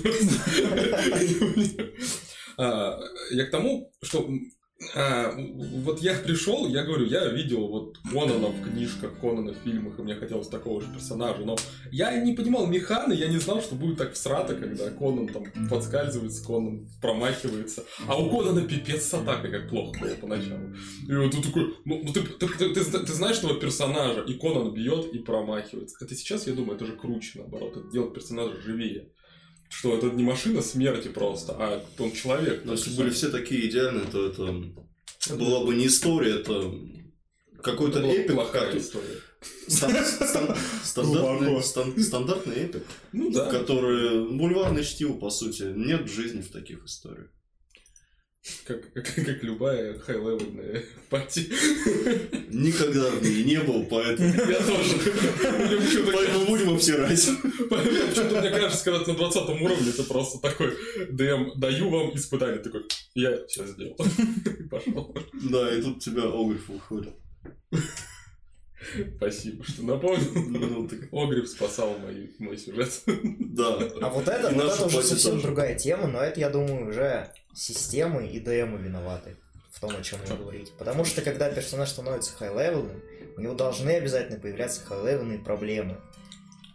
А, 2.58 3.00
Я 3.32 3.46
к 3.46 3.52
тому, 3.52 3.92
что 4.04 4.30
а, 4.96 5.34
вот 5.36 6.02
я 6.02 6.14
пришел, 6.16 6.68
я 6.68 6.84
говорю, 6.84 7.06
я 7.06 7.26
видел 7.30 7.68
вот 7.68 7.98
Конана 8.12 8.50
в 8.50 8.64
книжках, 8.64 9.20
Конана 9.20 9.54
в 9.54 9.58
фильмах, 9.64 9.98
и 9.98 10.02
мне 10.04 10.16
хотелось 10.16 10.48
такого 10.48 10.82
же 10.82 10.88
персонажа, 10.94 11.44
но 11.44 11.56
я 11.92 12.16
не 12.22 12.34
понимал 12.34 12.68
механы, 12.68 13.14
я 13.14 13.28
не 13.28 13.38
знал, 13.40 13.62
что 13.62 13.76
будет 13.76 13.98
так 13.98 14.14
всрато, 14.14 14.56
когда 14.56 14.90
Конан 14.92 15.28
там 15.30 15.46
подскальзывается, 15.70 16.46
Конан 16.46 16.88
промахивается. 17.02 17.84
А 18.08 18.18
у 18.22 18.30
Конана 18.30 18.62
пипец 18.68 19.04
с 19.04 19.14
атакой, 19.14 19.52
как 19.52 19.70
плохо 19.70 20.00
было 20.00 20.14
поначалу. 20.16 20.74
И 21.08 21.14
вот 21.16 21.32
ты 21.32 21.42
такой, 21.42 21.74
ну 21.86 22.02
ну 22.04 22.14
ты, 22.14 22.22
ты, 22.22 22.48
ты- 22.48 22.74
ты 22.74 22.84
ты 22.84 23.14
знаешь 23.14 23.38
этого 23.40 23.60
персонажа, 23.60 24.22
и 24.22 24.34
Конан 24.36 24.74
бьет 24.74 25.12
и 25.14 25.20
промахивается. 25.20 25.98
Это 26.06 26.14
сейчас, 26.16 26.46
я 26.48 26.54
думаю, 26.54 26.76
это 26.76 26.86
же 26.86 26.94
круче, 26.96 27.40
наоборот, 27.40 27.76
это 27.78 27.90
делает 27.92 28.14
персонажа 28.14 28.62
живее. 28.62 29.10
Что 29.70 29.98
это 29.98 30.08
не 30.08 30.24
машина 30.24 30.62
смерти 30.62 31.10
просто, 31.10 31.54
а 31.60 31.86
он 32.00 32.12
человек. 32.14 32.64
Но 32.66 32.74
если 32.74 32.92
были 32.96 33.10
все 33.10 33.30
такие 33.30 33.68
идеальные, 33.70 34.06
то 34.06 34.26
это 34.28 34.64
была 35.36 35.66
бы 35.66 35.76
не 35.76 35.88
история, 35.88 36.36
это 36.40 36.74
какой-то 37.62 38.00
эпик. 38.00 38.34
плохая 38.34 38.66
который- 38.68 38.82
история. 38.82 39.22
стан- 39.68 40.56
стан- 40.84 42.02
Стандартный 42.04 42.56
эпик, 42.56 42.84
Ну 43.12 43.32
да. 43.32 43.50
который 43.50 44.30
бульварное 44.38 44.84
чтиво, 44.84 45.14
по 45.14 45.30
сути. 45.30 45.64
Нет 45.76 46.10
жизни 46.10 46.42
в 46.42 46.50
таких 46.52 46.86
историях. 46.86 47.28
Как, 48.66 48.94
как, 48.94 49.06
как 49.06 49.44
любая 49.44 49.98
high-level 50.00 50.60
ная 50.60 50.84
party. 51.10 51.50
Никогда 52.50 53.10
в 53.10 53.24
ней 53.24 53.44
не 53.44 53.60
был, 53.60 53.86
поэтому... 53.86 54.30
Я 54.30 54.60
тоже. 54.60 54.96
Поэтому 56.14 56.46
будем 56.46 56.76
обсирать. 56.76 57.26
Почему-то 57.70 58.42
мне 58.42 58.50
кажется, 58.50 58.84
когда 58.84 59.04
ты 59.04 59.12
на 59.12 59.18
20 59.18 59.50
уровне, 59.62 59.92
ты 59.92 60.04
просто 60.04 60.40
такой, 60.40 60.78
DM, 61.10 61.60
даю 61.60 61.90
вам 61.90 62.16
испытание, 62.16 62.60
такой, 62.60 62.86
я 63.16 63.38
сейчас 63.48 63.70
сделал. 63.70 63.96
И 64.60 64.64
Пошел. 64.64 65.16
Да, 65.34 65.76
и 65.76 65.82
тут 65.82 66.00
тебя 66.00 66.24
Огриф 66.24 66.68
выходит. 66.70 67.14
Спасибо, 69.18 69.64
что 69.64 69.84
напомнил. 69.84 70.32
Ну, 70.36 70.88
так- 70.88 71.10
Огрев 71.12 71.48
спасал 71.48 71.98
мой, 72.00 72.32
мой 72.40 72.58
сюжет. 72.58 73.02
Да. 73.06 73.78
А 74.02 74.10
вот 74.10 74.28
это, 74.28 74.50
вот 74.54 74.64
это 74.66 74.86
уже 74.86 75.04
совсем 75.04 75.32
тоже. 75.34 75.44
другая 75.44 75.76
тема, 75.76 76.08
но 76.08 76.20
это, 76.22 76.40
я 76.40 76.50
думаю, 76.50 76.90
уже 76.90 77.32
системы 77.54 78.28
и 78.28 78.40
DM 78.40 78.65
ы 78.65 78.78
виноваты 78.78 79.36
в 79.72 79.80
том, 79.80 79.96
о 79.96 80.02
чем 80.02 80.20
вы 80.28 80.36
говорите. 80.38 80.72
Потому 80.78 81.06
что, 81.06 81.22
когда 81.22 81.50
персонаж 81.50 81.90
становится 81.90 82.34
high-level 82.38 82.84
ным, 82.84 83.02
у 83.36 83.42
него 83.42 83.54
должны 83.54 83.92
обязательно 83.92 84.40
появляться 84.40 84.82
high-level 84.86 85.27
ные 85.27 85.40
проблемы. 85.40 85.98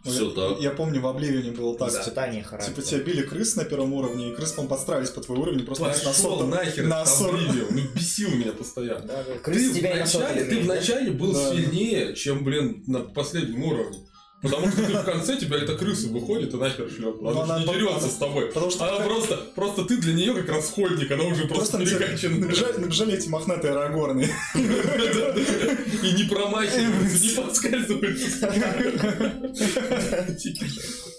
Все 0.03 0.29
так. 0.31 0.59
Я 0.59 0.71
помню, 0.71 0.99
в 1.01 1.07
Обливионе 1.07 1.51
было 1.51 1.77
так. 1.77 1.89
Испытание 1.89 2.43
характера. 2.43 2.75
Типа 2.75 2.85
тебя 2.87 2.99
били 3.03 3.21
крыс 3.21 3.55
на 3.55 3.63
первом 3.63 3.93
уровне, 3.93 4.29
и 4.29 4.35
крыс, 4.35 4.51
по 4.51 4.63
подстраивались 4.63 5.11
под 5.11 5.21
твой 5.21 5.37
уровень, 5.39 5.65
просто 5.65 5.83
на 5.85 5.89
Пошел 5.89 6.13
сотом. 6.13 6.49
нахер, 6.49 6.83
на 6.83 6.99
на 6.99 7.05
сорок- 7.05 7.39
Ну, 7.71 7.81
бесил 7.95 8.29
меня 8.31 8.51
постоянно. 8.51 9.05
Да. 9.05 9.23
Ты, 9.23 9.39
Крыс 9.39 9.73
тебя 9.73 9.95
и 9.95 9.99
на 9.99 10.05
сотом 10.05 10.27
вначале, 10.27 10.45
ты 10.45 11.11
был 11.13 11.33
Да. 11.33 11.51
сильнее, 11.51 12.15
чем, 12.15 12.43
блин, 12.43 12.83
на 12.87 12.99
последнем 12.99 13.63
уровне. 13.63 13.99
Потому 14.43 14.67
что 14.71 14.85
ты 14.85 14.93
в 14.93 15.03
конце 15.05 15.37
тебя 15.37 15.57
эта 15.57 15.75
крыса 15.75 16.07
выходит 16.09 16.53
и 16.53 16.57
нахер 16.57 16.89
шлет. 16.91 17.15
Она, 17.21 17.31
Ну, 17.31 17.33
же 17.33 17.41
она- 17.53 17.59
не 17.59 17.65
дерется 17.65 18.07
с 18.09 18.15
тобой. 18.17 18.47
Потому 18.47 18.69
что 18.69 18.85
Она 18.87 19.03
просто, 19.05 19.37
просто 19.55 19.85
ты 19.85 19.97
для 19.97 20.13
нее 20.13 20.33
как 20.35 20.49
расходник, 20.49 21.09
она 21.11 21.23
уже 21.23 21.47
просто, 21.47 21.55
Просто 21.55 21.77
на 21.79 21.85
тебя 21.85 21.97
перекачана. 21.99 22.37
набежали, 22.37 22.77
набежали 22.77 23.13
эти 23.17 23.27
мохнатые 23.29 23.71
арагорны. 23.73 24.29
И 24.55 26.11
не 26.11 26.23
промахиваются, 26.29 27.23
не 27.25 27.29
подскальзываются. 27.43 28.53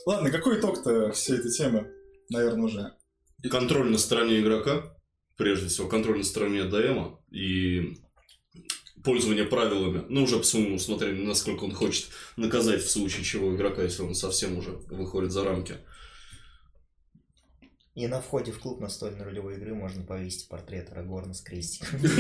Ладно, 0.07 0.31
какой 0.31 0.59
итог-то 0.61 1.13
всей 1.13 1.39
этой 1.39 1.51
темы? 1.51 1.91
Наверное, 2.31 2.65
уже. 2.65 2.93
Контроль 3.51 3.91
на 3.91 3.99
стороне 3.99 4.41
игрока, 4.41 4.95
прежде 5.37 5.69
всего, 5.69 5.89
контроль 5.89 6.19
на 6.19 6.25
стороне 6.25 6.65
ДМа 6.65 7.19
и 7.31 7.99
пользование 9.05 9.45
правилами, 9.45 10.05
ну, 10.09 10.25
уже 10.25 10.39
по 10.39 10.45
своему 10.45 10.77
усмотрению, 10.77 11.27
насколько 11.27 11.65
он 11.65 11.73
хочет 11.73 12.09
наказать 12.37 12.83
в 12.83 12.91
случае 12.91 13.25
чего 13.25 13.55
игрока, 13.55 13.83
если 13.83 14.03
он 14.03 14.15
совсем 14.15 14.59
уже 14.59 14.71
выходит 14.91 15.31
за 15.31 15.45
рамки. 15.45 15.77
И 17.95 18.09
на 18.09 18.21
входе 18.21 18.51
в 18.51 18.59
клуб 18.59 18.81
настольной 18.81 19.25
ролевой 19.25 19.55
игры 19.55 19.73
можно 19.73 20.03
повесить 20.03 20.49
портрет 20.49 20.91
Арагорна 20.91 21.33
с 21.33 21.41
крестиком. 21.41 22.01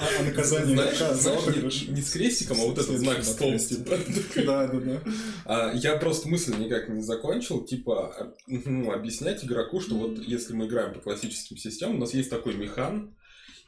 А 0.00 0.08
а 0.20 0.22
наказание 0.22 0.74
не, 0.74 2.00
с 2.00 2.12
крестиком, 2.12 2.58
а 2.60 2.64
вот 2.64 2.78
этот 2.78 2.98
знак 2.98 3.22
стоп. 3.24 3.58
типа. 3.58 3.98
Да, 4.46 4.66
да, 4.68 4.80
да. 4.80 5.02
А, 5.44 5.72
я 5.74 5.96
просто 5.96 6.28
мысль 6.28 6.54
никак 6.56 6.88
не 6.88 7.02
закончил, 7.02 7.64
типа, 7.64 8.34
ну, 8.46 8.92
объяснять 8.92 9.44
игроку, 9.44 9.80
что 9.80 9.96
вот 9.96 10.18
если 10.18 10.54
мы 10.54 10.66
играем 10.66 10.94
по 10.94 11.00
классическим 11.00 11.58
системам, 11.58 11.96
у 11.96 11.98
нас 11.98 12.14
есть 12.14 12.30
такой 12.30 12.54
механ, 12.54 13.14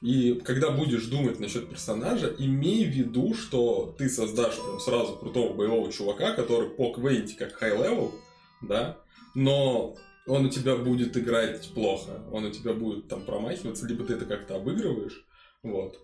и 0.01 0.41
когда 0.45 0.71
будешь 0.71 1.05
думать 1.07 1.41
насчет 1.41 1.69
персонажа, 1.69 2.35
имей 2.39 2.87
в 2.87 2.89
виду, 2.89 3.35
что 3.35 3.95
ты 3.99 4.09
создашь 4.09 4.57
прям 4.57 4.81
сразу 4.81 5.17
крутого 5.17 5.53
боевого 5.53 5.93
чувака, 5.93 6.33
который 6.33 6.71
по 6.71 6.93
квенте 6.93 7.37
как 7.37 7.53
high-level, 7.53 8.15
да, 8.63 8.99
но 9.35 9.97
он 10.27 10.47
у 10.47 10.49
тебя 10.49 10.77
будет 10.77 11.17
играть 11.17 11.69
плохо, 11.75 12.23
он 12.33 12.45
у 12.45 12.51
тебя 12.51 12.73
будет 12.73 13.09
там 13.09 13.23
промахиваться, 13.25 13.87
либо 13.87 14.05
ты 14.05 14.15
это 14.15 14.25
как-то 14.25 14.57
обыгрываешь, 14.57 15.25
вот. 15.63 15.99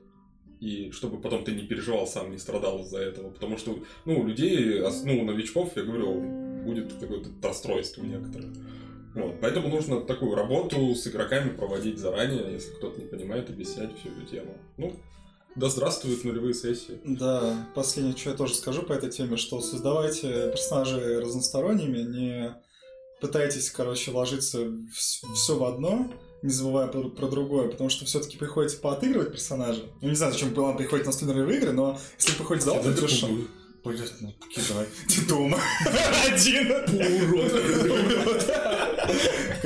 И 0.61 0.91
чтобы 0.91 1.21
потом 1.21 1.45
ты 1.45 1.53
не 1.53 1.67
переживал 1.67 2.07
сам, 2.07 2.31
не 2.31 2.39
страдал 2.39 2.81
из-за 2.81 2.99
этого. 2.99 3.31
Потому 3.31 3.59
что, 3.59 3.79
ну, 4.07 4.21
у 4.21 4.27
людей, 4.27 4.81
ну, 5.05 5.21
у 5.21 5.25
новичков, 5.25 5.77
я 5.77 5.83
говорю, 5.83 6.19
будет 6.65 6.95
какое-то 6.95 7.29
расстройство 7.43 8.03
у 8.03 8.07
некоторых. 8.07 8.51
Вот. 9.17 9.41
Поэтому 9.41 9.69
нужно 9.69 10.03
такую 10.03 10.35
работу 10.35 10.95
с 10.95 11.07
игроками 11.07 11.49
проводить 11.49 11.99
заранее, 11.99 12.53
если 12.53 12.75
кто-то 12.75 13.01
не 13.01 13.07
понимает, 13.07 13.49
объяснять 13.49 13.99
всю 13.99 14.11
эту 14.11 14.27
тему. 14.27 14.55
Ну, 14.77 14.95
да 15.57 15.71
здравствуют 15.71 16.23
нулевые 16.23 16.53
сессии. 16.53 17.01
Да, 17.03 17.67
последнее, 17.75 18.15
что 18.15 18.31
я 18.31 18.37
тоже 18.37 18.55
скажу 18.55 18.83
по 18.83 18.93
этой 18.93 19.11
теме, 19.11 19.39
что 19.39 19.63
создавайте 19.63 20.51
персонажей 20.51 21.19
разносторонними, 21.19 22.03
не 22.03 22.55
пытайтесь, 23.23 23.71
короче, 23.71 24.11
ложиться 24.11 24.71
все 24.93 25.57
в 25.57 25.65
одно, 25.65 26.13
не 26.43 26.51
забывая 26.51 26.89
про, 26.89 27.09
про 27.09 27.27
другое, 27.29 27.71
потому 27.71 27.89
что 27.89 28.05
все-таки 28.05 28.37
приходится 28.37 28.79
поотыгрывать 28.79 29.33
персонажа. 29.33 29.85
Ну, 30.03 30.11
не 30.11 30.15
знаю, 30.15 30.35
зачем 30.35 30.53
вам 30.53 30.77
приходит 30.77 31.07
настольные 31.07 31.57
игры, 31.57 31.73
но 31.73 31.99
если 32.19 32.33
вы 32.33 32.37
приходите 32.37 32.67
за 32.67 32.77
отыгрышем... 32.77 33.49
Пойдёт, 33.83 34.13
ну, 34.21 34.35
кидай. 34.53 34.85
Ты 35.09 35.29
дома. 35.29 35.61
Один. 36.27 36.73
Урод. 36.73 38.66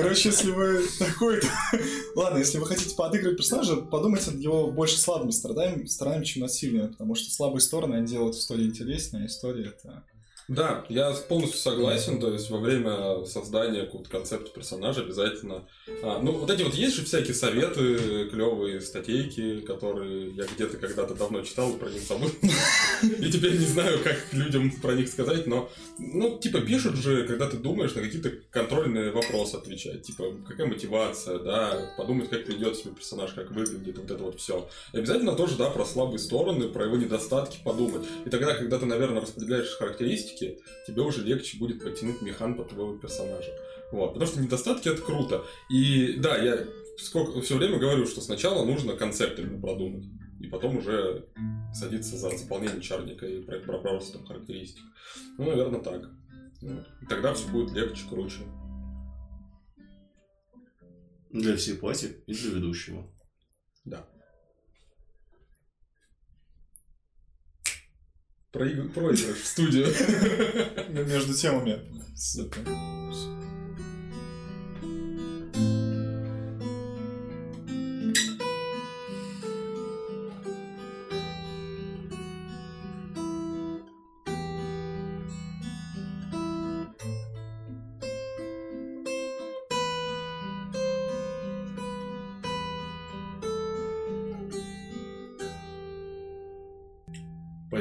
Короче, 0.02 0.28
если 0.28 0.50
вы 0.50 0.86
такой... 0.98 1.40
Ладно, 2.14 2.38
если 2.38 2.58
вы 2.58 2.66
хотите 2.66 2.94
поотыгрывать 2.94 3.36
персонажа, 3.38 3.76
подумайте 3.76 4.30
над 4.30 4.40
его 4.40 4.70
больше 4.70 4.98
слабыми 4.98 5.30
сторонами, 5.30 5.84
сторонами, 5.86 6.24
чем 6.24 6.42
над 6.42 6.52
сильными, 6.52 6.88
потому 6.88 7.14
что 7.14 7.30
слабые 7.30 7.60
стороны, 7.60 7.96
они 7.96 8.06
делают 8.06 8.36
историю 8.36 8.68
интереснее, 8.68 9.24
а 9.24 9.26
история 9.26 9.66
это... 9.68 10.04
Да, 10.50 10.84
я 10.88 11.12
полностью 11.12 11.60
согласен. 11.60 12.18
То 12.18 12.32
есть 12.32 12.50
во 12.50 12.58
время 12.58 13.24
создания 13.24 13.84
какого-то 13.84 14.10
концепта 14.10 14.50
персонажа 14.50 15.02
обязательно. 15.02 15.68
а, 16.02 16.18
ну, 16.20 16.32
вот 16.32 16.50
эти 16.50 16.62
вот 16.62 16.74
есть 16.74 16.96
же 16.96 17.04
всякие 17.04 17.34
советы, 17.34 18.28
клевые 18.32 18.80
статейки, 18.80 19.60
которые 19.60 20.30
я 20.30 20.44
где-то 20.46 20.76
когда-то 20.76 21.14
давно 21.14 21.42
читал 21.42 21.70
и 21.70 21.78
про 21.78 21.88
них 21.88 22.02
забыл. 22.02 22.30
И 23.02 23.30
теперь 23.30 23.58
не 23.58 23.64
знаю, 23.64 24.00
как 24.02 24.16
людям 24.32 24.72
про 24.72 24.94
них 24.94 25.08
сказать, 25.08 25.46
но 25.46 25.70
ну, 25.98 26.38
типа, 26.38 26.60
пишут 26.62 26.96
же, 26.96 27.26
когда 27.28 27.46
ты 27.48 27.56
думаешь 27.56 27.94
на 27.94 28.02
какие-то 28.02 28.32
контрольные 28.50 29.12
вопросы 29.12 29.54
отвечать. 29.54 30.02
Типа, 30.02 30.34
какая 30.48 30.66
мотивация, 30.66 31.38
да, 31.38 31.92
подумать, 31.96 32.28
как 32.28 32.48
ведет 32.48 32.76
себя 32.76 32.92
персонаж, 32.92 33.32
как 33.34 33.52
выглядит, 33.52 33.98
вот 33.98 34.10
это 34.10 34.22
вот 34.24 34.40
все. 34.40 34.68
И 34.92 34.98
обязательно 34.98 35.34
тоже, 35.34 35.56
да, 35.56 35.70
про 35.70 35.84
слабые 35.84 36.18
стороны, 36.18 36.68
про 36.68 36.86
его 36.86 36.96
недостатки 36.96 37.58
подумать. 37.62 38.02
И 38.24 38.30
тогда, 38.30 38.54
когда 38.54 38.78
ты, 38.78 38.86
наверное, 38.86 39.20
распределяешь 39.20 39.76
характеристики, 39.76 40.39
тебе 40.86 41.02
уже 41.02 41.22
легче 41.22 41.58
будет 41.58 41.82
подтянуть 41.82 42.22
механ 42.22 42.56
под 42.56 42.68
твоего 42.70 42.96
персонажа. 42.96 43.50
Вот, 43.92 44.14
потому 44.14 44.30
что 44.30 44.40
недостатки 44.40 44.88
это 44.88 45.02
круто. 45.02 45.44
И 45.68 46.14
да, 46.18 46.36
я 46.36 46.66
сколько 46.98 47.40
все 47.40 47.56
время 47.56 47.78
говорю, 47.78 48.06
что 48.06 48.20
сначала 48.20 48.64
нужно 48.64 48.94
концепт 48.94 49.38
именно 49.38 49.60
продумать. 49.60 50.04
И 50.40 50.46
потом 50.46 50.78
уже 50.78 51.28
садиться 51.74 52.16
за 52.16 52.30
заполнение 52.36 52.80
чарника 52.80 53.26
и 53.26 53.42
про 53.42 53.58
проброс 53.60 54.10
там 54.10 54.24
характеристик. 54.24 54.84
Ну, 55.36 55.44
наверное, 55.44 55.80
так. 55.80 56.08
Вот. 56.62 56.86
И 57.02 57.06
тогда 57.06 57.34
все 57.34 57.48
будет 57.48 57.72
легче, 57.72 58.04
круче. 58.08 58.40
Для 61.30 61.56
всей 61.56 61.76
пати 61.76 62.22
и 62.26 62.32
для 62.32 62.50
ведущего. 62.52 63.06
Да. 63.84 64.08
Проигрыш 68.52 69.42
в 69.42 69.46
студию. 69.46 69.86
Между 70.88 71.34
темами. 71.34 71.78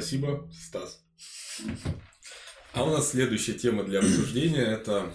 Спасибо, 0.09 0.49
Стас. 0.51 1.03
А 2.73 2.83
у 2.83 2.89
нас 2.89 3.11
следующая 3.11 3.53
тема 3.53 3.83
для 3.83 3.99
обсуждения 3.99 4.63
это 4.63 5.13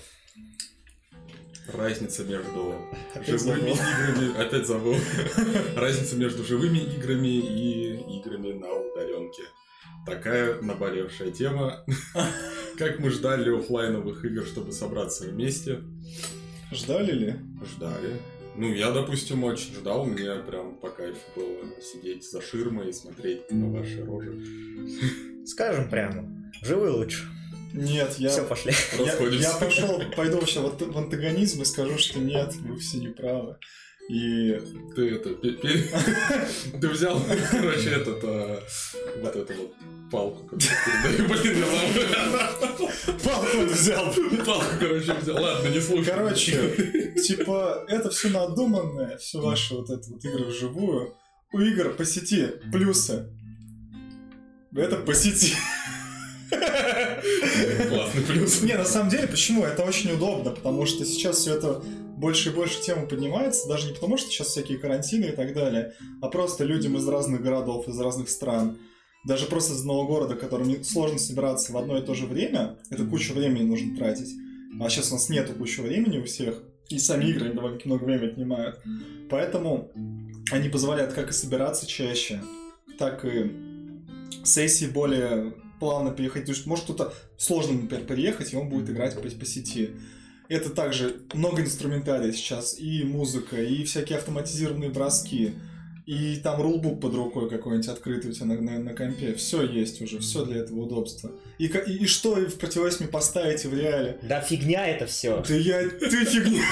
разница 1.66 2.22
между 2.22 2.76
Опять 3.12 3.26
живыми 3.40 3.72
забыл. 3.72 3.74
играми. 3.74 4.40
Опять 4.40 4.66
забыл. 4.68 4.94
Разница 5.74 6.14
между 6.14 6.44
живыми 6.44 6.78
играми 6.78 7.26
и 7.26 8.18
играми 8.20 8.52
на 8.52 8.72
удаленке. 8.72 9.42
Такая 10.06 10.62
наболевшая 10.62 11.32
тема. 11.32 11.84
Как 12.78 13.00
мы 13.00 13.10
ждали 13.10 13.50
оффлайновых 13.50 14.24
игр, 14.24 14.46
чтобы 14.46 14.70
собраться 14.70 15.24
вместе. 15.24 15.82
Ждали 16.70 17.10
ли? 17.10 17.34
Ждали. 17.64 18.20
Ну, 18.56 18.72
я, 18.72 18.92
допустим, 18.92 19.44
очень 19.44 19.74
ждал. 19.74 20.04
Мне 20.04 20.34
прям 20.36 20.76
по 20.76 20.90
кайфу 20.90 21.18
было 21.34 21.80
сидеть 21.80 22.28
за 22.28 22.40
ширмой 22.40 22.90
и 22.90 22.92
смотреть 22.92 23.50
на 23.50 23.70
ваши 23.70 24.04
рожи. 24.04 24.40
Скажем 25.46 25.90
прямо, 25.90 26.28
живы 26.62 26.90
лучше. 26.90 27.28
Нет, 27.72 28.14
я... 28.18 28.28
Все, 28.28 28.44
пошли. 28.44 28.72
Я, 28.98 29.18
я 29.18 29.52
пошел, 29.54 30.00
пойду 30.16 30.38
вообще 30.38 30.60
в 30.60 30.96
антагонизм 30.96 31.62
и 31.62 31.64
скажу, 31.64 31.98
что 31.98 32.20
нет, 32.20 32.54
вы 32.56 32.78
все 32.78 32.98
неправы. 32.98 33.56
И 34.08 34.60
Ты 34.94 35.14
это... 35.14 35.30
Ты 36.80 36.88
взял, 36.88 37.20
короче, 37.50 37.90
этот... 37.90 38.20
а, 38.22 38.62
Вот 39.22 39.34
эту 39.34 39.54
вот 39.54 39.74
палку, 40.10 40.56
передаю. 40.56 41.28
Блин, 41.28 41.64
палку 43.24 43.60
взял. 43.72 44.12
Палку, 44.44 44.66
короче, 44.78 45.14
взял. 45.14 45.40
Ладно, 45.40 45.68
не 45.68 45.80
слушай. 45.80 46.10
Короче, 46.10 47.12
типа, 47.26 47.84
это 47.88 48.10
все 48.10 48.28
надуманное, 48.28 49.16
все 49.16 49.40
ваши 49.40 49.74
вот 49.74 49.88
эти 49.88 50.10
вот 50.10 50.22
игры 50.24 50.44
вживую. 50.44 51.14
У 51.52 51.60
игр 51.60 51.94
по 51.94 52.04
сети 52.04 52.48
плюсы. 52.72 53.30
Это 54.76 54.96
по 54.96 55.14
сети. 55.14 55.54
Классный 56.50 58.22
плюс. 58.22 58.60
Не, 58.62 58.74
на 58.76 58.84
самом 58.84 59.08
деле, 59.08 59.26
почему? 59.28 59.64
Это 59.64 59.82
очень 59.82 60.12
удобно, 60.12 60.50
потому 60.50 60.84
что 60.84 61.04
сейчас 61.04 61.38
все 61.38 61.54
это 61.54 61.82
больше 62.24 62.48
и 62.48 62.52
больше 62.54 62.80
тема 62.80 63.06
поднимается, 63.06 63.68
даже 63.68 63.86
не 63.86 63.92
потому, 63.92 64.16
что 64.16 64.30
сейчас 64.30 64.46
всякие 64.46 64.78
карантины 64.78 65.26
и 65.26 65.32
так 65.32 65.52
далее, 65.52 65.92
а 66.22 66.28
просто 66.28 66.64
людям 66.64 66.96
из 66.96 67.06
разных 67.06 67.42
городов, 67.42 67.86
из 67.86 68.00
разных 68.00 68.30
стран, 68.30 68.78
даже 69.26 69.44
просто 69.44 69.74
из 69.74 69.80
одного 69.80 70.06
города, 70.06 70.34
которым 70.34 70.82
сложно 70.84 71.18
собираться 71.18 71.70
в 71.70 71.76
одно 71.76 71.98
и 71.98 72.02
то 72.02 72.14
же 72.14 72.24
время, 72.24 72.78
это 72.88 73.04
кучу 73.04 73.34
времени 73.34 73.64
нужно 73.64 73.94
тратить. 73.94 74.30
А 74.80 74.88
сейчас 74.88 75.10
у 75.10 75.16
нас 75.16 75.28
нету 75.28 75.52
кучу 75.52 75.82
времени 75.82 76.16
у 76.16 76.24
всех, 76.24 76.62
и 76.88 76.98
сами 76.98 77.26
игры 77.26 77.52
довольно 77.52 77.78
много 77.84 78.04
времени 78.04 78.30
отнимают. 78.30 78.80
Поэтому 79.28 79.90
они 80.50 80.70
позволяют 80.70 81.12
как 81.12 81.28
и 81.28 81.34
собираться 81.34 81.86
чаще, 81.86 82.40
так 82.98 83.22
и 83.26 83.52
сессии 84.44 84.86
более 84.86 85.52
плавно 85.78 86.10
переходить. 86.10 86.46
То 86.46 86.52
есть 86.52 86.64
может 86.64 86.84
кто-то 86.84 87.12
сложно, 87.36 87.82
например, 87.82 88.06
приехать, 88.06 88.54
и 88.54 88.56
он 88.56 88.70
будет 88.70 88.88
играть 88.88 89.14
по, 89.14 89.20
по 89.20 89.44
сети. 89.44 89.90
Это 90.48 90.70
также 90.70 91.22
много 91.32 91.62
инструментария 91.62 92.32
сейчас, 92.32 92.78
и 92.78 93.04
музыка, 93.04 93.62
и 93.62 93.84
всякие 93.84 94.18
автоматизированные 94.18 94.90
броски, 94.90 95.54
и 96.06 96.36
там 96.36 96.60
рулбук 96.60 97.00
под 97.00 97.14
рукой 97.14 97.48
какой-нибудь 97.48 97.88
открытый 97.88 98.30
у 98.30 98.34
тебя 98.34 98.46
на, 98.46 98.60
на, 98.60 98.78
на 98.78 98.94
компе. 98.94 99.34
Все 99.34 99.62
есть 99.62 100.02
уже, 100.02 100.18
все 100.18 100.44
для 100.44 100.58
этого 100.58 100.80
удобства. 100.80 101.32
И, 101.58 101.66
и, 101.66 101.92
и 101.92 102.06
что 102.06 102.34
в 102.34 102.58
противовес 102.58 103.00
мне 103.00 103.08
поставите 103.08 103.68
в 103.68 103.74
реале? 103.74 104.18
Да 104.22 104.42
фигня 104.42 104.86
это 104.86 105.06
все. 105.06 105.42
Да 105.48 105.54
я... 105.54 105.88
Ты 105.88 106.24
фигня. 106.26 106.62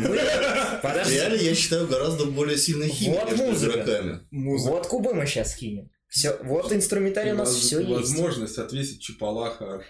Подожди. 0.82 1.14
Реально, 1.14 1.36
я 1.36 1.54
считаю, 1.54 1.86
гораздо 1.86 2.26
более 2.26 2.56
сильный 2.56 2.88
химия 2.88 3.20
Вот 3.20 3.30
между 3.30 3.46
музыка. 3.46 3.72
игроками. 3.78 4.20
Вот 4.32 4.86
кубы 4.88 5.14
мы 5.14 5.24
сейчас 5.26 5.54
кинем. 5.54 5.88
Все, 6.10 6.36
вот 6.42 6.72
инструментарий 6.72 7.30
у 7.30 7.36
нас 7.36 7.54
все 7.54 7.78
есть. 7.78 7.90
Возможность 7.90 8.58
отвесить 8.58 9.00
чапалаха. 9.06 9.80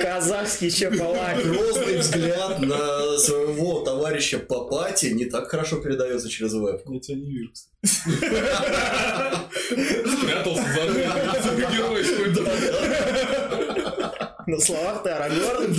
Казахский 0.00 0.68
чапалак. 0.68 1.44
Грозный 1.44 1.98
взгляд 1.98 2.58
на 2.60 3.18
своего 3.18 3.82
товарища 3.82 4.40
по 4.40 4.64
пати 4.64 5.06
не 5.06 5.26
так 5.26 5.48
хорошо 5.48 5.76
передается 5.76 6.28
через 6.28 6.54
веб. 6.54 6.82
Я 6.86 6.98
тебя 6.98 7.18
не 7.18 7.30
вижу. 7.30 7.52
Спрятался 10.16 10.64
за 11.44 11.54
геройскую 11.72 12.34
На 14.46 14.58
словах 14.60 15.02
ты 15.02 15.10
Арагорн. 15.10 15.74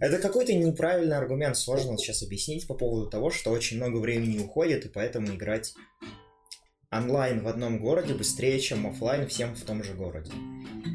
Это 0.00 0.18
какой-то 0.18 0.52
неправильный 0.54 1.16
аргумент, 1.16 1.56
сложно 1.56 1.96
сейчас 1.98 2.22
объяснить 2.22 2.66
по 2.66 2.74
поводу 2.74 3.10
того, 3.10 3.30
что 3.30 3.50
очень 3.50 3.76
много 3.78 3.98
времени 3.98 4.38
уходит, 4.38 4.84
и 4.86 4.88
поэтому 4.88 5.28
играть 5.34 5.74
онлайн 6.90 7.42
в 7.42 7.48
одном 7.48 7.78
городе 7.78 8.14
быстрее, 8.14 8.58
чем 8.60 8.86
оффлайн 8.86 9.26
всем 9.28 9.54
в 9.54 9.62
том 9.62 9.82
же 9.82 9.92
городе. 9.94 10.30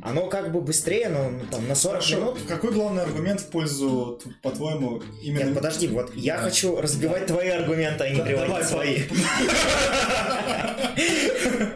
Оно 0.04 0.28
как 0.28 0.52
бы 0.52 0.62
быстрее, 0.62 1.10
но 1.10 1.30
ну, 1.30 1.42
там 1.52 1.68
на 1.68 1.76
40 1.76 1.96
Хорошо, 1.98 2.16
минут. 2.18 2.40
какой 2.48 2.72
главный 2.72 3.04
аргумент 3.04 3.42
в 3.42 3.50
пользу, 3.50 4.20
по-твоему, 4.42 5.02
именно... 5.22 5.44
Нет, 5.46 5.54
подожди, 5.56 5.88
вот 5.88 6.16
я 6.16 6.38
Да. 6.38 6.44
хочу 6.44 6.80
разбивать 6.80 7.28
твои 7.28 7.50
аргументы, 7.50 8.06
а 8.06 8.10
не 8.10 8.18
Да- 8.18 8.24
приводить 8.24 8.48
давай, 8.48 8.64
свои. 8.64 9.04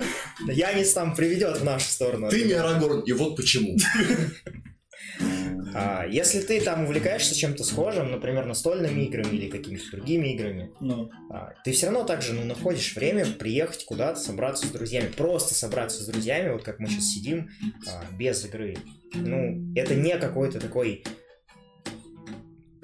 Янис 0.47 0.93
там 0.93 1.15
приведет 1.15 1.57
в 1.57 1.63
нашу 1.63 1.89
сторону. 1.89 2.29
Ты 2.29 2.43
не 2.43 2.53
Арагорн, 2.53 3.01
и 3.01 3.11
вот 3.13 3.35
почему. 3.35 3.77
А, 5.77 6.05
если 6.07 6.39
ты 6.39 6.61
там 6.61 6.85
увлекаешься 6.85 7.35
чем-то 7.35 7.65
схожим, 7.65 8.09
например, 8.09 8.45
настольными 8.45 9.01
играми 9.01 9.35
или 9.35 9.49
какими-то 9.49 9.91
другими 9.91 10.33
играми, 10.33 10.71
Ну, 10.79 11.09
а, 11.29 11.53
ты 11.65 11.73
все 11.73 11.87
равно 11.87 12.05
также 12.05 12.31
ну, 12.31 12.45
находишь 12.45 12.95
время 12.95 13.25
приехать 13.25 13.83
куда-то, 13.83 14.17
собраться 14.17 14.67
с 14.67 14.69
друзьями. 14.69 15.11
Просто 15.15 15.53
собраться 15.53 16.01
с 16.01 16.07
друзьями, 16.07 16.53
вот 16.53 16.63
как 16.63 16.79
мы 16.79 16.87
сейчас 16.87 17.09
сидим, 17.09 17.49
а, 17.87 18.05
без 18.17 18.45
игры. 18.45 18.77
Ну, 19.13 19.73
это 19.75 19.95
не 19.95 20.17
какой-то 20.17 20.61
такой 20.61 21.03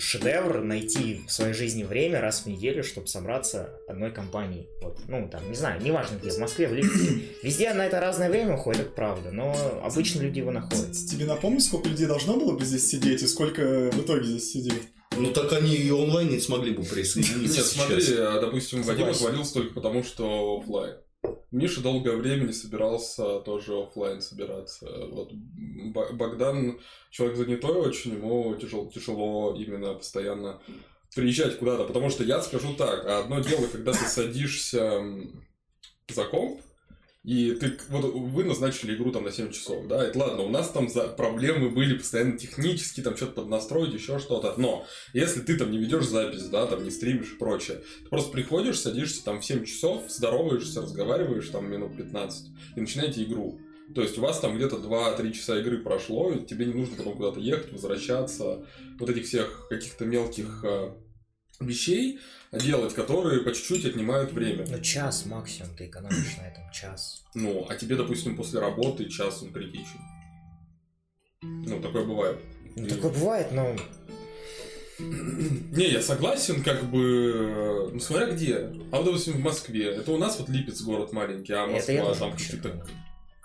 шедевр 0.02 0.62
найти 0.62 1.22
в 1.28 1.32
своей 1.32 1.54
жизни 1.54 1.84
время 1.84 2.22
раз 2.22 2.41
в 2.41 2.45
неделю, 2.47 2.84
чтобы 2.84 3.08
собраться 3.08 3.70
одной 3.88 4.12
компанией. 4.12 4.68
Вот, 4.82 4.97
ну, 5.08 5.30
там, 5.32 5.47
не 5.49 5.56
знаю, 5.56 5.82
неважно 5.82 6.18
где, 6.18 6.32
в 6.32 6.39
Москве, 6.39 6.68
в 6.68 6.74
Липецке. 6.74 7.22
Везде 7.43 7.74
на 7.74 7.86
это 7.86 7.99
разное 7.99 8.30
время 8.30 8.56
уходит, 8.56 8.82
это 8.82 8.91
правда, 8.91 9.32
но 9.32 9.56
обычно 9.84 10.22
люди 10.22 10.39
его 10.39 10.52
находят. 10.52 10.91
тебе 10.91 11.26
напомнить, 11.26 11.64
сколько 11.64 11.89
людей 11.89 12.08
должно 12.08 12.36
было 12.36 12.58
бы 12.58 12.66
здесь 12.66 12.88
сидеть 12.88 13.22
и 13.22 13.28
сколько 13.28 13.91
в 13.91 14.02
итоге 14.02 14.24
здесь 14.24 14.52
сидит? 14.52 14.82
Ну 15.18 15.32
так 15.32 15.52
они 15.54 15.76
и 15.76 15.91
онлайн 15.91 16.30
не 16.30 16.39
смогли 16.39 16.72
бы 16.74 16.84
присоединиться 16.91 17.58
Нет, 17.58 17.66
смотри, 17.66 18.04
а, 18.18 18.39
допустим, 18.39 18.82
Вадим 18.84 19.10
отвалился 19.10 19.54
только 19.54 19.74
потому, 19.74 20.04
что 20.04 20.60
оффлайн. 20.60 20.95
Миша 21.52 21.82
долгое 21.82 22.16
время 22.16 22.46
не 22.46 22.54
собирался 22.54 23.40
тоже 23.40 23.78
оффлайн 23.78 24.22
собираться. 24.22 24.88
Вот 25.08 25.34
Богдан 25.34 26.80
человек 27.10 27.38
занятой 27.38 27.76
очень, 27.76 28.14
ему 28.14 28.56
тяжело, 28.56 28.90
тяжело 28.90 29.56
именно 29.56 29.94
постоянно 29.96 30.62
приезжать 31.14 31.60
куда-то, 31.60 31.84
потому 31.84 32.10
что 32.10 32.24
я 32.24 32.42
скажу 32.42 32.74
так, 32.76 33.06
одно 33.06 33.42
дело, 33.42 33.68
когда 33.68 33.92
ты 33.92 34.06
садишься 34.06 35.04
за 36.08 36.24
комп, 36.26 36.62
и 37.24 37.52
ты, 37.52 37.78
вот 37.90 38.04
вы 38.04 38.44
назначили 38.44 38.96
игру 38.96 39.12
там 39.12 39.24
на 39.24 39.32
7 39.32 39.52
часов, 39.52 39.88
да, 39.88 40.04
это 40.04 40.18
ладно, 40.18 40.42
у 40.42 40.50
нас 40.50 40.70
там 40.70 40.90
за- 40.90 41.08
проблемы 41.08 41.70
были 41.70 41.98
постоянно 41.98 42.38
технические, 42.38 43.04
там 43.04 43.16
что-то 43.16 43.34
поднастроить, 43.34 43.94
еще 43.94 44.18
что-то, 44.18 44.56
но 44.58 44.86
если 45.14 45.42
ты 45.42 45.56
там 45.56 45.72
не 45.72 45.78
ведешь 45.78 46.08
запись, 46.08 46.46
да, 46.46 46.66
там 46.66 46.84
не 46.84 46.90
стримишь 46.90 47.34
и 47.34 47.38
прочее, 47.38 47.82
ты 48.04 48.10
просто 48.10 48.32
приходишь, 48.32 48.80
садишься 48.80 49.24
там 49.24 49.42
в 49.42 49.46
7 49.46 49.66
часов, 49.66 50.10
здороваешься, 50.10 50.82
разговариваешь 50.82 51.48
там 51.50 51.70
минут 51.70 51.96
15 51.96 52.48
и 52.76 52.82
начинаете 52.82 53.24
игру. 53.24 53.60
То 53.94 54.02
есть 54.02 54.18
у 54.18 54.22
вас 54.22 54.40
там 54.40 54.56
где-то 54.56 54.78
2-3 54.78 55.32
часа 55.34 55.60
игры 55.60 55.80
прошло, 55.80 56.32
и 56.32 56.46
тебе 56.46 56.66
не 56.66 56.74
нужно 56.74 56.96
потом 56.96 57.18
куда-то 57.18 57.40
ехать, 57.40 57.72
возвращаться, 57.72 58.66
вот 58.98 59.10
этих 59.10 59.26
всех 59.26 59.68
каких-то 59.70 60.06
мелких 60.06 60.64
э, 60.64 60.94
вещей 61.66 62.20
делать, 62.51 62.93
которые 62.93 63.41
по 63.41 63.53
чуть-чуть 63.53 63.86
отнимают 63.86 64.32
время. 64.34 64.66
Ну, 64.70 64.80
час 64.82 65.26
максимум 65.26 65.76
ты 65.76 65.88
экономишь 65.88 66.38
на 66.38 66.47
этом, 66.47 66.64
час. 66.72 67.24
Ну, 67.34 67.66
а 67.70 67.76
тебе, 67.76 67.95
допустим, 67.95 68.36
после 68.36 68.59
работы 68.59 69.07
час 69.09 69.41
он 69.41 69.53
критичен. 69.53 69.99
Ну, 71.41 71.82
такое 71.82 72.05
бывает. 72.05 72.39
Ну, 72.76 72.86
И- 72.86 72.89
такое 72.89 73.12
бывает, 73.12 73.51
но 73.51 73.76
Не, 74.99 75.89
я 75.89 76.01
согласен, 76.01 76.64
как 76.64 76.84
бы, 76.91 77.89
ну, 77.91 77.99
смотря 77.99 78.28
где. 78.32 78.57
А 78.91 78.97
вот, 78.97 79.05
допустим, 79.05 79.34
в 79.34 79.39
Москве. 79.39 79.89
Это 79.89 80.12
у 80.12 80.18
нас 80.18 80.38
вот 80.39 80.49
Липец 80.49 80.82
город 80.82 81.12
маленький, 81.12 81.53
а 81.53 81.66
Москва 81.66 82.14
там 82.14 82.34
какие-то 82.34 82.86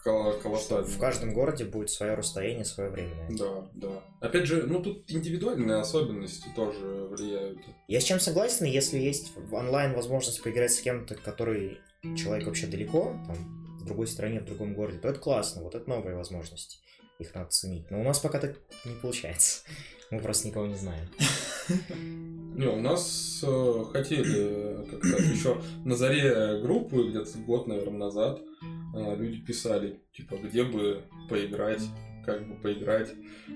кол- 0.06 0.32
колоссальные. 0.40 0.86
В 0.86 0.98
каждом 0.98 1.34
городе 1.34 1.64
будет 1.64 1.90
свое 1.90 2.14
расстояние, 2.14 2.64
свое 2.64 2.90
время. 2.90 3.26
Да, 3.30 3.68
да. 3.74 4.02
Опять 4.20 4.46
же, 4.46 4.62
ну, 4.66 4.80
тут 4.82 5.10
индивидуальные 5.10 5.78
особенности 5.78 6.48
тоже 6.54 7.08
влияют. 7.10 7.58
Я 7.88 8.00
с 8.00 8.04
чем 8.04 8.20
согласен, 8.20 8.66
если 8.66 8.98
есть 8.98 9.32
в 9.36 9.54
онлайн 9.54 9.94
возможность 9.94 10.42
поиграть 10.42 10.72
с 10.72 10.80
кем-то, 10.80 11.16
который 11.16 11.78
человек 12.16 12.46
вообще 12.46 12.66
далеко, 12.68 13.16
там, 13.26 13.36
в 13.80 13.84
другой 13.84 14.06
стране, 14.06 14.40
в 14.40 14.44
другом 14.44 14.74
городе, 14.74 14.98
то 14.98 15.08
это 15.08 15.18
классно, 15.18 15.62
вот 15.62 15.74
это 15.74 15.88
новые 15.88 16.14
возможности. 16.16 16.78
Их 17.18 17.34
надо 17.34 17.50
ценить. 17.50 17.90
Но 17.90 18.00
у 18.00 18.04
нас 18.04 18.20
пока 18.20 18.38
так 18.38 18.56
не 18.84 18.94
получается. 18.94 19.62
Мы 20.10 20.20
просто 20.20 20.46
никого 20.46 20.66
не 20.66 20.76
знаем. 20.76 21.08
Не, 22.56 22.68
у 22.68 22.80
нас 22.80 23.44
э, 23.46 23.84
хотели 23.92 24.86
как-то 24.90 25.22
еще 25.22 25.60
на 25.84 25.94
заре 25.94 26.58
группы, 26.62 27.10
где-то 27.10 27.36
год, 27.46 27.66
наверное, 27.66 27.98
назад, 27.98 28.40
э, 28.40 28.66
люди 29.16 29.40
писали, 29.40 30.00
типа, 30.12 30.36
где 30.36 30.64
бы 30.64 31.02
поиграть, 31.28 31.82
как 32.24 32.46
бы 32.46 32.54
поиграть. 32.56 33.12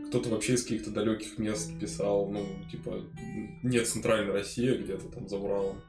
Кто-то 0.08 0.28
вообще 0.30 0.54
из 0.54 0.62
каких-то 0.62 0.90
далеких 0.90 1.38
мест 1.38 1.78
писал, 1.78 2.30
ну, 2.30 2.46
типа, 2.70 3.02
нет 3.62 3.86
центральной 3.88 4.32
России, 4.32 4.76
где-то 4.76 5.08
там 5.08 5.28
за 5.28 5.36
Уралом. 5.38 5.80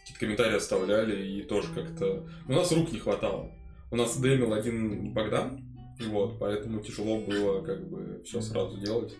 Какие-то 0.00 0.20
комментарии 0.20 0.56
оставляли, 0.56 1.26
и 1.26 1.42
тоже 1.42 1.68
как-то... 1.74 2.28
У 2.46 2.52
нас 2.52 2.72
рук 2.72 2.92
не 2.92 2.98
хватало. 2.98 3.52
У 3.90 3.96
нас 3.96 4.20
демил 4.20 4.52
один 4.52 5.12
Богдан, 5.12 5.64
вот, 6.06 6.38
поэтому 6.38 6.80
тяжело 6.80 7.20
было 7.20 7.62
как 7.62 7.88
бы 7.88 8.22
все 8.24 8.40
сразу 8.40 8.78
делать. 8.78 9.14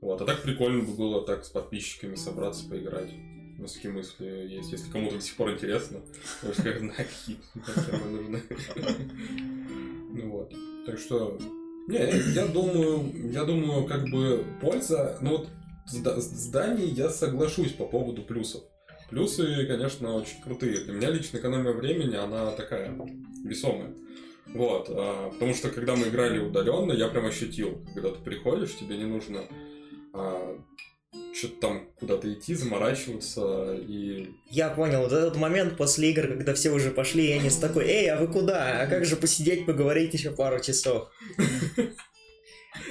Вот, 0.00 0.20
а 0.20 0.24
так 0.24 0.42
прикольно 0.42 0.84
бы 0.84 0.94
было 0.94 1.24
так 1.24 1.44
с 1.44 1.48
подписчиками 1.48 2.16
собраться, 2.16 2.68
поиграть. 2.68 3.10
У 3.62 3.64
нас 3.64 3.74
такие 3.74 3.94
мысли 3.94 4.26
есть, 4.48 4.72
если 4.72 4.90
кому-то 4.90 5.14
до 5.14 5.22
сих 5.22 5.36
пор 5.36 5.52
интересно. 5.52 6.00
Потому 6.40 6.52
что 6.52 6.64
какие 6.96 7.36
темы 7.86 8.10
нужны. 8.10 8.42
Ну 10.14 10.30
вот. 10.30 10.52
Так 10.84 10.98
что 10.98 11.38
Не, 11.86 12.34
я 12.34 12.48
думаю, 12.48 13.08
я 13.30 13.44
думаю, 13.44 13.86
как 13.86 14.10
бы 14.10 14.44
польза, 14.60 15.16
ну 15.20 15.36
вот 15.36 15.48
с 15.86 15.94
зданий 15.94 16.88
я 16.88 17.08
соглашусь 17.08 17.70
по 17.70 17.86
поводу 17.86 18.22
плюсов. 18.22 18.64
Плюсы, 19.10 19.64
конечно, 19.66 20.16
очень 20.16 20.42
крутые. 20.42 20.78
Для 20.78 20.94
меня 20.94 21.10
лично 21.10 21.36
экономия 21.36 21.72
времени, 21.72 22.16
она 22.16 22.50
такая 22.50 22.98
весомая. 23.44 23.94
Вот, 24.46 24.88
а, 24.90 25.30
потому 25.30 25.54
что 25.54 25.70
когда 25.70 25.94
мы 25.94 26.08
играли 26.08 26.40
удаленно, 26.40 26.92
я 26.92 27.06
прям 27.06 27.26
ощутил, 27.26 27.80
когда 27.94 28.10
ты 28.10 28.20
приходишь, 28.24 28.74
тебе 28.74 28.96
не 28.96 29.04
нужно 29.04 29.44
а, 30.12 30.58
что-то 31.34 31.60
там 31.60 31.88
куда-то 31.98 32.32
идти, 32.32 32.54
заморачиваться 32.54 33.74
и... 33.74 34.30
Я 34.50 34.70
понял, 34.70 35.02
вот 35.02 35.12
этот 35.12 35.36
момент 35.36 35.76
после 35.76 36.10
игр, 36.10 36.28
когда 36.28 36.54
все 36.54 36.70
уже 36.70 36.90
пошли, 36.90 37.28
и 37.28 37.32
они 37.32 37.50
с 37.50 37.56
такой, 37.56 37.84
эй, 37.86 38.08
а 38.10 38.18
вы 38.18 38.28
куда? 38.28 38.82
А 38.82 38.86
как 38.86 39.04
же 39.04 39.16
посидеть, 39.16 39.66
поговорить 39.66 40.14
еще 40.14 40.30
пару 40.30 40.60
часов? 40.60 41.10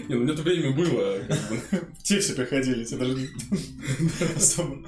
Не, 0.07 0.15
ну 0.15 0.31
это 0.31 0.41
время 0.43 0.71
было. 0.71 1.19
Те 2.03 2.19
все 2.19 2.33
приходили, 2.33 2.83
тебе 2.83 2.99
даже 2.99 3.29
особо 4.35 4.85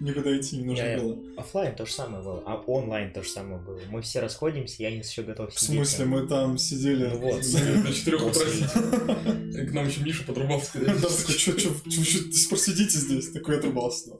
никуда 0.00 0.36
идти 0.36 0.58
не 0.58 0.64
нужно 0.64 0.96
было. 0.96 1.18
Оффлайн 1.36 1.74
то 1.74 1.86
же 1.86 1.92
самое 1.92 2.22
было, 2.22 2.42
а 2.46 2.56
онлайн 2.66 3.12
то 3.12 3.22
же 3.22 3.28
самое 3.28 3.60
было. 3.60 3.80
Мы 3.90 4.02
все 4.02 4.20
расходимся, 4.20 4.82
я 4.82 4.90
не 4.90 4.98
еще 4.98 5.22
готов 5.22 5.52
сидеть. 5.52 5.68
В 5.68 5.72
смысле, 5.72 6.04
мы 6.06 6.26
там 6.26 6.58
сидели? 6.58 7.06
Ну 7.06 7.18
вот. 7.18 7.36
На 7.36 7.92
четырех 7.92 8.26
утра 8.26 8.44
К 8.44 9.72
нам 9.72 9.88
еще 9.88 10.00
Миша 10.02 10.24
подрубался. 10.24 10.78
Да, 10.86 10.92
такой, 10.94 11.34
что, 11.34 11.58
что, 11.58 11.70
до 11.70 12.48
пор 12.48 12.58
сидите 12.58 12.98
здесь? 12.98 13.30
Такой 13.30 13.58
отрубался. 13.58 14.10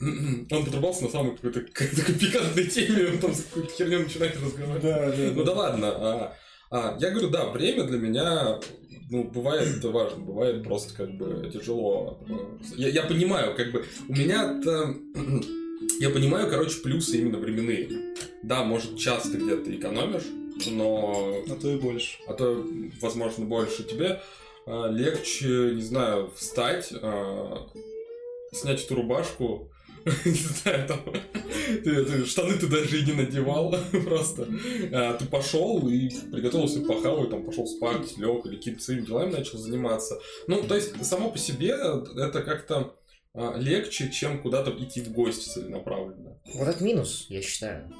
Он 0.00 0.64
подрубался 0.64 1.04
на 1.04 1.10
самой 1.10 1.36
какой-то 1.36 1.60
пикантной 1.60 2.66
теме, 2.66 3.08
он 3.08 3.18
там 3.18 3.34
с 3.34 3.42
какой-то 3.42 3.70
херней 3.74 3.98
начинает 3.98 4.34
разговаривать. 4.34 4.82
Да, 4.82 5.10
да. 5.10 5.32
Ну 5.34 5.44
да 5.44 5.52
ладно, 5.52 5.88
а 5.90 6.36
а, 6.70 6.96
я 7.00 7.10
говорю, 7.10 7.30
да, 7.30 7.46
время 7.46 7.84
для 7.84 7.98
меня, 7.98 8.60
ну, 9.10 9.24
бывает 9.24 9.76
это 9.76 9.90
важно, 9.90 10.24
бывает 10.24 10.62
просто 10.62 10.94
как 10.94 11.16
бы 11.16 11.50
тяжело. 11.52 12.18
Я, 12.76 12.88
я 12.88 13.02
понимаю, 13.02 13.56
как 13.56 13.72
бы, 13.72 13.84
у 14.08 14.12
меня-то, 14.12 14.94
я 16.00 16.10
понимаю, 16.10 16.48
короче, 16.48 16.80
плюсы 16.80 17.18
именно 17.18 17.38
временные. 17.38 18.14
Да, 18.44 18.62
может, 18.62 18.96
часто 18.96 19.36
где-то 19.36 19.74
экономишь, 19.74 20.26
но... 20.70 21.42
А 21.48 21.54
то 21.56 21.70
и 21.70 21.76
больше. 21.76 22.18
А 22.28 22.34
то, 22.34 22.64
возможно, 23.00 23.44
больше. 23.46 23.82
Тебе 23.82 24.20
а, 24.66 24.88
легче, 24.88 25.72
не 25.74 25.82
знаю, 25.82 26.30
встать, 26.36 26.92
а, 27.02 27.66
снять 28.52 28.84
эту 28.84 28.94
рубашку, 28.94 29.70
не 30.24 30.32
знаю, 30.32 30.88
там, 30.88 31.00
ты, 31.84 32.04
ты, 32.04 32.24
штаны 32.24 32.54
ты 32.54 32.66
даже 32.66 33.00
и 33.00 33.06
не 33.06 33.12
надевал 33.12 33.74
просто. 34.04 34.48
А, 34.92 35.14
ты 35.14 35.26
пошел 35.26 35.86
и 35.88 36.08
приготовился 36.30 36.80
похавать, 36.82 37.30
там 37.30 37.44
пошел 37.44 37.66
спать, 37.66 38.16
лег 38.18 38.46
или 38.46 38.56
какими-то 38.56 38.82
своими 38.82 39.06
делами 39.06 39.32
начал 39.32 39.58
заниматься. 39.58 40.18
Ну, 40.46 40.62
то 40.62 40.74
есть, 40.74 41.04
само 41.04 41.30
по 41.30 41.38
себе 41.38 41.70
это 41.70 42.42
как-то 42.42 42.96
а, 43.34 43.56
легче, 43.56 44.10
чем 44.10 44.42
куда-то 44.42 44.70
идти 44.70 45.00
в 45.00 45.12
гости 45.12 45.48
целенаправленно. 45.48 46.38
Вот 46.54 46.68
это 46.68 46.82
минус, 46.82 47.26
я 47.28 47.42
считаю. 47.42 47.92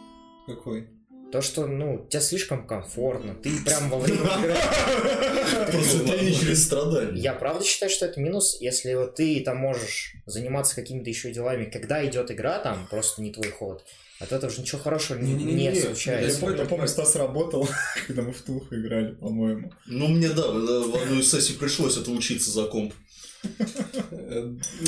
Какой? 0.47 0.89
То, 1.33 1.43
что, 1.43 1.67
ну, 1.67 2.07
тебе 2.09 2.21
слишком 2.21 2.67
комфортно, 2.67 3.35
ты 3.35 3.53
прям 3.65 3.89
во 3.89 3.99
время 3.99 4.19
Просто 5.71 6.05
ты 6.05 6.25
не 6.25 6.35
через 6.35 6.65
страдания. 6.65 7.21
Я 7.21 7.35
правда 7.35 7.65
считаю, 7.65 7.91
что 7.91 8.07
это 8.07 8.21
минус, 8.21 8.57
если 8.61 8.95
вот 8.95 9.15
ты 9.15 9.41
там 9.41 9.59
можешь 9.59 10.15
заниматься 10.27 10.75
какими-то 10.75 11.09
еще 11.09 11.33
делами, 11.33 11.67
когда 11.67 12.05
идет 12.05 12.33
игра, 12.33 12.59
там 12.59 12.89
просто 12.91 13.23
не 13.23 13.33
твой 13.33 13.51
ход. 13.51 13.85
От 14.19 14.33
этого 14.33 14.53
же 14.53 14.61
ничего 14.61 14.81
хорошего 14.81 15.19
не, 15.19 15.33
не, 15.33 15.45
не, 15.45 15.69
не 15.69 15.81
случается. 15.81 16.47
Я 16.47 16.65
помню, 16.67 16.89
Стас 16.89 17.17
работал, 17.17 17.67
когда 18.07 18.23
мы 18.23 18.33
в 18.33 18.43
Туху 18.43 18.75
играли, 18.75 19.13
по-моему. 19.13 19.73
Ну, 19.87 20.09
мне 20.09 20.29
да, 20.29 20.49
в 20.49 21.03
одной 21.03 21.21
из 21.21 21.31
сессий 21.31 21.55
пришлось 21.55 21.97
это 21.97 22.11
учиться 22.11 22.51
за 22.51 22.65
комп. 22.65 22.93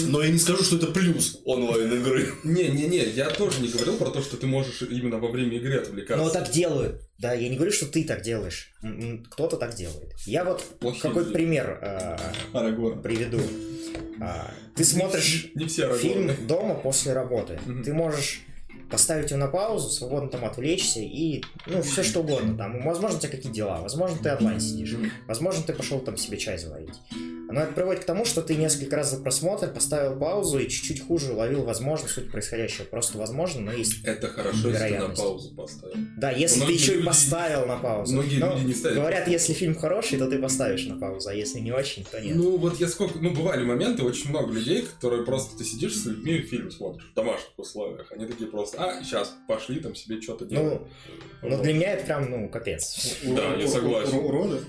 Но 0.09 0.23
я 0.23 0.31
не 0.31 0.39
скажу, 0.39 0.63
что 0.63 0.77
это 0.77 0.87
плюс 0.89 1.41
онлайн-игры. 1.45 2.29
Не-не-не, 2.45 3.05
я 3.11 3.31
тоже 3.31 3.61
не 3.61 3.69
говорил 3.69 3.97
про 3.97 4.11
то, 4.11 4.23
что 4.23 4.37
ты 4.37 4.47
можешь 4.47 4.83
именно 4.83 5.19
во 5.19 5.29
время 5.29 5.57
игры 5.57 5.79
отвлекаться. 5.79 6.23
Но 6.23 6.31
так 6.31 6.51
делают. 6.51 7.03
Да, 7.19 7.33
я 7.33 7.49
не 7.49 7.57
говорю, 7.57 7.73
что 7.73 7.87
ты 7.87 8.05
так 8.05 8.23
делаешь. 8.23 8.73
Кто-то 9.31 9.57
так 9.57 9.75
делает. 9.75 10.13
Я 10.27 10.45
вот 10.45 10.65
какой 11.01 11.27
пример 11.27 11.79
э, 11.81 12.17
приведу. 13.03 13.41
А, 14.21 14.51
ты 14.77 14.85
смотришь 14.85 15.51
не 15.55 15.67
все 15.67 15.93
фильм 15.95 16.31
дома 16.47 16.75
после 16.75 17.13
работы. 17.13 17.59
Ты 17.85 17.93
можешь 17.93 18.43
поставить 18.93 19.31
его 19.31 19.41
на 19.41 19.49
паузу, 19.49 19.89
свободно 19.89 20.29
там 20.29 20.45
отвлечься 20.45 21.01
и, 21.01 21.43
ну, 21.67 21.83
все 21.83 22.03
что 22.03 22.21
угодно. 22.21 22.57
Там, 22.57 22.83
возможно, 22.83 23.17
у 23.17 23.21
тебя 23.21 23.31
какие 23.31 23.51
дела, 23.51 23.81
возможно, 23.81 24.19
ты 24.23 24.35
онлайн 24.35 24.61
сидишь, 24.61 24.95
возможно, 25.27 25.63
ты 25.63 25.73
пошел 25.73 25.99
там 26.01 26.19
себе 26.19 26.37
чай 26.37 26.59
заварить. 26.59 27.01
Но 27.53 27.61
это 27.61 27.73
приводит 27.73 28.03
к 28.03 28.07
тому, 28.07 28.25
что 28.25 28.43
ты 28.43 28.57
несколько 28.57 28.97
раз 28.97 29.11
за 29.11 29.21
просмотр 29.21 29.69
поставил 29.69 30.19
паузу 30.19 30.59
и 30.59 30.69
чуть-чуть 30.69 31.07
хуже 31.07 31.33
уловил 31.33 31.65
возможно 31.65 32.09
суть 32.09 32.31
происходящего. 32.31 32.85
Просто 32.85 33.19
возможно, 33.19 33.61
но 33.61 33.73
есть 33.73 34.05
Это 34.05 34.29
хорошо, 34.29 34.71
если 34.71 34.89
ты 34.89 34.99
на 34.99 35.15
паузу 35.15 35.55
поставил. 35.55 35.95
Да, 36.17 36.31
если 36.31 36.61
Многие 36.61 36.73
ты 36.73 36.83
еще 36.83 36.93
люди... 36.93 37.03
и 37.03 37.07
поставил 37.07 37.67
на 37.67 37.77
паузу. 37.77 38.13
Многие 38.15 38.39
но 38.39 38.55
люди 38.55 38.67
не 38.67 38.75
ставят. 38.75 38.97
Говорят, 38.97 39.29
если 39.29 39.53
фильм 39.53 39.75
хороший, 39.75 40.19
то 40.19 40.29
ты 40.29 40.39
поставишь 40.39 40.87
на 40.87 40.99
паузу, 40.99 41.29
а 41.29 41.35
если 41.35 41.61
не 41.61 41.73
очень, 41.73 42.05
то 42.05 42.21
нет. 42.21 42.37
Ну, 42.37 42.57
вот 42.57 42.81
я 42.81 42.89
сколько... 42.89 43.19
Ну, 43.19 43.31
бывали 43.31 43.65
моменты, 43.65 44.03
очень 44.03 44.31
много 44.31 44.53
людей, 44.53 44.83
которые 44.83 45.25
просто... 45.25 45.59
Ты 45.59 45.65
сидишь 45.65 45.97
с 45.97 46.07
людьми, 46.07 46.39
фильм 46.39 46.71
смотришь 46.71 47.11
в 47.11 47.15
домашних 47.15 47.59
условиях. 47.59 48.11
Они 48.13 48.27
такие 48.27 48.49
просто, 48.49 48.83
а, 48.83 49.05
сейчас, 49.05 49.35
пошли 49.47 49.81
там 49.81 49.95
себе 49.95 50.21
что-то 50.21 50.47
делать. 50.47 50.81
Ну, 51.43 51.49
ну, 51.49 51.63
для 51.63 51.75
меня 51.75 51.93
это 51.93 52.07
прям, 52.07 52.31
ну, 52.31 52.49
капец. 52.49 53.19
Да, 53.25 53.55
я 53.55 53.69
согласен. 53.69 54.17
Уроды? 54.17 54.61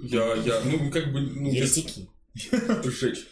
Я, 0.00 0.34
я, 0.34 0.60
ну, 0.64 0.90
как 0.90 1.12
бы... 1.12 1.20
Ну, 1.20 1.50
Еретики. 1.50 2.08
Сжечь. 2.34 3.26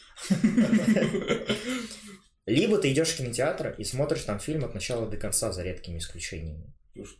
Либо 2.46 2.78
ты 2.78 2.92
идешь 2.92 3.11
в 3.11 3.16
кинотеатр 3.18 3.74
и 3.78 3.84
смотришь 3.84 4.22
там 4.22 4.40
фильм 4.40 4.64
от 4.64 4.74
начала 4.74 5.09
до 5.09 5.16
конца 5.16 5.53
за 5.53 5.62
редкими 5.62 5.99
исключениями. 5.99 6.74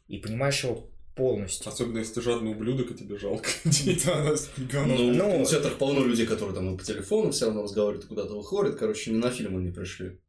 И 0.07 0.19
понимаешь 0.19 0.65
его 0.65 0.91
полностью. 1.15 1.69
Особенно 1.71 1.99
если 1.99 2.15
ты 2.15 2.23
жадный 2.23 2.53
ублюдок, 2.53 2.91
и 2.93 2.95
тебе 2.95 3.19
жалко. 3.19 3.49
Ну, 3.65 5.13
ну, 5.13 5.45
в 5.45 5.49
кинотеатрах 5.49 5.77
полно 5.79 6.05
людей, 6.05 6.27
которые 6.27 6.55
там 6.55 6.77
по 6.79 6.85
телефону 6.85 7.31
все 7.31 7.47
равно 7.47 7.63
разговаривают, 7.65 8.07
куда-то 8.07 8.35
выходят. 8.35 8.77
Короче, 8.77 9.11
не 9.11 9.19
на 9.19 9.31
фильм 9.31 9.59
они 9.59 9.71
пришли. 9.71 10.21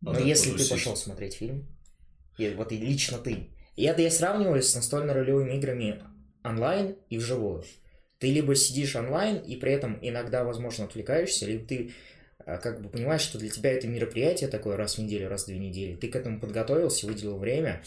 Но 0.00 0.18
если 0.18 0.50
ты 0.56 0.68
пошел 0.68 0.96
смотреть 0.96 1.34
фильм, 1.34 1.68
и 2.38 2.50
вот 2.50 2.72
и 2.72 2.76
лично 2.76 3.18
ты, 3.18 3.50
и 3.76 3.84
это 3.84 4.02
я 4.02 4.10
сравниваю 4.10 4.62
с 4.62 4.74
настольно-ролевыми 4.74 5.56
играми 5.56 6.02
онлайн 6.44 6.96
и 7.08 7.18
вживую. 7.18 7.64
Ты 8.22 8.30
либо 8.30 8.54
сидишь 8.54 8.94
онлайн 8.94 9.38
и 9.38 9.56
при 9.56 9.72
этом 9.72 9.98
иногда, 10.00 10.44
возможно, 10.44 10.84
отвлекаешься, 10.84 11.44
либо 11.44 11.66
ты 11.66 11.92
а, 12.38 12.56
как 12.58 12.80
бы 12.80 12.88
понимаешь, 12.88 13.22
что 13.22 13.36
для 13.36 13.50
тебя 13.50 13.72
это 13.72 13.88
мероприятие 13.88 14.48
такое 14.48 14.76
раз 14.76 14.94
в 14.94 14.98
неделю, 14.98 15.28
раз 15.28 15.42
в 15.42 15.46
две 15.46 15.58
недели. 15.58 15.96
Ты 15.96 16.06
к 16.06 16.14
этому 16.14 16.38
подготовился, 16.38 17.08
выделил 17.08 17.36
время, 17.36 17.82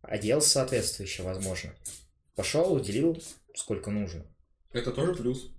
оделся 0.00 0.48
соответствующе, 0.48 1.24
возможно. 1.24 1.74
Пошел, 2.36 2.72
уделил 2.72 3.20
сколько 3.52 3.90
нужно. 3.90 4.24
Это 4.72 4.92
тоже 4.92 5.12
плюс. 5.12 5.50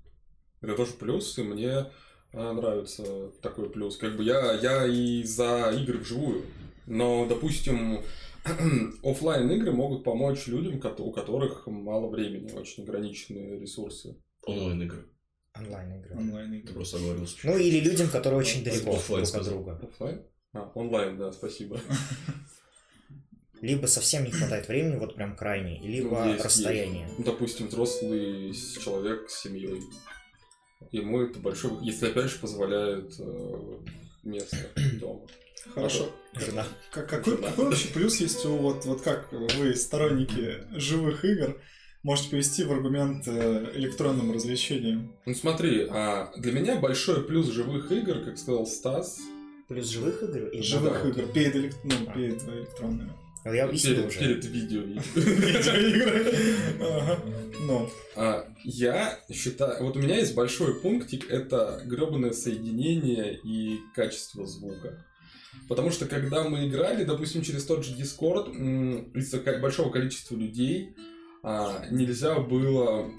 Это 0.61 0.76
тоже 0.76 0.93
плюс, 0.93 1.38
и 1.38 1.43
мне 1.43 1.88
а, 2.32 2.53
нравится 2.53 3.32
такой 3.41 3.70
плюс. 3.70 3.97
Как 3.97 4.16
бы 4.16 4.24
я, 4.24 4.53
я 4.53 4.86
и 4.88 5.24
за 5.24 5.74
игры 5.78 5.97
вживую. 5.97 6.45
Но, 6.86 7.26
допустим, 7.26 8.01
офлайн 9.03 9.49
игры 9.51 9.71
могут 9.71 10.03
помочь 10.03 10.47
людям, 10.47 10.75
у 10.99 11.11
которых 11.11 11.65
мало 11.67 12.09
времени, 12.09 12.51
очень 12.51 12.83
ограниченные 12.83 13.59
ресурсы. 13.59 14.21
Онлайн 14.45 14.83
игры. 14.83 15.05
Онлайн 15.57 15.99
игры. 15.99 16.15
Онлайн 16.15 16.53
игры. 16.53 16.73
просто 16.73 16.99
говорил. 16.99 17.27
Ну 17.43 17.57
или 17.57 17.79
людям, 17.79 18.09
которые 18.09 18.39
очень 18.39 18.63
далеко 18.63 18.97
друг 19.07 19.35
от 19.35 19.43
друга. 19.45 19.79
Офлайн? 19.81 20.21
А, 20.53 20.71
онлайн, 20.75 21.17
да, 21.17 21.31
спасибо. 21.31 21.79
Либо 23.61 23.87
совсем 23.87 24.25
не 24.25 24.31
хватает 24.31 24.67
времени, 24.67 24.97
вот 24.97 25.15
прям 25.15 25.35
крайне, 25.35 25.79
либо 25.81 26.23
ну, 26.23 26.33
есть, 26.33 26.45
расстояние. 26.45 27.07
Есть. 27.07 27.23
Допустим, 27.23 27.67
взрослый 27.67 28.53
человек 28.53 29.29
с 29.29 29.41
семьей. 29.41 29.81
Ему 30.91 31.21
это 31.21 31.39
большой, 31.39 31.83
если 31.83 32.09
опять 32.09 32.29
же 32.29 32.37
позволяет 32.39 33.15
э, 33.17 33.77
место 34.23 34.57
дома. 34.99 35.25
Хорошо. 35.74 36.09
Жена. 36.34 36.66
Как, 36.91 37.09
какой, 37.09 37.36
Жена. 37.36 37.49
какой 37.49 37.66
вообще 37.66 37.88
плюс 37.89 38.18
есть 38.18 38.45
у 38.45 38.57
вот, 38.57 38.86
вот 38.86 39.01
как 39.01 39.32
вы, 39.32 39.76
сторонники 39.76 40.59
живых 40.72 41.24
игр, 41.24 41.57
можете 42.03 42.30
привести 42.30 42.63
в 42.63 42.72
аргумент 42.72 43.28
э, 43.28 43.72
электронным 43.76 44.32
развлечениям? 44.32 45.16
Ну 45.26 45.34
смотри, 45.34 45.88
а 45.89 46.32
для 46.38 46.51
меня 46.51 46.76
большой 46.76 47.24
плюс 47.24 47.47
живых 47.47 47.91
игр, 47.91 48.24
как 48.24 48.38
сказал 48.38 48.66
Стас. 48.66 49.20
Плюс 49.68 49.89
живых 49.89 50.22
игр 50.22 50.47
и 50.49 50.61
живых 50.61 51.03
да. 51.03 51.09
игр 51.09 51.32
перед, 51.32 51.55
элект... 51.55 51.78
ну, 51.84 51.95
а. 52.07 52.13
перед 52.13 52.43
электронными. 52.43 53.13
Ну, 53.45 53.53
я 53.53 53.66
объяснил 53.66 53.95
перед, 53.95 54.07
уже. 54.07 54.20
Перед 54.20 54.45
видео. 54.45 54.82
Ну. 57.68 57.89
А, 58.16 58.47
я 58.63 59.20
считаю... 59.32 59.84
Вот 59.84 59.95
у 59.95 59.99
меня 59.99 60.18
есть 60.18 60.36
большой 60.36 60.80
пунктик, 60.80 61.32
это 61.32 61.82
гребаное 61.86 62.32
соединение 62.32 63.39
и 63.43 63.80
качество 63.95 64.45
звука. 64.45 65.03
Потому 65.68 65.91
что 65.91 66.06
когда 66.06 66.43
мы 66.47 66.68
играли, 66.68 67.03
допустим, 67.03 67.41
через 67.41 67.66
тот 67.66 67.84
же 67.84 67.95
Discord, 67.95 69.12
из-за 69.14 69.39
большого 69.60 69.91
количества 69.91 70.36
людей, 70.36 70.95
а, 71.43 71.86
нельзя 71.91 72.39
было... 72.39 73.12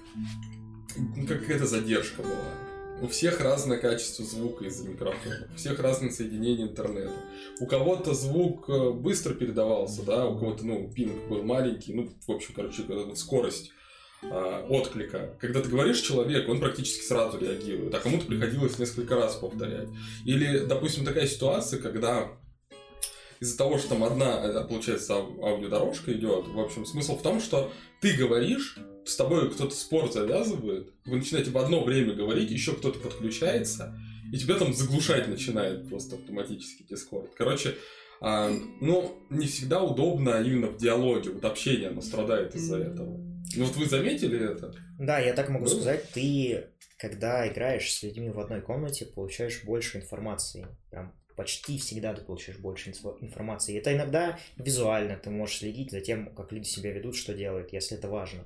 Ну, 0.97 1.27
какая-то 1.27 1.67
задержка 1.67 2.23
была. 2.23 2.67
У 3.01 3.07
всех 3.07 3.39
разное 3.41 3.77
качество 3.77 4.25
звука 4.25 4.65
из-за 4.65 4.89
микрофона. 4.89 5.47
У 5.53 5.57
всех 5.57 5.79
разное 5.79 6.09
соединение 6.09 6.67
интернета. 6.67 7.13
У 7.59 7.67
кого-то 7.67 8.15
звук 8.15 8.67
э, 8.69 8.91
быстро 8.91 9.35
передавался, 9.35 10.01
да, 10.03 10.25
у 10.27 10.39
кого-то, 10.39 10.65
ну, 10.65 10.91
пинг 10.91 11.27
был 11.29 11.43
маленький, 11.43 11.93
ну, 11.93 12.09
в 12.25 12.31
общем, 12.31 12.53
короче, 12.55 12.81
вот 12.87 13.19
скорость 13.19 13.71
а, 14.23 14.65
отклика. 14.69 15.35
Когда 15.39 15.61
ты 15.61 15.69
говоришь 15.69 16.01
человеку, 16.01 16.51
он 16.51 16.59
практически 16.59 17.03
сразу 17.03 17.37
реагирует, 17.39 17.93
а 17.93 17.99
кому-то 17.99 18.25
приходилось 18.25 18.79
несколько 18.79 19.15
раз 19.15 19.35
повторять. 19.35 19.87
Или, 20.25 20.59
допустим, 20.59 21.05
такая 21.05 21.27
ситуация, 21.27 21.79
когда 21.79 22.29
из-за 23.39 23.57
того, 23.57 23.77
что 23.77 23.89
там 23.89 24.03
одна, 24.03 24.43
э, 24.43 24.67
получается, 24.67 25.13
аудиодорожка 25.13 26.11
идет, 26.13 26.47
в 26.47 26.59
общем, 26.59 26.85
смысл 26.85 27.17
в 27.17 27.21
том, 27.21 27.39
что 27.39 27.71
ты 28.01 28.13
говоришь, 28.13 28.77
с 29.05 29.15
тобой 29.15 29.51
кто-то 29.51 29.75
спор 29.75 30.11
завязывает, 30.11 30.91
вы 31.05 31.17
начинаете 31.17 31.51
в 31.51 31.57
одно 31.57 31.83
время 31.83 32.13
говорить, 32.13 32.51
еще 32.51 32.73
кто-то 32.73 32.99
подключается, 32.99 33.97
и 34.33 34.37
тебя 34.37 34.55
там 34.55 34.73
заглушать 34.73 35.27
начинает 35.27 35.87
просто 35.87 36.15
автоматически 36.15 36.85
Discord. 36.91 37.29
Короче, 37.37 37.75
а, 38.19 38.51
ну, 38.81 39.15
не 39.29 39.45
всегда 39.47 39.83
удобно 39.83 40.41
именно 40.41 40.67
в 40.67 40.77
диалоге, 40.77 41.29
вот 41.29 41.45
общение, 41.45 41.89
оно 41.89 42.01
страдает 42.01 42.55
из-за 42.55 42.77
этого. 42.77 43.26
Ну 43.55 43.65
вот 43.65 43.75
вы 43.75 43.85
заметили 43.85 44.53
это? 44.53 44.73
Да, 44.99 45.19
я 45.19 45.33
так 45.33 45.49
могу 45.49 45.65
Было? 45.65 45.73
сказать, 45.73 46.09
ты, 46.11 46.65
когда 46.97 47.47
играешь 47.47 47.91
с 47.93 48.03
людьми 48.03 48.29
в 48.29 48.39
одной 48.39 48.61
комнате, 48.61 49.05
получаешь 49.05 49.63
больше 49.63 49.97
информации. 49.97 50.67
Прям 50.89 51.13
почти 51.35 51.77
всегда 51.77 52.13
ты 52.13 52.21
получаешь 52.21 52.59
больше 52.59 52.89
информации. 53.21 53.75
И 53.75 53.77
это 53.77 53.93
иногда 53.93 54.39
визуально, 54.57 55.17
ты 55.17 55.29
можешь 55.29 55.59
следить 55.59 55.91
за 55.91 56.01
тем, 56.01 56.33
как 56.33 56.51
люди 56.51 56.67
себя 56.67 56.91
ведут, 56.91 57.15
что 57.15 57.33
делают, 57.33 57.73
если 57.73 57.97
это 57.97 58.07
важно 58.07 58.45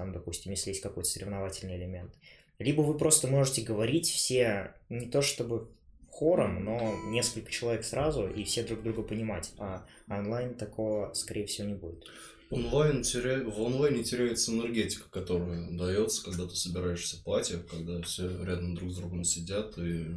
там, 0.00 0.12
допустим, 0.12 0.50
если 0.50 0.70
есть 0.70 0.80
какой-то 0.80 1.10
соревновательный 1.10 1.76
элемент. 1.76 2.14
Либо 2.58 2.80
вы 2.80 2.96
просто 2.96 3.28
можете 3.28 3.60
говорить 3.60 4.08
все, 4.08 4.72
не 4.88 5.04
то 5.10 5.20
чтобы 5.20 5.68
хором, 6.10 6.64
но 6.64 6.94
несколько 7.08 7.50
человек 7.50 7.84
сразу, 7.84 8.26
и 8.26 8.44
все 8.44 8.62
друг 8.62 8.82
друга 8.82 9.02
понимать. 9.02 9.52
А 9.58 9.84
онлайн 10.08 10.54
такого, 10.54 11.12
скорее 11.12 11.44
всего, 11.44 11.68
не 11.68 11.74
будет. 11.74 12.06
Онлайн 12.50 13.02
теря... 13.02 13.44
В 13.44 13.60
онлайне 13.64 14.02
теряется 14.02 14.52
энергетика, 14.52 15.08
которая 15.08 15.70
дается, 15.70 16.24
когда 16.24 16.46
ты 16.46 16.56
собираешься 16.56 17.16
в 17.16 17.22
пати, 17.22 17.58
когда 17.70 18.02
все 18.02 18.28
рядом 18.44 18.74
друг 18.74 18.90
с 18.90 18.96
другом 18.96 19.22
сидят, 19.22 19.78
и 19.78 20.16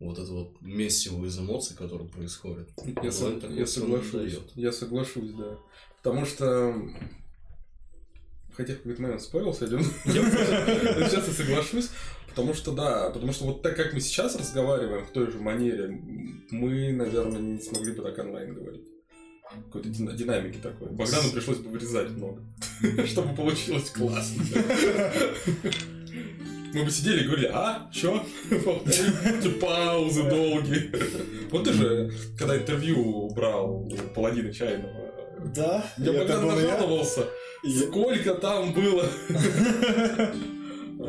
вот 0.00 0.18
это 0.18 0.32
вот 0.32 0.60
месиво 0.60 1.24
из 1.24 1.38
эмоций, 1.38 1.76
которое 1.76 2.08
происходит. 2.08 2.68
Я, 3.02 3.12
со... 3.12 3.28
я 3.48 3.66
соглашусь. 3.66 4.38
Я 4.56 4.72
соглашусь, 4.72 5.30
да. 5.30 5.58
Потому 5.98 6.26
что 6.26 6.74
хотя 8.54 8.74
в 8.74 8.78
какой-то 8.78 9.02
момент 9.02 9.22
спорился 9.22 9.64
один, 9.64 9.84
сейчас 10.04 11.28
я 11.28 11.32
соглашусь, 11.32 11.90
потому 12.28 12.54
что 12.54 12.72
да, 12.72 13.10
потому 13.10 13.32
что 13.32 13.44
вот 13.44 13.62
так 13.62 13.76
как 13.76 13.92
мы 13.94 14.00
сейчас 14.00 14.36
разговариваем 14.36 15.06
в 15.06 15.10
той 15.10 15.30
же 15.30 15.38
манере, 15.38 15.88
мы, 16.50 16.92
наверное, 16.92 17.40
не 17.40 17.60
смогли 17.60 17.92
бы 17.92 18.02
так 18.02 18.18
онлайн 18.18 18.54
говорить. 18.54 18.82
Какой-то 19.66 19.88
динамики 19.88 20.58
такой. 20.58 20.88
Богдану 20.88 21.30
пришлось 21.30 21.58
бы 21.58 21.70
вырезать 21.70 22.10
много, 22.10 22.42
чтобы 23.06 23.34
получилось 23.34 23.90
классно. 23.90 24.44
Мы 26.74 26.84
бы 26.84 26.90
сидели 26.90 27.22
и 27.22 27.26
говорили, 27.26 27.50
а, 27.52 27.90
чё? 27.92 28.24
Паузы 29.60 30.22
долгие. 30.22 30.90
Вот 31.50 31.64
ты 31.64 31.72
же, 31.74 32.10
когда 32.38 32.56
интервью 32.56 33.28
брал 33.34 33.82
у 33.84 33.96
Паладина 34.14 34.50
Чайного, 34.54 35.12
да, 35.54 35.84
я 35.98 36.12
Богдан 36.12 36.46
нажаловался. 36.46 37.26
Сколько 37.64 38.34
там 38.34 38.72
было? 38.72 39.06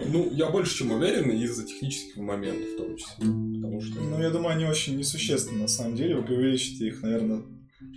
Ну, 0.08 0.32
я 0.32 0.50
больше 0.50 0.78
чем 0.80 0.92
уверен 0.92 1.30
из-за 1.30 1.68
технических 1.68 2.18
моментов 2.18 2.68
в 2.68 2.78
том 2.78 2.98
числе. 2.98 3.26
Потому 3.26 3.80
что... 3.80 4.00
Ну, 4.00 4.20
я 4.20 4.32
думаю, 4.32 4.56
они 4.56 4.66
очень 4.66 4.98
несущественны 4.98 5.62
на 5.62 5.68
самом 5.68 5.96
деле. 5.96 6.16
Вы 6.16 6.24
преувеличите 6.24 6.88
их, 6.88 7.04
наверное, 7.04 7.44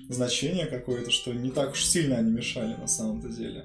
значение 0.08 0.66
какое-то, 0.66 1.10
что 1.10 1.32
не 1.32 1.50
так 1.50 1.72
уж 1.72 1.84
сильно 1.84 2.16
они 2.16 2.30
мешали 2.30 2.74
на 2.74 2.86
самом-то 2.86 3.28
деле. 3.28 3.64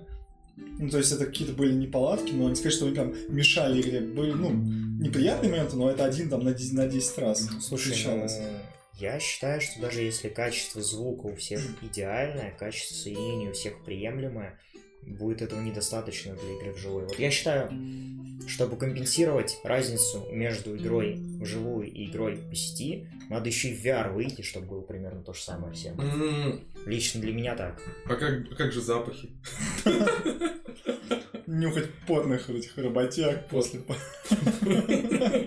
Ну, 0.56 0.90
то 0.90 0.98
есть 0.98 1.12
это 1.12 1.26
какие-то 1.26 1.54
были 1.54 1.74
неполадки, 1.74 2.32
но 2.32 2.50
не 2.50 2.56
сказать, 2.56 2.74
что 2.74 2.86
они 2.86 2.96
прям 2.96 3.14
мешали 3.30 3.82
игре. 3.82 4.02
Были, 4.02 4.32
ну, 4.32 4.52
неприятные 4.52 5.52
моменты, 5.52 5.76
но 5.76 5.90
это 5.90 6.06
один 6.06 6.30
там 6.30 6.44
на 6.44 6.54
10, 6.54 6.74
на 6.74 6.88
10 6.88 7.18
раз 7.18 7.50
Слушай, 7.62 7.96
ну, 8.06 8.28
я 9.00 9.20
считаю, 9.20 9.62
что 9.62 9.82
даже 9.82 10.02
если 10.02 10.30
качество 10.30 10.82
звука 10.82 11.28
у 11.28 11.36
всех 11.36 11.62
идеальное, 11.82 12.56
качество 12.58 12.94
соединения 12.94 13.50
у 13.50 13.54
всех 13.54 13.84
приемлемое, 13.84 14.60
будет 15.04 15.42
этого 15.42 15.60
недостаточно 15.62 16.36
для 16.36 16.54
игры 16.56 16.72
вживую. 16.74 17.08
Вот 17.08 17.20
я 17.20 17.32
считаю, 17.32 17.72
чтобы 18.48 18.78
компенсировать 18.78 19.60
разницу 19.64 20.28
между 20.32 20.76
игрой 20.76 21.16
вживую 21.40 21.92
и 21.92 22.06
игрой 22.06 22.38
по 22.38 22.56
сети, 22.56 23.08
надо 23.30 23.50
еще 23.50 23.70
и 23.70 23.76
в 23.76 23.86
VR 23.86 24.12
выйти, 24.14 24.42
чтобы 24.42 24.68
было 24.68 24.82
примерно 24.82 25.24
то 25.24 25.34
же 25.34 25.42
самое 25.42 25.74
всем. 25.74 26.00
Mm. 26.00 26.62
Лично 26.86 27.22
для 27.22 27.34
меня 27.34 27.56
так. 27.56 27.82
А 28.06 28.16
как, 28.16 28.50
как 28.58 28.72
же 28.72 28.82
запахи? 28.82 29.32
Нюхать 31.48 31.90
потных 32.08 32.50
этих 32.50 32.78
работяг 32.78 33.48
после... 33.50 33.82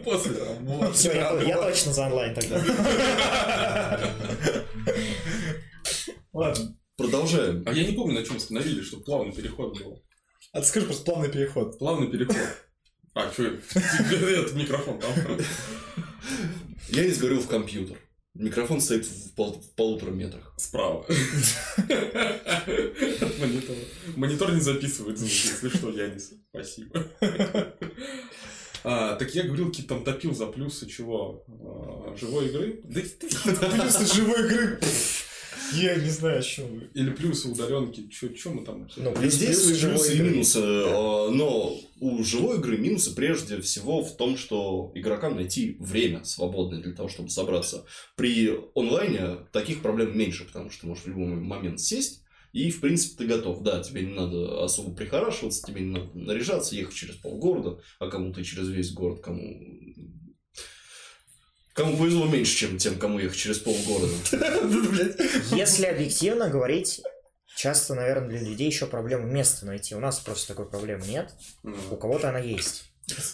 После 0.04 0.42
работы. 0.42 1.46
Я 1.46 1.56
точно 1.56 1.92
за 1.92 2.06
онлайн 2.06 2.34
тогда. 2.34 2.62
Ладно. 6.32 6.76
Продолжаем. 7.34 7.62
А 7.66 7.72
я 7.72 7.84
не 7.84 7.92
помню, 7.92 8.14
на 8.20 8.24
чем 8.24 8.36
остановились, 8.36 8.86
чтобы 8.86 9.04
плавный 9.04 9.32
переход 9.32 9.78
был. 9.78 10.02
А 10.52 10.60
ты 10.60 10.66
скажи 10.66 10.86
просто 10.86 11.04
плавный 11.04 11.30
переход. 11.30 11.78
Плавный 11.78 12.08
переход. 12.08 12.36
А, 13.14 13.30
что 13.30 13.44
это? 13.74 14.54
микрофон 14.54 15.00
там. 15.00 15.12
Я 16.88 17.04
не 17.04 17.10
сговорил 17.10 17.40
в 17.40 17.48
компьютер. 17.48 17.98
Микрофон 18.34 18.80
стоит 18.80 19.06
в, 19.06 19.34
пол, 19.34 19.60
в 19.60 19.74
полутора 19.76 20.10
метрах. 20.10 20.54
Справа. 20.56 21.06
Монитор. 23.38 23.76
Монитор 24.16 24.52
не 24.52 24.60
записывает 24.60 25.18
звук, 25.18 25.30
если 25.30 25.68
что, 25.68 25.90
Янис. 25.90 26.32
Спасибо. 26.50 27.06
А, 28.82 29.14
так 29.14 29.34
я 29.34 29.44
говорил, 29.44 29.68
какие 29.68 29.86
там 29.86 30.02
топил 30.04 30.34
за 30.34 30.46
плюсы 30.46 30.86
чего? 30.86 31.44
А, 31.48 32.16
живой 32.16 32.48
игры? 32.48 32.80
Да 32.84 33.00
плюсы 33.70 34.14
живой 34.14 34.44
игры. 34.46 34.80
Я 35.76 35.96
не 35.96 36.10
знаю, 36.10 36.38
о 36.38 36.42
чем 36.42 36.66
вы. 36.66 36.90
Или 36.94 37.10
плюсы 37.10 37.48
удаленки. 37.48 38.08
Что 38.10 38.50
мы 38.50 38.64
там? 38.64 38.88
Ну, 38.96 39.14
везде 39.20 39.46
есть 39.46 39.80
плюсы 39.80 40.16
и 40.16 40.20
минусы. 40.20 40.60
А, 40.60 41.30
но 41.30 41.76
у 42.00 42.22
живой 42.22 42.58
игры 42.58 42.76
минусы 42.76 43.14
прежде 43.14 43.60
всего 43.60 44.02
в 44.02 44.16
том, 44.16 44.36
что 44.36 44.92
игрокам 44.94 45.36
найти 45.36 45.76
время 45.80 46.24
свободное 46.24 46.82
для 46.82 46.92
того, 46.92 47.08
чтобы 47.08 47.30
собраться. 47.30 47.86
При 48.16 48.50
онлайне 48.74 49.46
таких 49.52 49.82
проблем 49.82 50.16
меньше, 50.16 50.44
потому 50.44 50.70
что 50.70 50.82
ты 50.82 50.86
можешь 50.86 51.04
в 51.04 51.08
любой 51.08 51.26
момент 51.26 51.80
сесть 51.80 52.24
и, 52.54 52.70
в 52.70 52.80
принципе, 52.80 53.16
ты 53.18 53.26
готов. 53.26 53.62
Да, 53.62 53.82
тебе 53.82 54.02
не 54.02 54.14
надо 54.14 54.62
особо 54.62 54.94
прихорашиваться, 54.94 55.66
тебе 55.66 55.80
не 55.80 55.90
надо 55.90 56.10
наряжаться, 56.14 56.76
ехать 56.76 56.94
через 56.94 57.16
полгорода, 57.16 57.80
а 57.98 58.08
кому-то 58.08 58.44
через 58.44 58.68
весь 58.68 58.92
город, 58.92 59.20
кому 59.20 59.42
Кому 61.74 61.96
повезло 61.96 62.26
меньше, 62.26 62.56
чем 62.56 62.78
тем, 62.78 62.96
кому 62.98 63.18
ехать 63.18 63.36
через 63.36 63.58
полгорода. 63.58 64.14
Если 65.56 65.86
объективно 65.86 66.48
говорить, 66.48 67.02
часто, 67.56 67.94
наверное, 67.94 68.28
для 68.28 68.48
людей 68.48 68.68
еще 68.68 68.86
проблема 68.86 69.24
места 69.24 69.66
найти. 69.66 69.96
У 69.96 70.00
нас 70.00 70.20
просто 70.20 70.48
такой 70.48 70.70
проблемы 70.70 71.04
нет. 71.06 71.34
У 71.90 71.96
кого-то 71.96 72.28
она 72.28 72.38
есть. 72.38 72.84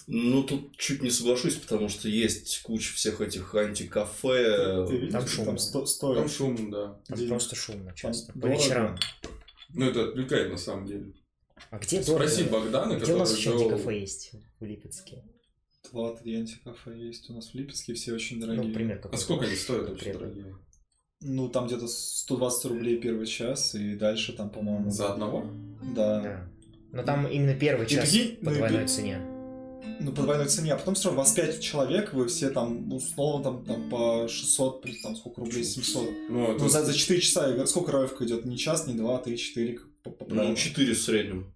Ну, 0.06 0.42
тут 0.42 0.76
чуть 0.78 1.02
не 1.02 1.10
соглашусь, 1.10 1.56
потому 1.56 1.90
что 1.90 2.08
есть 2.08 2.62
куча 2.62 2.94
всех 2.94 3.20
этих 3.20 3.54
антикафе. 3.54 4.86
Там 5.12 5.28
шум. 5.28 5.44
Там, 5.44 5.58
сто, 5.58 6.14
там 6.14 6.28
шум, 6.28 6.70
да. 6.70 6.98
Там 7.06 7.18
День. 7.18 7.28
просто 7.28 7.54
шумно 7.54 7.92
часто. 7.94 8.32
По 8.32 8.46
вечерам. 8.46 8.98
Ну, 9.74 9.86
это 9.86 10.08
отвлекает 10.08 10.50
на 10.50 10.58
самом 10.58 10.86
деле. 10.86 11.12
А 11.70 11.78
где 11.78 12.02
Спроси 12.02 12.44
Богдана, 12.44 12.94
Где 12.94 13.12
у 13.12 13.18
нас 13.18 13.36
еще 13.36 13.52
антикафе 13.52 14.00
есть 14.00 14.32
в 14.58 14.64
Липецке? 14.64 15.22
Два-три 15.92 16.36
антикафе 16.36 16.96
есть 16.96 17.28
у 17.30 17.34
нас 17.34 17.50
в 17.50 17.54
Липецке, 17.54 17.94
все 17.94 18.12
очень 18.12 18.40
дорогие. 18.40 18.64
Ну, 18.64 18.72
пример 18.72 19.00
А 19.10 19.16
сколько 19.16 19.44
они 19.44 19.56
стоят 19.56 19.88
вообще 19.88 20.12
дорогие? 20.12 20.56
Ну, 21.22 21.48
там 21.48 21.66
где-то 21.66 21.86
120 21.86 22.64
рублей 22.66 22.98
первый 22.98 23.26
час, 23.26 23.74
и 23.74 23.94
дальше 23.94 24.32
там, 24.32 24.50
по-моему... 24.50 24.90
За 24.90 25.12
одного? 25.12 25.46
Да. 25.94 26.20
да. 26.20 26.48
Но 26.92 27.02
там 27.02 27.26
именно 27.26 27.54
первый 27.54 27.86
час 27.86 28.14
и, 28.14 28.38
по 28.42 28.50
двойной 28.50 28.82
ну, 28.82 28.88
цене. 28.88 29.20
Ну, 30.00 30.12
по 30.12 30.22
двойной 30.22 30.46
цене, 30.46 30.72
а 30.72 30.76
потом 30.76 30.94
все 30.94 31.08
равно, 31.08 31.22
вас 31.22 31.32
5 31.32 31.60
человек, 31.60 32.14
вы 32.14 32.26
все 32.28 32.50
там, 32.50 32.90
условно, 32.92 33.44
там, 33.44 33.64
там 33.66 33.90
по 33.90 34.28
600, 34.28 34.86
там, 35.02 35.16
сколько 35.16 35.40
рублей, 35.40 35.64
700. 35.64 36.08
Ну, 36.30 36.58
ну 36.58 36.68
за, 36.68 36.84
за 36.84 36.94
4 36.94 37.20
часа, 37.20 37.66
сколько 37.66 37.92
равка 37.92 38.24
идет? 38.24 38.44
Не 38.46 38.56
час, 38.56 38.86
не 38.86 38.94
два, 38.94 39.18
три, 39.18 39.36
четыре. 39.36 39.78
По, 40.02 40.10
по 40.10 40.24
ну, 40.32 40.54
4 40.54 40.94
в 40.94 40.98
среднем. 40.98 41.52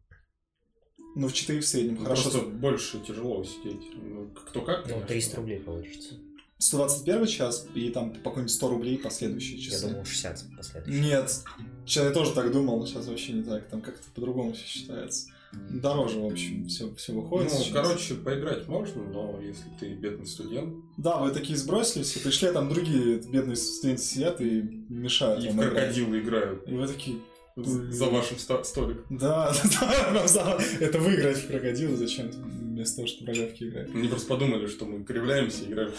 Ну, 1.15 1.29
в 1.29 1.33
4 1.33 1.61
в 1.61 1.67
среднем, 1.67 1.95
ну, 1.95 2.05
хорошо. 2.05 2.31
Просто 2.31 2.49
больше 2.49 3.01
тяжело 3.01 3.45
сидеть. 3.45 3.83
Ну, 3.95 4.29
кто 4.35 4.61
как. 4.63 4.89
Ну, 4.89 5.03
300 5.07 5.37
рублей 5.37 5.61
получится. 5.61 6.15
121 6.59 7.27
час 7.27 7.67
и 7.75 7.91
там 7.91 8.13
по 8.13 8.31
какой-нибудь 8.31 8.53
100 8.53 8.69
рублей 8.69 8.99
последующие 8.99 9.59
часы. 9.59 9.87
Я 9.87 9.93
думал, 9.93 10.05
60 10.05 10.57
последующие. 10.57 11.03
Нет. 11.03 11.45
Я 11.87 12.11
тоже 12.11 12.33
так 12.33 12.51
думал, 12.53 12.79
но 12.79 12.87
сейчас 12.87 13.07
вообще 13.07 13.33
не 13.33 13.43
так, 13.43 13.69
там 13.69 13.83
как-то 13.83 14.05
по-другому 14.15 14.55
все 14.55 14.65
считается. 14.67 15.29
Дороже, 15.71 16.19
в 16.19 16.27
общем, 16.27 16.67
все, 16.67 16.93
все 16.97 17.13
выходит. 17.13 17.53
Ну, 17.53 17.59
сейчас. 17.59 17.73
короче, 17.73 18.15
поиграть 18.15 18.67
можно, 18.67 19.03
но 19.03 19.41
если 19.41 19.65
ты 19.79 19.95
бедный 19.95 20.27
студент, 20.27 20.75
Да, 20.97 21.19
вы 21.19 21.31
такие 21.31 21.57
сбросились 21.57 22.17
и 22.17 22.21
пришли, 22.21 22.49
а 22.49 22.53
там 22.53 22.69
другие 22.69 23.19
бедные 23.19 23.57
студенты 23.57 24.03
сидят 24.03 24.41
и 24.41 24.63
мешают 24.89 25.45
и 25.45 25.49
в 25.49 25.57
крокодилы 25.57 26.21
играют 26.21 26.69
И 26.69 26.75
вы 26.75 26.89
такие, 26.89 27.19
за 27.57 28.07
вашим 28.07 28.39
столиком. 28.39 29.05
да, 29.11 29.53
да, 29.81 30.11
да, 30.13 30.27
за- 30.27 30.59
это 30.81 30.99
вы 30.99 31.15
играете 31.15 31.41
в 31.41 31.47
крокодила, 31.49 31.97
зачем 31.97 32.31
вместо 32.31 32.97
того, 32.97 33.09
чтобы 33.09 33.33
в 33.33 33.37
рогатки 33.37 33.65
играть. 33.65 33.95
Они 33.95 34.09
просто 34.09 34.29
подумали, 34.29 34.67
что 34.67 34.87
мы 34.87 35.05
кривляемся, 35.05 35.65
играем 35.65 35.93
в 35.93 35.95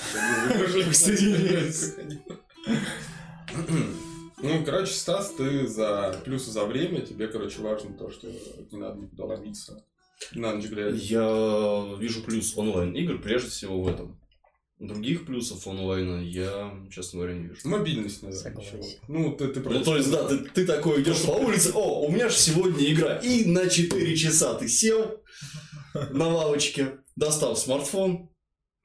Ну, 4.42 4.66
короче, 4.66 4.92
Стас, 4.92 5.34
ты 5.34 5.66
за 5.66 6.22
плюсы 6.26 6.52
за 6.52 6.66
время, 6.66 7.02
тебе, 7.02 7.28
короче, 7.28 7.62
важно 7.62 7.98
то, 7.98 8.12
что 8.12 8.28
не 8.72 8.78
надо 8.78 9.00
никуда 9.00 9.26
ломиться. 9.26 9.84
На 10.34 10.54
ночь 10.54 10.66
глядя. 10.66 10.96
Я 10.96 11.96
вижу 11.98 12.22
плюс 12.22 12.58
онлайн-игр 12.58 13.22
прежде 13.22 13.50
всего 13.50 13.82
в 13.82 13.88
этом. 13.88 14.20
Других 14.80 15.26
плюсов 15.26 15.66
онлайна 15.68 16.22
я, 16.22 16.74
честно 16.92 17.20
говоря, 17.20 17.36
не 17.38 17.48
вижу. 17.48 17.62
Мобильность, 17.64 18.22
наверное, 18.24 18.44
Согласен. 18.44 18.80
Ну, 19.08 19.32
ты, 19.32 19.48
ты 19.48 19.62
Ну, 19.62 19.84
то 19.84 19.96
есть, 19.96 20.12
да, 20.12 20.26
ты, 20.28 20.38
ты 20.40 20.66
такой 20.66 21.02
идешь 21.02 21.22
по 21.22 21.32
улице, 21.32 21.72
о, 21.74 22.06
у 22.06 22.12
меня 22.12 22.28
же 22.28 22.36
сегодня 22.36 22.86
игра, 22.92 23.16
и 23.18 23.46
на 23.46 23.70
4 23.70 24.18
часа 24.18 24.54
ты 24.56 24.68
сел 24.68 25.24
на 26.12 26.28
лавочке, 26.28 26.98
достал 27.16 27.56
смартфон, 27.56 28.30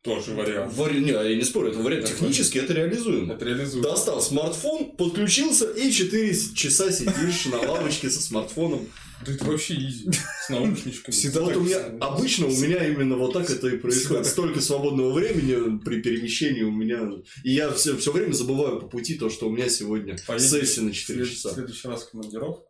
Тоже 0.04 0.32
вариант. 0.34 0.72
вари- 0.74 1.00
не, 1.00 1.10
я 1.10 1.34
не 1.34 1.42
спорю, 1.42 1.70
это 1.70 1.80
вариант 1.80 2.06
технически, 2.06 2.58
это 2.58 2.72
реализуемо. 2.72 3.34
Это 3.34 3.44
реализует. 3.46 3.82
Достал 3.82 4.22
смартфон, 4.22 4.96
подключился, 4.96 5.72
и 5.72 5.90
4 5.90 6.32
часа 6.54 6.92
сидишь 6.92 7.46
на 7.46 7.58
лавочке 7.68 8.08
со 8.10 8.22
смартфоном. 8.22 8.86
Да 9.26 9.32
это 9.32 9.44
вообще 9.44 9.74
изи. 9.74 10.10
С 10.46 10.48
наушничками. 10.48 11.12
Всегда 11.14 11.42
вот 11.42 11.56
у 11.56 11.60
меня 11.60 11.84
обычно 12.00 12.46
у 12.46 12.50
меня 12.56 12.86
именно 12.86 13.16
вот 13.16 13.32
так 13.32 13.50
это 13.50 13.68
и 13.68 13.76
происходит. 13.76 14.26
Столько 14.26 14.60
свободного 14.60 15.12
времени 15.12 15.78
при 15.78 16.00
перемещении 16.00 16.62
у 16.62 16.70
меня. 16.70 17.10
И 17.44 17.52
я 17.52 17.70
все, 17.72 17.96
все 17.96 18.12
время 18.12 18.32
забываю 18.32 18.80
по 18.80 18.86
пути 18.88 19.16
то, 19.18 19.28
что 19.28 19.48
у 19.48 19.50
меня 19.52 19.68
сегодня 19.68 20.16
сессия 20.38 20.80
на 20.82 20.90
В 20.90 20.94
4 20.94 21.24
след- 21.24 21.28
в 21.28 21.30
часа. 21.32 21.54
следующий 21.54 21.88
раз 21.88 22.04
в 22.04 22.10
командировку 22.10 22.64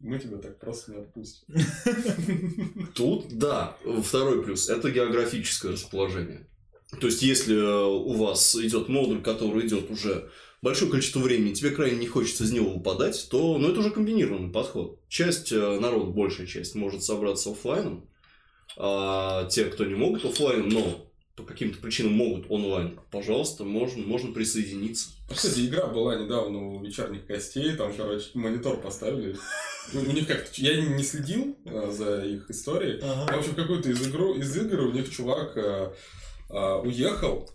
мы 0.00 0.18
тебя 0.18 0.36
так 0.36 0.60
просто 0.60 0.92
не 0.92 0.98
отпустим. 0.98 1.46
Тут, 2.94 3.28
да, 3.38 3.76
второй 4.04 4.44
плюс 4.44 4.68
это 4.68 4.90
географическое 4.90 5.72
расположение. 5.72 6.46
То 7.00 7.08
есть, 7.08 7.22
если 7.22 7.56
э, 7.56 7.84
у 7.84 8.12
вас 8.12 8.54
идет 8.54 8.88
модуль, 8.88 9.20
который 9.20 9.66
идет 9.66 9.90
уже 9.90 10.30
большое 10.62 10.90
количество 10.90 11.20
времени, 11.20 11.54
тебе 11.54 11.70
крайне 11.70 11.98
не 11.98 12.06
хочется 12.06 12.44
из 12.44 12.52
него 12.52 12.70
выпадать, 12.70 13.28
то 13.30 13.58
ну, 13.58 13.68
это 13.68 13.80
уже 13.80 13.90
комбинированный 13.90 14.52
подход. 14.52 15.00
Часть 15.08 15.52
э, 15.52 15.80
народа, 15.80 16.10
большая 16.10 16.46
часть, 16.46 16.74
может 16.74 17.02
собраться 17.02 17.50
оффлайном, 17.50 18.08
а 18.76 19.46
те, 19.46 19.64
кто 19.66 19.84
не 19.84 19.94
могут 19.94 20.24
оффлайном, 20.24 20.68
но 20.68 21.06
по 21.36 21.42
каким-то 21.42 21.78
причинам 21.80 22.14
могут 22.14 22.50
онлайн, 22.50 22.98
пожалуйста, 23.10 23.64
можно, 23.64 24.02
можно 24.02 24.32
присоединиться. 24.32 25.10
Кстати, 25.30 25.66
игра 25.66 25.86
была 25.86 26.16
недавно 26.16 26.58
у 26.58 26.82
вечерних 26.82 27.26
гостей, 27.26 27.72
там, 27.76 27.92
короче, 27.94 28.30
монитор 28.34 28.80
поставили. 28.80 29.36
Ну, 29.92 30.00
У 30.00 30.12
них 30.12 30.26
как-то... 30.26 30.50
Я 30.54 30.80
не 30.80 31.04
следил 31.04 31.56
а, 31.66 31.92
за 31.92 32.24
их 32.24 32.50
историей. 32.50 33.00
Ага. 33.02 33.36
В 33.36 33.38
общем, 33.38 33.54
какую-то 33.54 33.90
из, 33.90 34.08
игру, 34.08 34.34
из 34.34 34.56
игр 34.56 34.80
у 34.80 34.92
них 34.92 35.10
чувак 35.14 35.56
а, 36.48 36.80
уехал, 36.80 37.50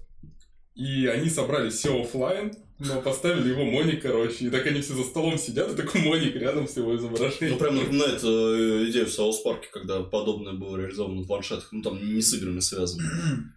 и 0.76 1.08
они 1.08 1.30
собрали 1.30 1.72
все 1.72 2.00
оффлайн, 2.02 2.54
но 2.86 3.02
поставили 3.02 3.50
его 3.50 3.64
моник, 3.66 4.02
короче. 4.02 4.46
И 4.46 4.50
так 4.50 4.66
они 4.66 4.82
все 4.82 4.94
за 4.94 5.04
столом 5.04 5.38
сидят, 5.38 5.72
и 5.72 5.76
такой 5.76 6.02
моник 6.02 6.36
рядом 6.36 6.68
с 6.68 6.76
его 6.78 6.92
Ну, 6.94 6.98
изображением. 6.98 7.58
прям 7.58 7.76
напоминает 7.76 8.24
э, 8.24 8.90
идею 8.90 9.06
в 9.06 9.12
South 9.14 9.42
Park 9.42 9.59
е, 9.59 9.68
когда 9.72 10.02
подобное 10.04 10.54
было 10.54 10.78
реализовано 10.78 11.22
в 11.22 11.28
планшетах, 11.28 11.70
ну, 11.72 11.82
там 11.82 11.98
не 12.14 12.22
с 12.22 12.34
играми 12.34 12.60
связано. 12.60 13.04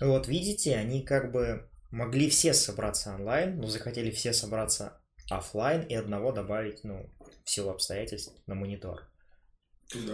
Вот 0.00 0.28
видите, 0.28 0.76
они 0.76 1.02
как 1.02 1.32
бы 1.32 1.68
могли 1.90 2.30
все 2.30 2.54
собраться 2.54 3.14
онлайн, 3.14 3.58
но 3.58 3.66
захотели 3.66 4.10
все 4.12 4.32
собраться 4.32 5.00
оффлайн 5.28 5.82
и 5.82 5.94
одного 5.94 6.30
добавить, 6.30 6.84
ну, 6.84 7.10
в 7.44 7.50
силу 7.50 7.70
обстоятельств 7.70 8.32
на 8.46 8.54
монитор. 8.54 9.02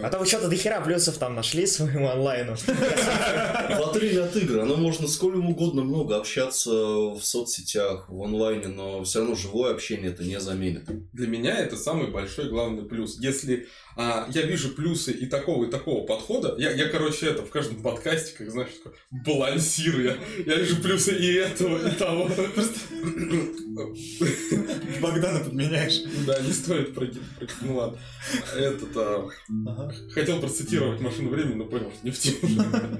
А 0.01 0.09
то 0.09 0.19
вы 0.19 0.25
что-то 0.25 0.47
дохера 0.47 0.79
плюсов 0.79 1.17
там 1.17 1.35
нашли 1.35 1.67
своему 1.67 2.07
онлайну. 2.07 2.55
В 2.65 3.89
отрыве 3.89 4.23
от 4.23 4.35
игры, 4.37 4.61
оно 4.61 4.77
можно 4.77 5.05
сколь 5.05 5.35
угодно 5.35 5.83
много 5.83 6.15
общаться 6.15 6.71
в 6.71 7.19
соцсетях, 7.21 8.05
в 8.07 8.21
онлайне, 8.23 8.67
но 8.67 9.03
все 9.03 9.19
равно 9.19 9.35
живое 9.35 9.73
общение 9.73 10.11
это 10.11 10.23
не 10.23 10.39
заменит. 10.39 10.85
Для 11.11 11.27
меня 11.27 11.57
это 11.57 11.75
самый 11.75 12.07
большой 12.07 12.49
главный 12.49 12.83
плюс. 12.83 13.17
Если 13.19 13.67
а, 13.97 14.27
я 14.31 14.43
вижу 14.43 14.69
плюсы 14.69 15.11
и 15.11 15.25
такого, 15.25 15.65
и 15.65 15.69
такого 15.69 16.05
подхода, 16.05 16.55
я, 16.57 16.71
я 16.71 16.89
короче, 16.89 17.27
это 17.27 17.43
в 17.43 17.49
каждом 17.49 17.81
подкасте, 17.81 18.33
как 18.37 18.51
знаешь, 18.51 18.69
такой, 18.81 18.97
балансирую. 19.11 20.17
Я, 20.45 20.53
я 20.53 20.55
вижу 20.59 20.81
плюсы 20.81 21.17
и 21.17 21.33
этого, 21.33 21.85
и 21.87 21.91
того. 21.91 22.29
Просто... 22.53 22.79
Богдана 25.01 25.39
подменяешь. 25.39 26.01
Да, 26.25 26.39
не 26.41 26.51
стоит 26.51 26.93
пройти. 26.93 27.19
Ну 27.61 27.75
ладно. 27.75 27.97
Этот, 28.55 28.89
а, 28.95 29.27
Ага. 29.65 29.93
хотел 30.11 30.39
процитировать 30.39 31.01
машину 31.01 31.29
времени, 31.29 31.55
но 31.55 31.65
понял, 31.65 31.91
что 31.91 32.05
не 32.05 32.11
в 32.11 32.19
тему. 32.19 32.99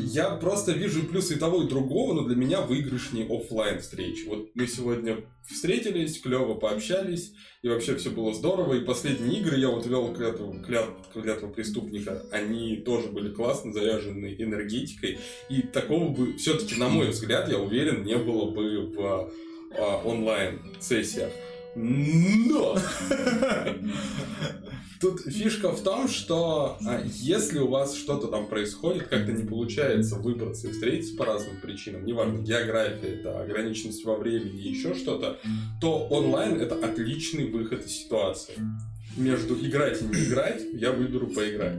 Я 0.00 0.30
просто 0.36 0.72
вижу 0.72 1.04
плюсы 1.04 1.34
и 1.34 1.38
того, 1.38 1.62
и 1.62 1.68
другого, 1.68 2.12
но 2.12 2.24
для 2.24 2.36
меня 2.36 2.60
выигрышнее 2.60 3.26
оффлайн 3.26 3.80
встречи. 3.80 4.26
Вот 4.26 4.50
мы 4.54 4.66
сегодня 4.66 5.18
встретились, 5.46 6.20
клево 6.20 6.54
пообщались, 6.54 7.32
и 7.62 7.68
вообще 7.68 7.96
все 7.96 8.10
было 8.10 8.34
здорово. 8.34 8.74
И 8.74 8.84
последние 8.84 9.40
игры 9.40 9.56
я 9.56 9.68
вот 9.68 9.86
вел 9.86 10.12
клятву, 10.12 10.54
клят- 10.66 10.94
клятву 11.12 11.48
преступника, 11.48 12.22
они 12.32 12.76
тоже 12.76 13.08
были 13.08 13.32
классно 13.32 13.72
заряжены 13.72 14.36
энергетикой. 14.38 15.18
И 15.48 15.62
такого 15.62 16.08
бы, 16.10 16.36
все-таки, 16.36 16.74
на 16.76 16.88
мой 16.88 17.08
взгляд, 17.08 17.48
я 17.48 17.58
уверен, 17.58 18.04
не 18.04 18.16
было 18.16 18.50
бы 18.50 18.92
в 18.94 19.30
а, 19.78 20.02
онлайн-сессиях. 20.04 21.32
Но! 21.80 22.76
Тут 25.00 25.20
фишка 25.20 25.70
в 25.70 25.80
том, 25.84 26.08
что 26.08 26.76
а, 26.84 27.00
если 27.04 27.60
у 27.60 27.68
вас 27.68 27.94
что-то 27.94 28.26
там 28.26 28.48
происходит, 28.48 29.06
как-то 29.06 29.30
не 29.30 29.44
получается 29.44 30.16
выбраться 30.16 30.66
и 30.66 30.72
встретиться 30.72 31.16
по 31.16 31.24
разным 31.24 31.60
причинам, 31.60 32.04
неважно, 32.04 32.38
география, 32.38 33.20
это 33.20 33.40
ограниченность 33.40 34.04
во 34.04 34.16
времени, 34.16 34.60
еще 34.60 34.94
что-то, 34.94 35.38
то 35.80 36.08
онлайн 36.08 36.60
это 36.60 36.74
отличный 36.74 37.48
выход 37.48 37.86
из 37.86 37.92
ситуации. 37.92 38.54
Между 39.16 39.54
играть 39.54 40.02
и 40.02 40.04
не 40.04 40.24
играть 40.24 40.62
я 40.72 40.90
выберу 40.90 41.28
поиграть. 41.28 41.78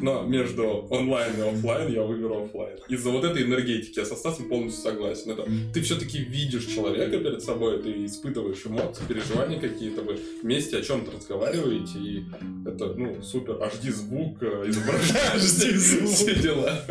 Но 0.00 0.22
между 0.22 0.86
онлайн 0.90 1.32
и 1.38 1.40
оффлайн 1.40 1.92
я 1.92 2.02
выберу 2.02 2.44
оффлайн. 2.44 2.78
Из-за 2.88 3.10
вот 3.10 3.24
этой 3.24 3.42
энергетики 3.42 3.98
я 3.98 4.04
со 4.04 4.16
Стасом 4.16 4.48
полностью 4.48 4.82
согласен. 4.82 5.30
Это 5.30 5.46
ты 5.72 5.80
все-таки 5.82 6.18
видишь 6.18 6.66
человека 6.66 7.18
перед 7.18 7.42
собой, 7.42 7.82
ты 7.82 8.06
испытываешь 8.06 8.64
эмоции, 8.66 9.04
переживания 9.06 9.60
какие-то, 9.60 10.02
вы 10.02 10.18
вместе 10.42 10.78
о 10.78 10.82
чем-то 10.82 11.12
разговариваете, 11.12 11.98
и 11.98 12.24
это, 12.66 12.94
ну, 12.94 13.22
супер, 13.22 13.54
HD 13.54 13.90
звук, 13.92 14.42
э, 14.42 14.64
изображение, 14.68 15.22
HD 15.34 15.76
звук. 15.76 16.10
все 16.10 16.34
дела. 16.34 16.82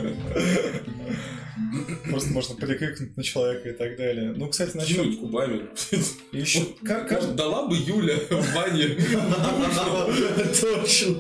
Просто 2.10 2.32
можно 2.32 2.56
прикрикнуть 2.56 3.16
на 3.16 3.24
человека 3.24 3.70
и 3.70 3.74
так 3.74 3.98
далее. 3.98 4.34
Ну, 4.36 4.48
кстати, 4.48 4.76
насчет... 4.76 4.98
Кинуть 4.98 5.20
кубами. 5.20 5.68
Еще... 6.32 6.62
Дала 7.36 7.68
бы 7.68 7.76
Юля 7.76 8.16
в 8.30 8.56
бане 8.56 8.98
Точно. 10.62 11.16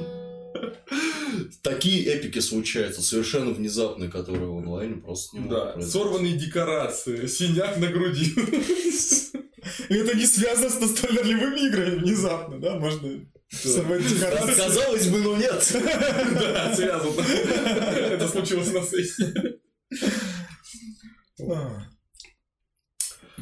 Такие 1.61 2.03
эпики 2.05 2.39
случаются, 2.39 3.01
совершенно 3.01 3.51
внезапные, 3.51 4.09
которые 4.09 4.47
в 4.47 4.57
онлайне 4.57 4.95
просто 4.95 5.35
не 5.37 5.41
могут 5.43 5.57
Да, 5.57 5.65
произойти. 5.73 5.97
сорванные 5.97 6.33
декорации, 6.37 7.27
синяк 7.27 7.77
на 7.77 7.87
груди. 7.87 8.33
И 9.89 9.93
это 9.93 10.17
не 10.17 10.25
связано 10.25 10.69
с 10.69 10.79
настольно-ролевыми 10.79 11.67
играми 11.67 11.95
внезапно, 11.99 12.59
да? 12.59 12.75
Можно 12.79 13.25
сорвать 13.51 14.07
декорации. 14.07 14.55
Казалось 14.55 15.07
бы, 15.07 15.19
но 15.19 15.35
нет. 15.37 15.71
Да, 15.73 16.73
связано. 16.75 17.21
Это 17.21 18.27
случилось 18.27 18.71
на 18.71 18.81
сессии. 18.81 19.59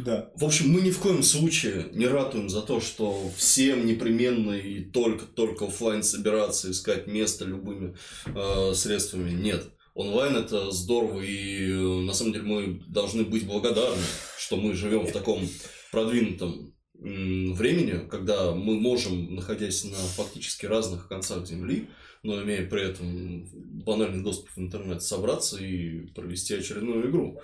Да. 0.04 0.32
В 0.36 0.46
общем, 0.46 0.70
мы 0.70 0.82
ни 0.82 0.92
в 0.92 1.00
коем 1.00 1.24
случае 1.24 1.88
не 1.94 2.08
ратуем 2.08 2.50
за 2.50 2.62
то, 2.62 2.80
что 2.80 3.30
всем 3.36 3.86
непременно 3.86 4.54
и 4.54 4.82
только-только 4.84 5.66
оффлайн 5.66 6.04
собираться, 6.04 6.72
искать 6.72 7.08
место 7.08 7.46
любыми 7.46 7.96
э, 8.26 8.74
средствами. 8.74 9.32
Нет. 9.32 9.66
Онлайн 9.94 10.36
это 10.36 10.72
здорово, 10.72 11.22
и 11.22 11.72
э, 11.72 12.02
на 12.02 12.14
самом 12.14 12.34
деле 12.34 12.46
мы 12.46 12.82
должны 12.88 13.24
быть 13.24 13.48
благодарны, 13.48 14.04
что 14.38 14.58
мы 14.58 14.74
живем 14.74 15.08
в 15.08 15.12
таком 15.12 15.48
продвинутом 15.92 16.74
м, 17.02 17.54
времени, 17.54 18.08
когда 18.08 18.54
мы 18.54 18.80
можем, 18.80 19.36
находясь 19.36 19.84
на 19.86 19.98
фактически 19.98 20.66
разных 20.66 21.08
концах 21.08 21.48
Земли, 21.48 21.88
но 22.24 22.42
имея 22.44 22.68
при 22.68 22.84
этом 22.84 23.48
банальный 23.86 24.24
доступ 24.24 24.50
в 24.50 24.60
интернет, 24.60 25.02
собраться 25.02 25.58
и 25.64 26.08
провести 26.08 26.56
очередную 26.56 27.10
игру. 27.10 27.42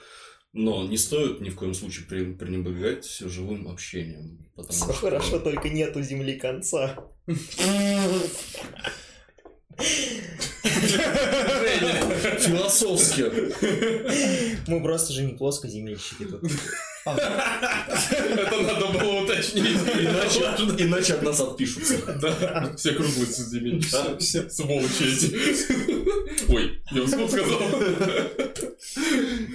Но 0.53 0.87
не 0.87 0.97
стоит 0.97 1.41
ни 1.41 1.49
в 1.49 1.55
коем 1.55 1.73
случае 1.73 2.05
пренебрегать 2.05 3.05
живым 3.19 3.67
общением. 3.67 4.47
потому 4.55 4.71
Все 4.73 4.83
что- 4.85 4.93
хорошо, 4.93 5.39
только 5.39 5.69
нету 5.69 6.01
земли 6.03 6.37
конца. 6.37 7.07
Философски. 12.39 13.25
Мы 14.69 14.81
просто 14.83 15.13
же 15.13 15.23
не 15.23 15.33
плоскоземельщики 15.33 16.25
тут. 16.25 16.43
Это 17.05 18.61
надо 18.61 18.87
было 18.97 19.23
уточнить. 19.23 19.65
Иначе, 19.65 20.39
иначе 20.83 21.13
от 21.15 21.21
нас 21.23 21.39
отпишутся. 21.39 21.97
Да, 22.21 22.73
все 22.77 22.93
круглые. 22.93 23.79
Все 24.19 24.49
сволочи 24.49 25.03
эти. 25.03 26.51
Ой, 26.51 26.81
я 26.91 27.05
вслух 27.05 27.29
сказал. 27.29 27.61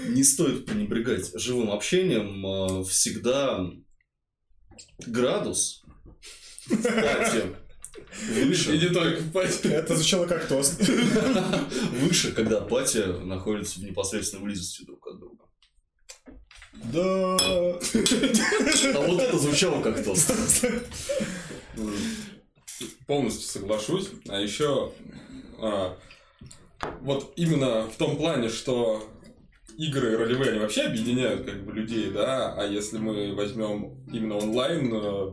Не 0.09 0.24
стоит 0.24 0.66
пренебрегать 0.66 1.31
живым 1.41 1.70
общением. 1.70 2.45
а, 2.47 2.85
Всегда 2.85 3.70
градус 5.07 5.83
в 6.68 6.76
пати 7.99 8.40
И 8.40 8.44
выше, 8.44 8.78
не 8.78 8.88
только 8.88 9.22
пать. 9.32 9.61
Это 9.64 9.94
звучало 9.96 10.26
как 10.26 10.46
тост. 10.46 10.80
выше, 11.92 12.32
когда 12.32 12.61
пати 12.61 13.05
находятся 13.24 13.80
в 13.80 13.84
непосредственной 13.84 14.44
близости 14.44 14.84
друг 14.84 15.07
от 15.07 15.18
друга. 15.18 15.44
Да. 16.92 17.36
А 17.36 19.01
вот 19.07 19.20
это 19.20 19.38
звучало 19.38 19.82
как 19.82 20.05
тост. 20.05 20.32
Полностью 23.07 23.49
соглашусь. 23.49 24.11
А 24.28 24.40
еще 24.40 24.92
вот 27.01 27.32
именно 27.36 27.88
в 27.88 27.96
том 27.96 28.16
плане, 28.16 28.49
что 28.49 29.03
игры 29.76 30.16
ролевые, 30.16 30.51
они 30.51 30.61
вообще 30.61 30.82
объединяют 30.82 31.44
как 31.44 31.64
бы 31.64 31.72
людей, 31.72 32.11
да, 32.11 32.55
а 32.55 32.64
если 32.64 32.99
мы 32.99 33.34
возьмем 33.34 34.05
именно 34.12 34.36
онлайн, 34.36 34.92
э, 34.92 35.30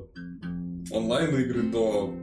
онлайн 0.91 1.35
игры, 1.35 1.71
то 1.71 2.13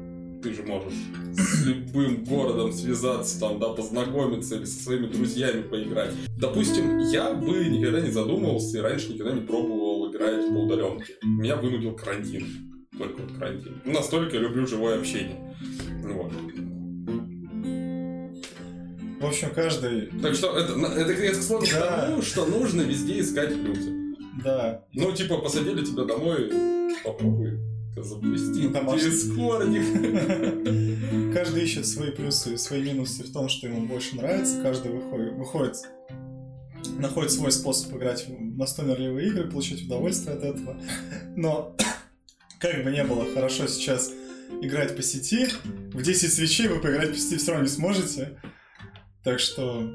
ты 0.42 0.52
же 0.52 0.62
можешь 0.64 0.94
с 1.36 1.64
любым 1.64 2.24
городом 2.24 2.72
связаться, 2.72 3.38
там, 3.38 3.58
да, 3.58 3.68
познакомиться 3.68 4.56
или 4.56 4.64
со 4.64 4.82
своими 4.82 5.06
друзьями 5.06 5.62
поиграть. 5.62 6.12
Допустим, 6.38 6.98
я 6.98 7.32
бы 7.32 7.64
никогда 7.66 8.00
не 8.00 8.10
задумывался 8.10 8.78
и 8.78 8.80
раньше 8.80 9.12
никогда 9.12 9.32
не 9.32 9.42
пробовал 9.42 10.10
играть 10.10 10.48
по 10.48 10.58
удаленке. 10.58 11.14
Меня 11.22 11.56
вынудил 11.56 11.94
карантин. 11.94 12.46
Только 12.98 13.22
вот 13.22 13.32
карантин. 13.38 13.80
Настолько 13.84 14.36
я 14.36 14.42
люблю 14.42 14.66
живое 14.66 14.98
общение. 14.98 15.56
Вот. 16.02 16.32
В 19.20 19.26
общем, 19.26 19.50
каждый... 19.54 20.08
Так 20.20 20.34
что 20.34 20.58
это, 20.58 20.72
это, 20.72 21.12
это 21.12 21.40
к 21.40 21.72
Да. 21.72 22.06
тому, 22.08 22.22
что 22.22 22.44
нужно 22.44 22.82
везде 22.82 23.20
искать 23.20 23.54
плюсы. 23.62 24.16
Да. 24.42 24.84
Ну, 24.92 25.12
типа, 25.12 25.38
посадили 25.38 25.84
тебя 25.84 26.04
домой, 26.04 26.50
попробуй 27.04 27.71
запустить 27.96 28.64
Ну, 28.64 28.70
домашний. 28.70 29.10
дискордик. 29.10 29.82
Каждый 31.34 31.64
ищет 31.64 31.86
свои 31.86 32.10
плюсы 32.10 32.54
и 32.54 32.56
свои 32.56 32.82
минусы 32.82 33.24
в 33.24 33.32
том, 33.32 33.48
что 33.48 33.66
ему 33.68 33.86
больше 33.86 34.16
нравится. 34.16 34.62
Каждый 34.62 34.92
выходит, 34.92 35.34
выходит 35.34 35.76
находит 36.98 37.32
свой 37.32 37.52
способ 37.52 37.94
играть 37.94 38.26
в 38.28 38.56
настольные 38.56 39.26
игры, 39.28 39.50
получать 39.50 39.82
удовольствие 39.82 40.36
от 40.36 40.44
этого. 40.44 40.80
Но 41.36 41.76
как 42.58 42.82
бы 42.84 42.90
не 42.90 43.04
было 43.04 43.24
хорошо 43.32 43.66
сейчас 43.66 44.10
играть 44.60 44.96
по 44.96 45.02
сети, 45.02 45.48
в 45.92 46.02
10 46.02 46.32
свечей 46.32 46.68
вы 46.68 46.80
поиграть 46.80 47.10
по 47.10 47.16
сети 47.16 47.36
все 47.36 47.52
равно 47.52 47.64
не 47.66 47.70
сможете. 47.72 48.38
Так 49.24 49.40
что 49.40 49.90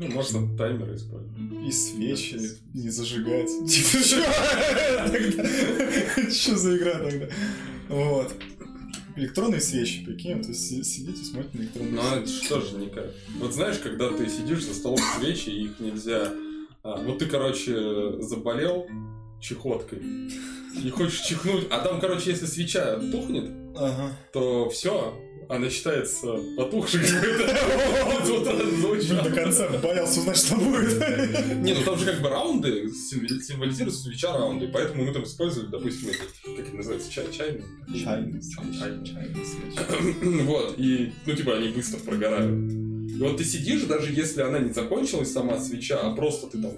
Ну, 0.00 0.08
можно 0.14 0.56
таймер 0.56 0.94
использовать. 0.94 1.36
и 1.68 1.70
свечи 1.70 2.38
не 2.74 2.88
зажигать. 2.88 3.48
Типа, 3.68 3.98
Чё 6.32 6.56
за 6.56 6.76
игра 6.76 6.98
тогда? 6.98 7.26
Вот. 7.88 8.32
Электронные 9.16 9.60
свечи, 9.60 10.04
прикинь, 10.04 10.40
то 10.42 10.48
есть 10.48 10.68
си- 10.68 10.84
сидите, 10.84 11.22
смотрите 11.24 11.58
на 11.58 11.62
электронные 11.62 11.92
Ну, 11.92 12.00
а 12.02 12.26
что 12.26 12.60
же 12.60 12.76
никак. 12.78 13.06
Вот 13.38 13.52
знаешь, 13.52 13.78
когда 13.78 14.08
ты 14.08 14.28
сидишь 14.28 14.64
за 14.64 14.72
столом 14.74 14.98
свечи, 15.18 15.50
их 15.50 15.80
нельзя... 15.80 16.32
а, 16.82 16.96
вот 17.02 17.18
ты, 17.18 17.26
короче, 17.26 18.20
заболел 18.22 18.86
чехоткой, 19.40 19.98
и 20.82 20.90
хочешь 20.90 21.20
чихнуть, 21.22 21.66
а 21.70 21.80
там, 21.80 22.00
короче, 22.00 22.30
если 22.30 22.46
свеча 22.46 22.96
тухнет, 23.10 23.50
Ага. 23.76 24.12
то 24.32 24.70
все, 24.70 25.18
она 25.50 25.68
считается 25.68 26.36
потухшей 26.56 27.00
какой-то. 27.00 29.24
До 29.24 29.30
конца 29.30 29.68
боялся 29.82 30.20
узнать, 30.20 30.36
что 30.38 30.54
будет. 30.56 30.98
Не, 31.62 31.74
ну 31.74 31.80
там 31.84 31.98
же 31.98 32.06
как 32.06 32.20
бы 32.22 32.28
раунды 32.28 32.88
символи- 32.90 33.40
символизируют 33.42 33.96
свеча 33.96 34.32
раунды, 34.32 34.68
поэтому 34.72 35.04
мы 35.04 35.12
там 35.12 35.24
использовали, 35.24 35.68
допустим, 35.70 36.08
эти, 36.10 36.18
как 36.56 36.66
это 36.66 36.76
называется, 36.76 37.10
чай. 37.10 37.26
Чайный. 37.32 37.64
Чайный. 38.02 38.40
Чайный. 39.04 40.44
Вот, 40.44 40.74
и, 40.78 41.12
ну, 41.26 41.34
типа, 41.34 41.56
они 41.56 41.68
быстро 41.70 41.98
прогорают. 41.98 42.89
И 43.20 43.22
вот 43.22 43.36
ты 43.36 43.44
сидишь, 43.44 43.82
даже 43.82 44.10
если 44.12 44.40
она 44.40 44.60
не 44.60 44.72
закончилась 44.72 45.30
сама 45.30 45.60
свеча, 45.60 46.00
а 46.00 46.14
просто 46.16 46.46
ты 46.46 46.62
там 46.62 46.72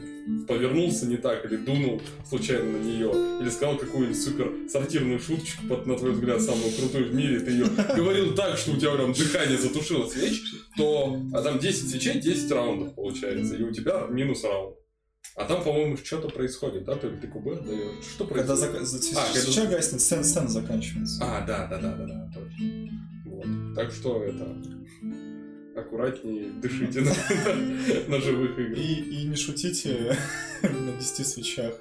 повернулся 0.49 1.07
не 1.07 1.17
так, 1.17 1.45
или 1.45 1.57
дунул 1.57 2.03
случайно 2.29 2.79
на 2.79 2.83
нее, 2.83 3.13
или 3.41 3.49
сказал 3.49 3.77
какую-нибудь 3.79 4.21
супер 4.21 4.53
сортирную 4.69 5.21
шуточку, 5.21 5.65
под, 5.69 5.87
на 5.87 5.97
твой 5.97 6.11
взгляд, 6.11 6.43
самую 6.43 6.73
крутую 6.73 7.11
в 7.11 7.15
мире, 7.15 7.39
ты 7.39 7.53
ее 7.53 7.67
говорил 7.95 8.35
так, 8.35 8.59
что 8.59 8.73
у 8.73 8.77
тебя 8.77 8.91
прям 8.91 9.13
дыхание 9.13 9.57
затушило 9.57 10.09
свеч, 10.09 10.43
то 10.77 11.17
а 11.33 11.43
там 11.43 11.61
10 11.61 11.89
свечей, 11.91 12.21
10 12.21 12.51
раундов 12.51 12.97
получается, 12.97 13.55
и 13.55 13.63
у 13.63 13.71
тебя 13.73 14.09
минус 14.11 14.43
раунд. 14.43 14.75
А 15.37 15.45
там, 15.45 15.63
по-моему, 15.63 15.97
что-то 15.97 16.29
происходит, 16.29 16.85
да? 16.85 16.97
То 16.97 17.09
ли 17.09 17.19
ты 17.21 17.29
кубы 17.29 17.53
отдаешь. 17.53 18.05
Что 18.17 18.27
Когда 18.27 18.57
происходит? 18.57 18.83
зак- 18.83 18.85
за- 18.85 19.21
А, 19.21 19.27
когда- 19.33 19.41
свеча 19.41 19.67
гаснет, 19.67 20.01
сцена 20.01 20.49
заканчивается. 20.49 21.23
А, 21.25 21.47
да, 21.47 21.69
да, 21.69 21.79
да, 21.79 21.95
да, 21.95 22.05
да, 22.05 22.31
точно. 22.35 22.91
Вот. 23.27 23.75
Так 23.77 23.93
что 23.93 24.25
это 24.25 24.57
аккуратнее 25.77 26.51
дышите 26.51 27.01
на, 27.01 27.11
на 28.09 28.21
живых 28.21 28.59
играх. 28.59 28.79
И, 28.79 28.95
и 28.95 29.25
не 29.25 29.37
шутите 29.37 30.17
на 30.63 30.93
10 30.99 31.27
свечах. 31.27 31.75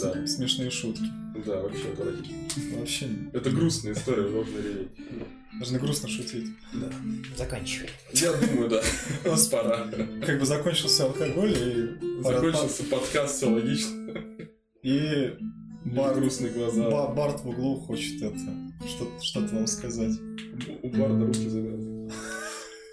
Да, 0.00 0.26
Смешные 0.26 0.70
шутки. 0.70 1.04
да, 1.46 1.60
вообще 1.60 1.88
отвратительно. 1.92 2.78
Вообще 2.78 3.06
Это 3.32 3.50
грустная 3.50 3.92
история, 3.92 4.28
должны 4.28 4.58
реветь. 4.58 4.88
даже 5.60 5.78
грустно 5.78 6.08
шутить. 6.08 6.46
Да. 6.72 6.90
Заканчивай. 7.36 7.90
Я 8.12 8.32
думаю, 8.32 8.68
да. 8.70 8.82
Просто 9.22 9.56
Пора. 9.56 9.88
Как 10.26 10.40
бы 10.40 10.46
закончился 10.46 11.04
алкоголь 11.04 11.52
и... 11.52 12.22
Закончился 12.22 12.82
подкаст, 12.84 13.36
все 13.36 13.46
логично. 13.50 14.14
И 14.82 15.34
Бар- 15.84 16.14
Грустные 16.16 16.50
глаза. 16.52 16.90
Ба- 16.90 17.14
Барт 17.14 17.40
в 17.42 17.48
углу 17.48 17.76
хочет 17.76 18.20
это 18.22 18.36
что-то 18.88 19.22
что-то 19.22 19.54
вам 19.54 19.66
сказать. 19.68 20.18
У 20.82 20.88
Барда 20.88 21.26
руки 21.26 21.48
завязаны. 21.48 21.93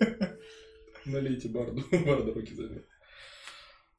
Налейте 1.05 1.49
Барду. 1.49 1.83
Барда 2.05 2.33
руки 2.33 2.53
завязаны. 2.53 2.83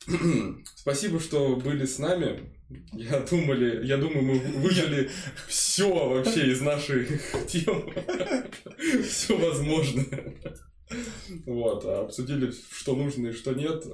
Спасибо, 0.76 1.20
что 1.20 1.56
были 1.56 1.84
с 1.84 1.98
нами. 1.98 2.52
Я 2.92 3.20
думали, 3.20 3.86
я 3.86 3.98
думаю, 3.98 4.22
мы 4.22 4.38
выжили 4.38 5.10
все 5.46 5.92
вообще 5.92 6.50
из 6.50 6.60
наших 6.60 7.08
тем. 7.48 7.92
Все 9.04 9.36
возможное. 9.36 10.34
Вот, 11.46 11.84
а 11.84 12.02
обсудили, 12.02 12.52
что 12.70 12.96
нужно 12.96 13.28
и 13.28 13.32
что 13.32 13.54
нет. 13.54 13.84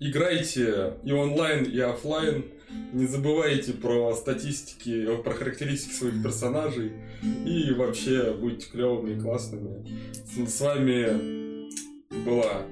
Играйте 0.00 0.94
и 1.04 1.12
онлайн, 1.12 1.64
и 1.64 1.78
оффлайн. 1.80 2.44
Не 2.92 3.06
забывайте 3.06 3.72
про 3.72 4.14
статистики, 4.14 5.06
про 5.22 5.32
характеристики 5.32 5.92
своих 5.92 6.22
персонажей. 6.22 6.92
И 7.46 7.72
вообще 7.72 8.34
будьте 8.34 8.70
клевыми 8.70 9.16
и 9.16 9.20
классными. 9.20 9.86
С, 10.46 10.60
вами 10.60 11.68
была 12.24 12.62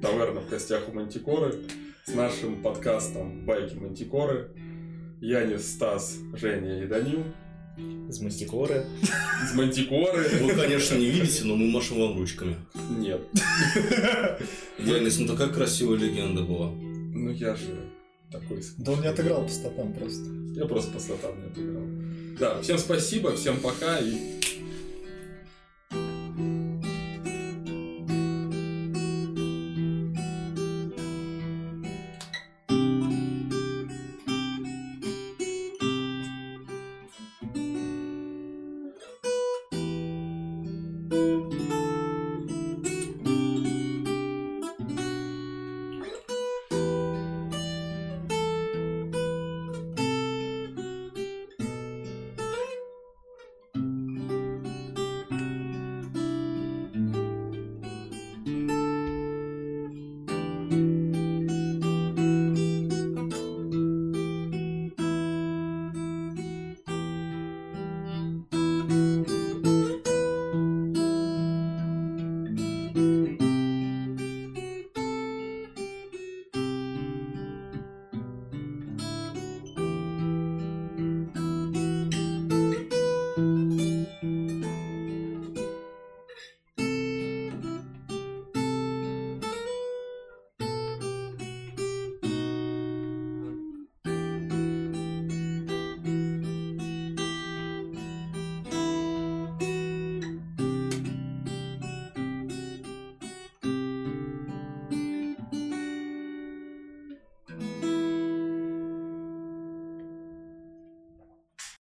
Таверна 0.00 0.40
в 0.40 0.48
гостях 0.48 0.88
у 0.88 0.92
Мантикоры 0.92 1.54
с 2.04 2.14
нашим 2.14 2.62
подкастом 2.62 3.44
Байки 3.46 3.74
Мантикоры. 3.74 4.50
Янис, 5.20 5.74
Стас, 5.74 6.18
Женя 6.34 6.82
и 6.82 6.86
Данил. 6.86 7.24
Из 8.08 8.20
мантикоры. 8.20 8.84
Из 9.42 9.54
Мантикоры. 9.54 10.28
Вы, 10.42 10.52
конечно, 10.54 10.96
не 10.96 11.06
видите, 11.06 11.44
но 11.44 11.56
мы 11.56 11.70
машем 11.70 11.98
вам 11.98 12.18
ручками. 12.18 12.56
Нет. 12.98 13.20
Янис, 14.78 15.18
ну 15.18 15.26
такая 15.26 15.48
красивая 15.48 15.98
легенда 15.98 16.42
была. 16.42 16.70
Ну 16.70 17.30
я 17.30 17.54
же 17.54 17.90
такой. 18.30 18.62
Да 18.78 18.92
он 18.92 19.00
не 19.00 19.06
отыграл 19.06 19.44
по 19.44 19.50
статам 19.50 19.92
просто. 19.94 20.24
Я 20.54 20.66
просто 20.66 20.92
по 20.92 21.00
слотам 21.00 21.40
не 21.40 21.46
отыграл. 21.46 21.82
Да, 22.38 22.60
всем 22.60 22.78
спасибо, 22.78 23.34
всем 23.34 23.58
пока 23.60 23.98
и 23.98 24.41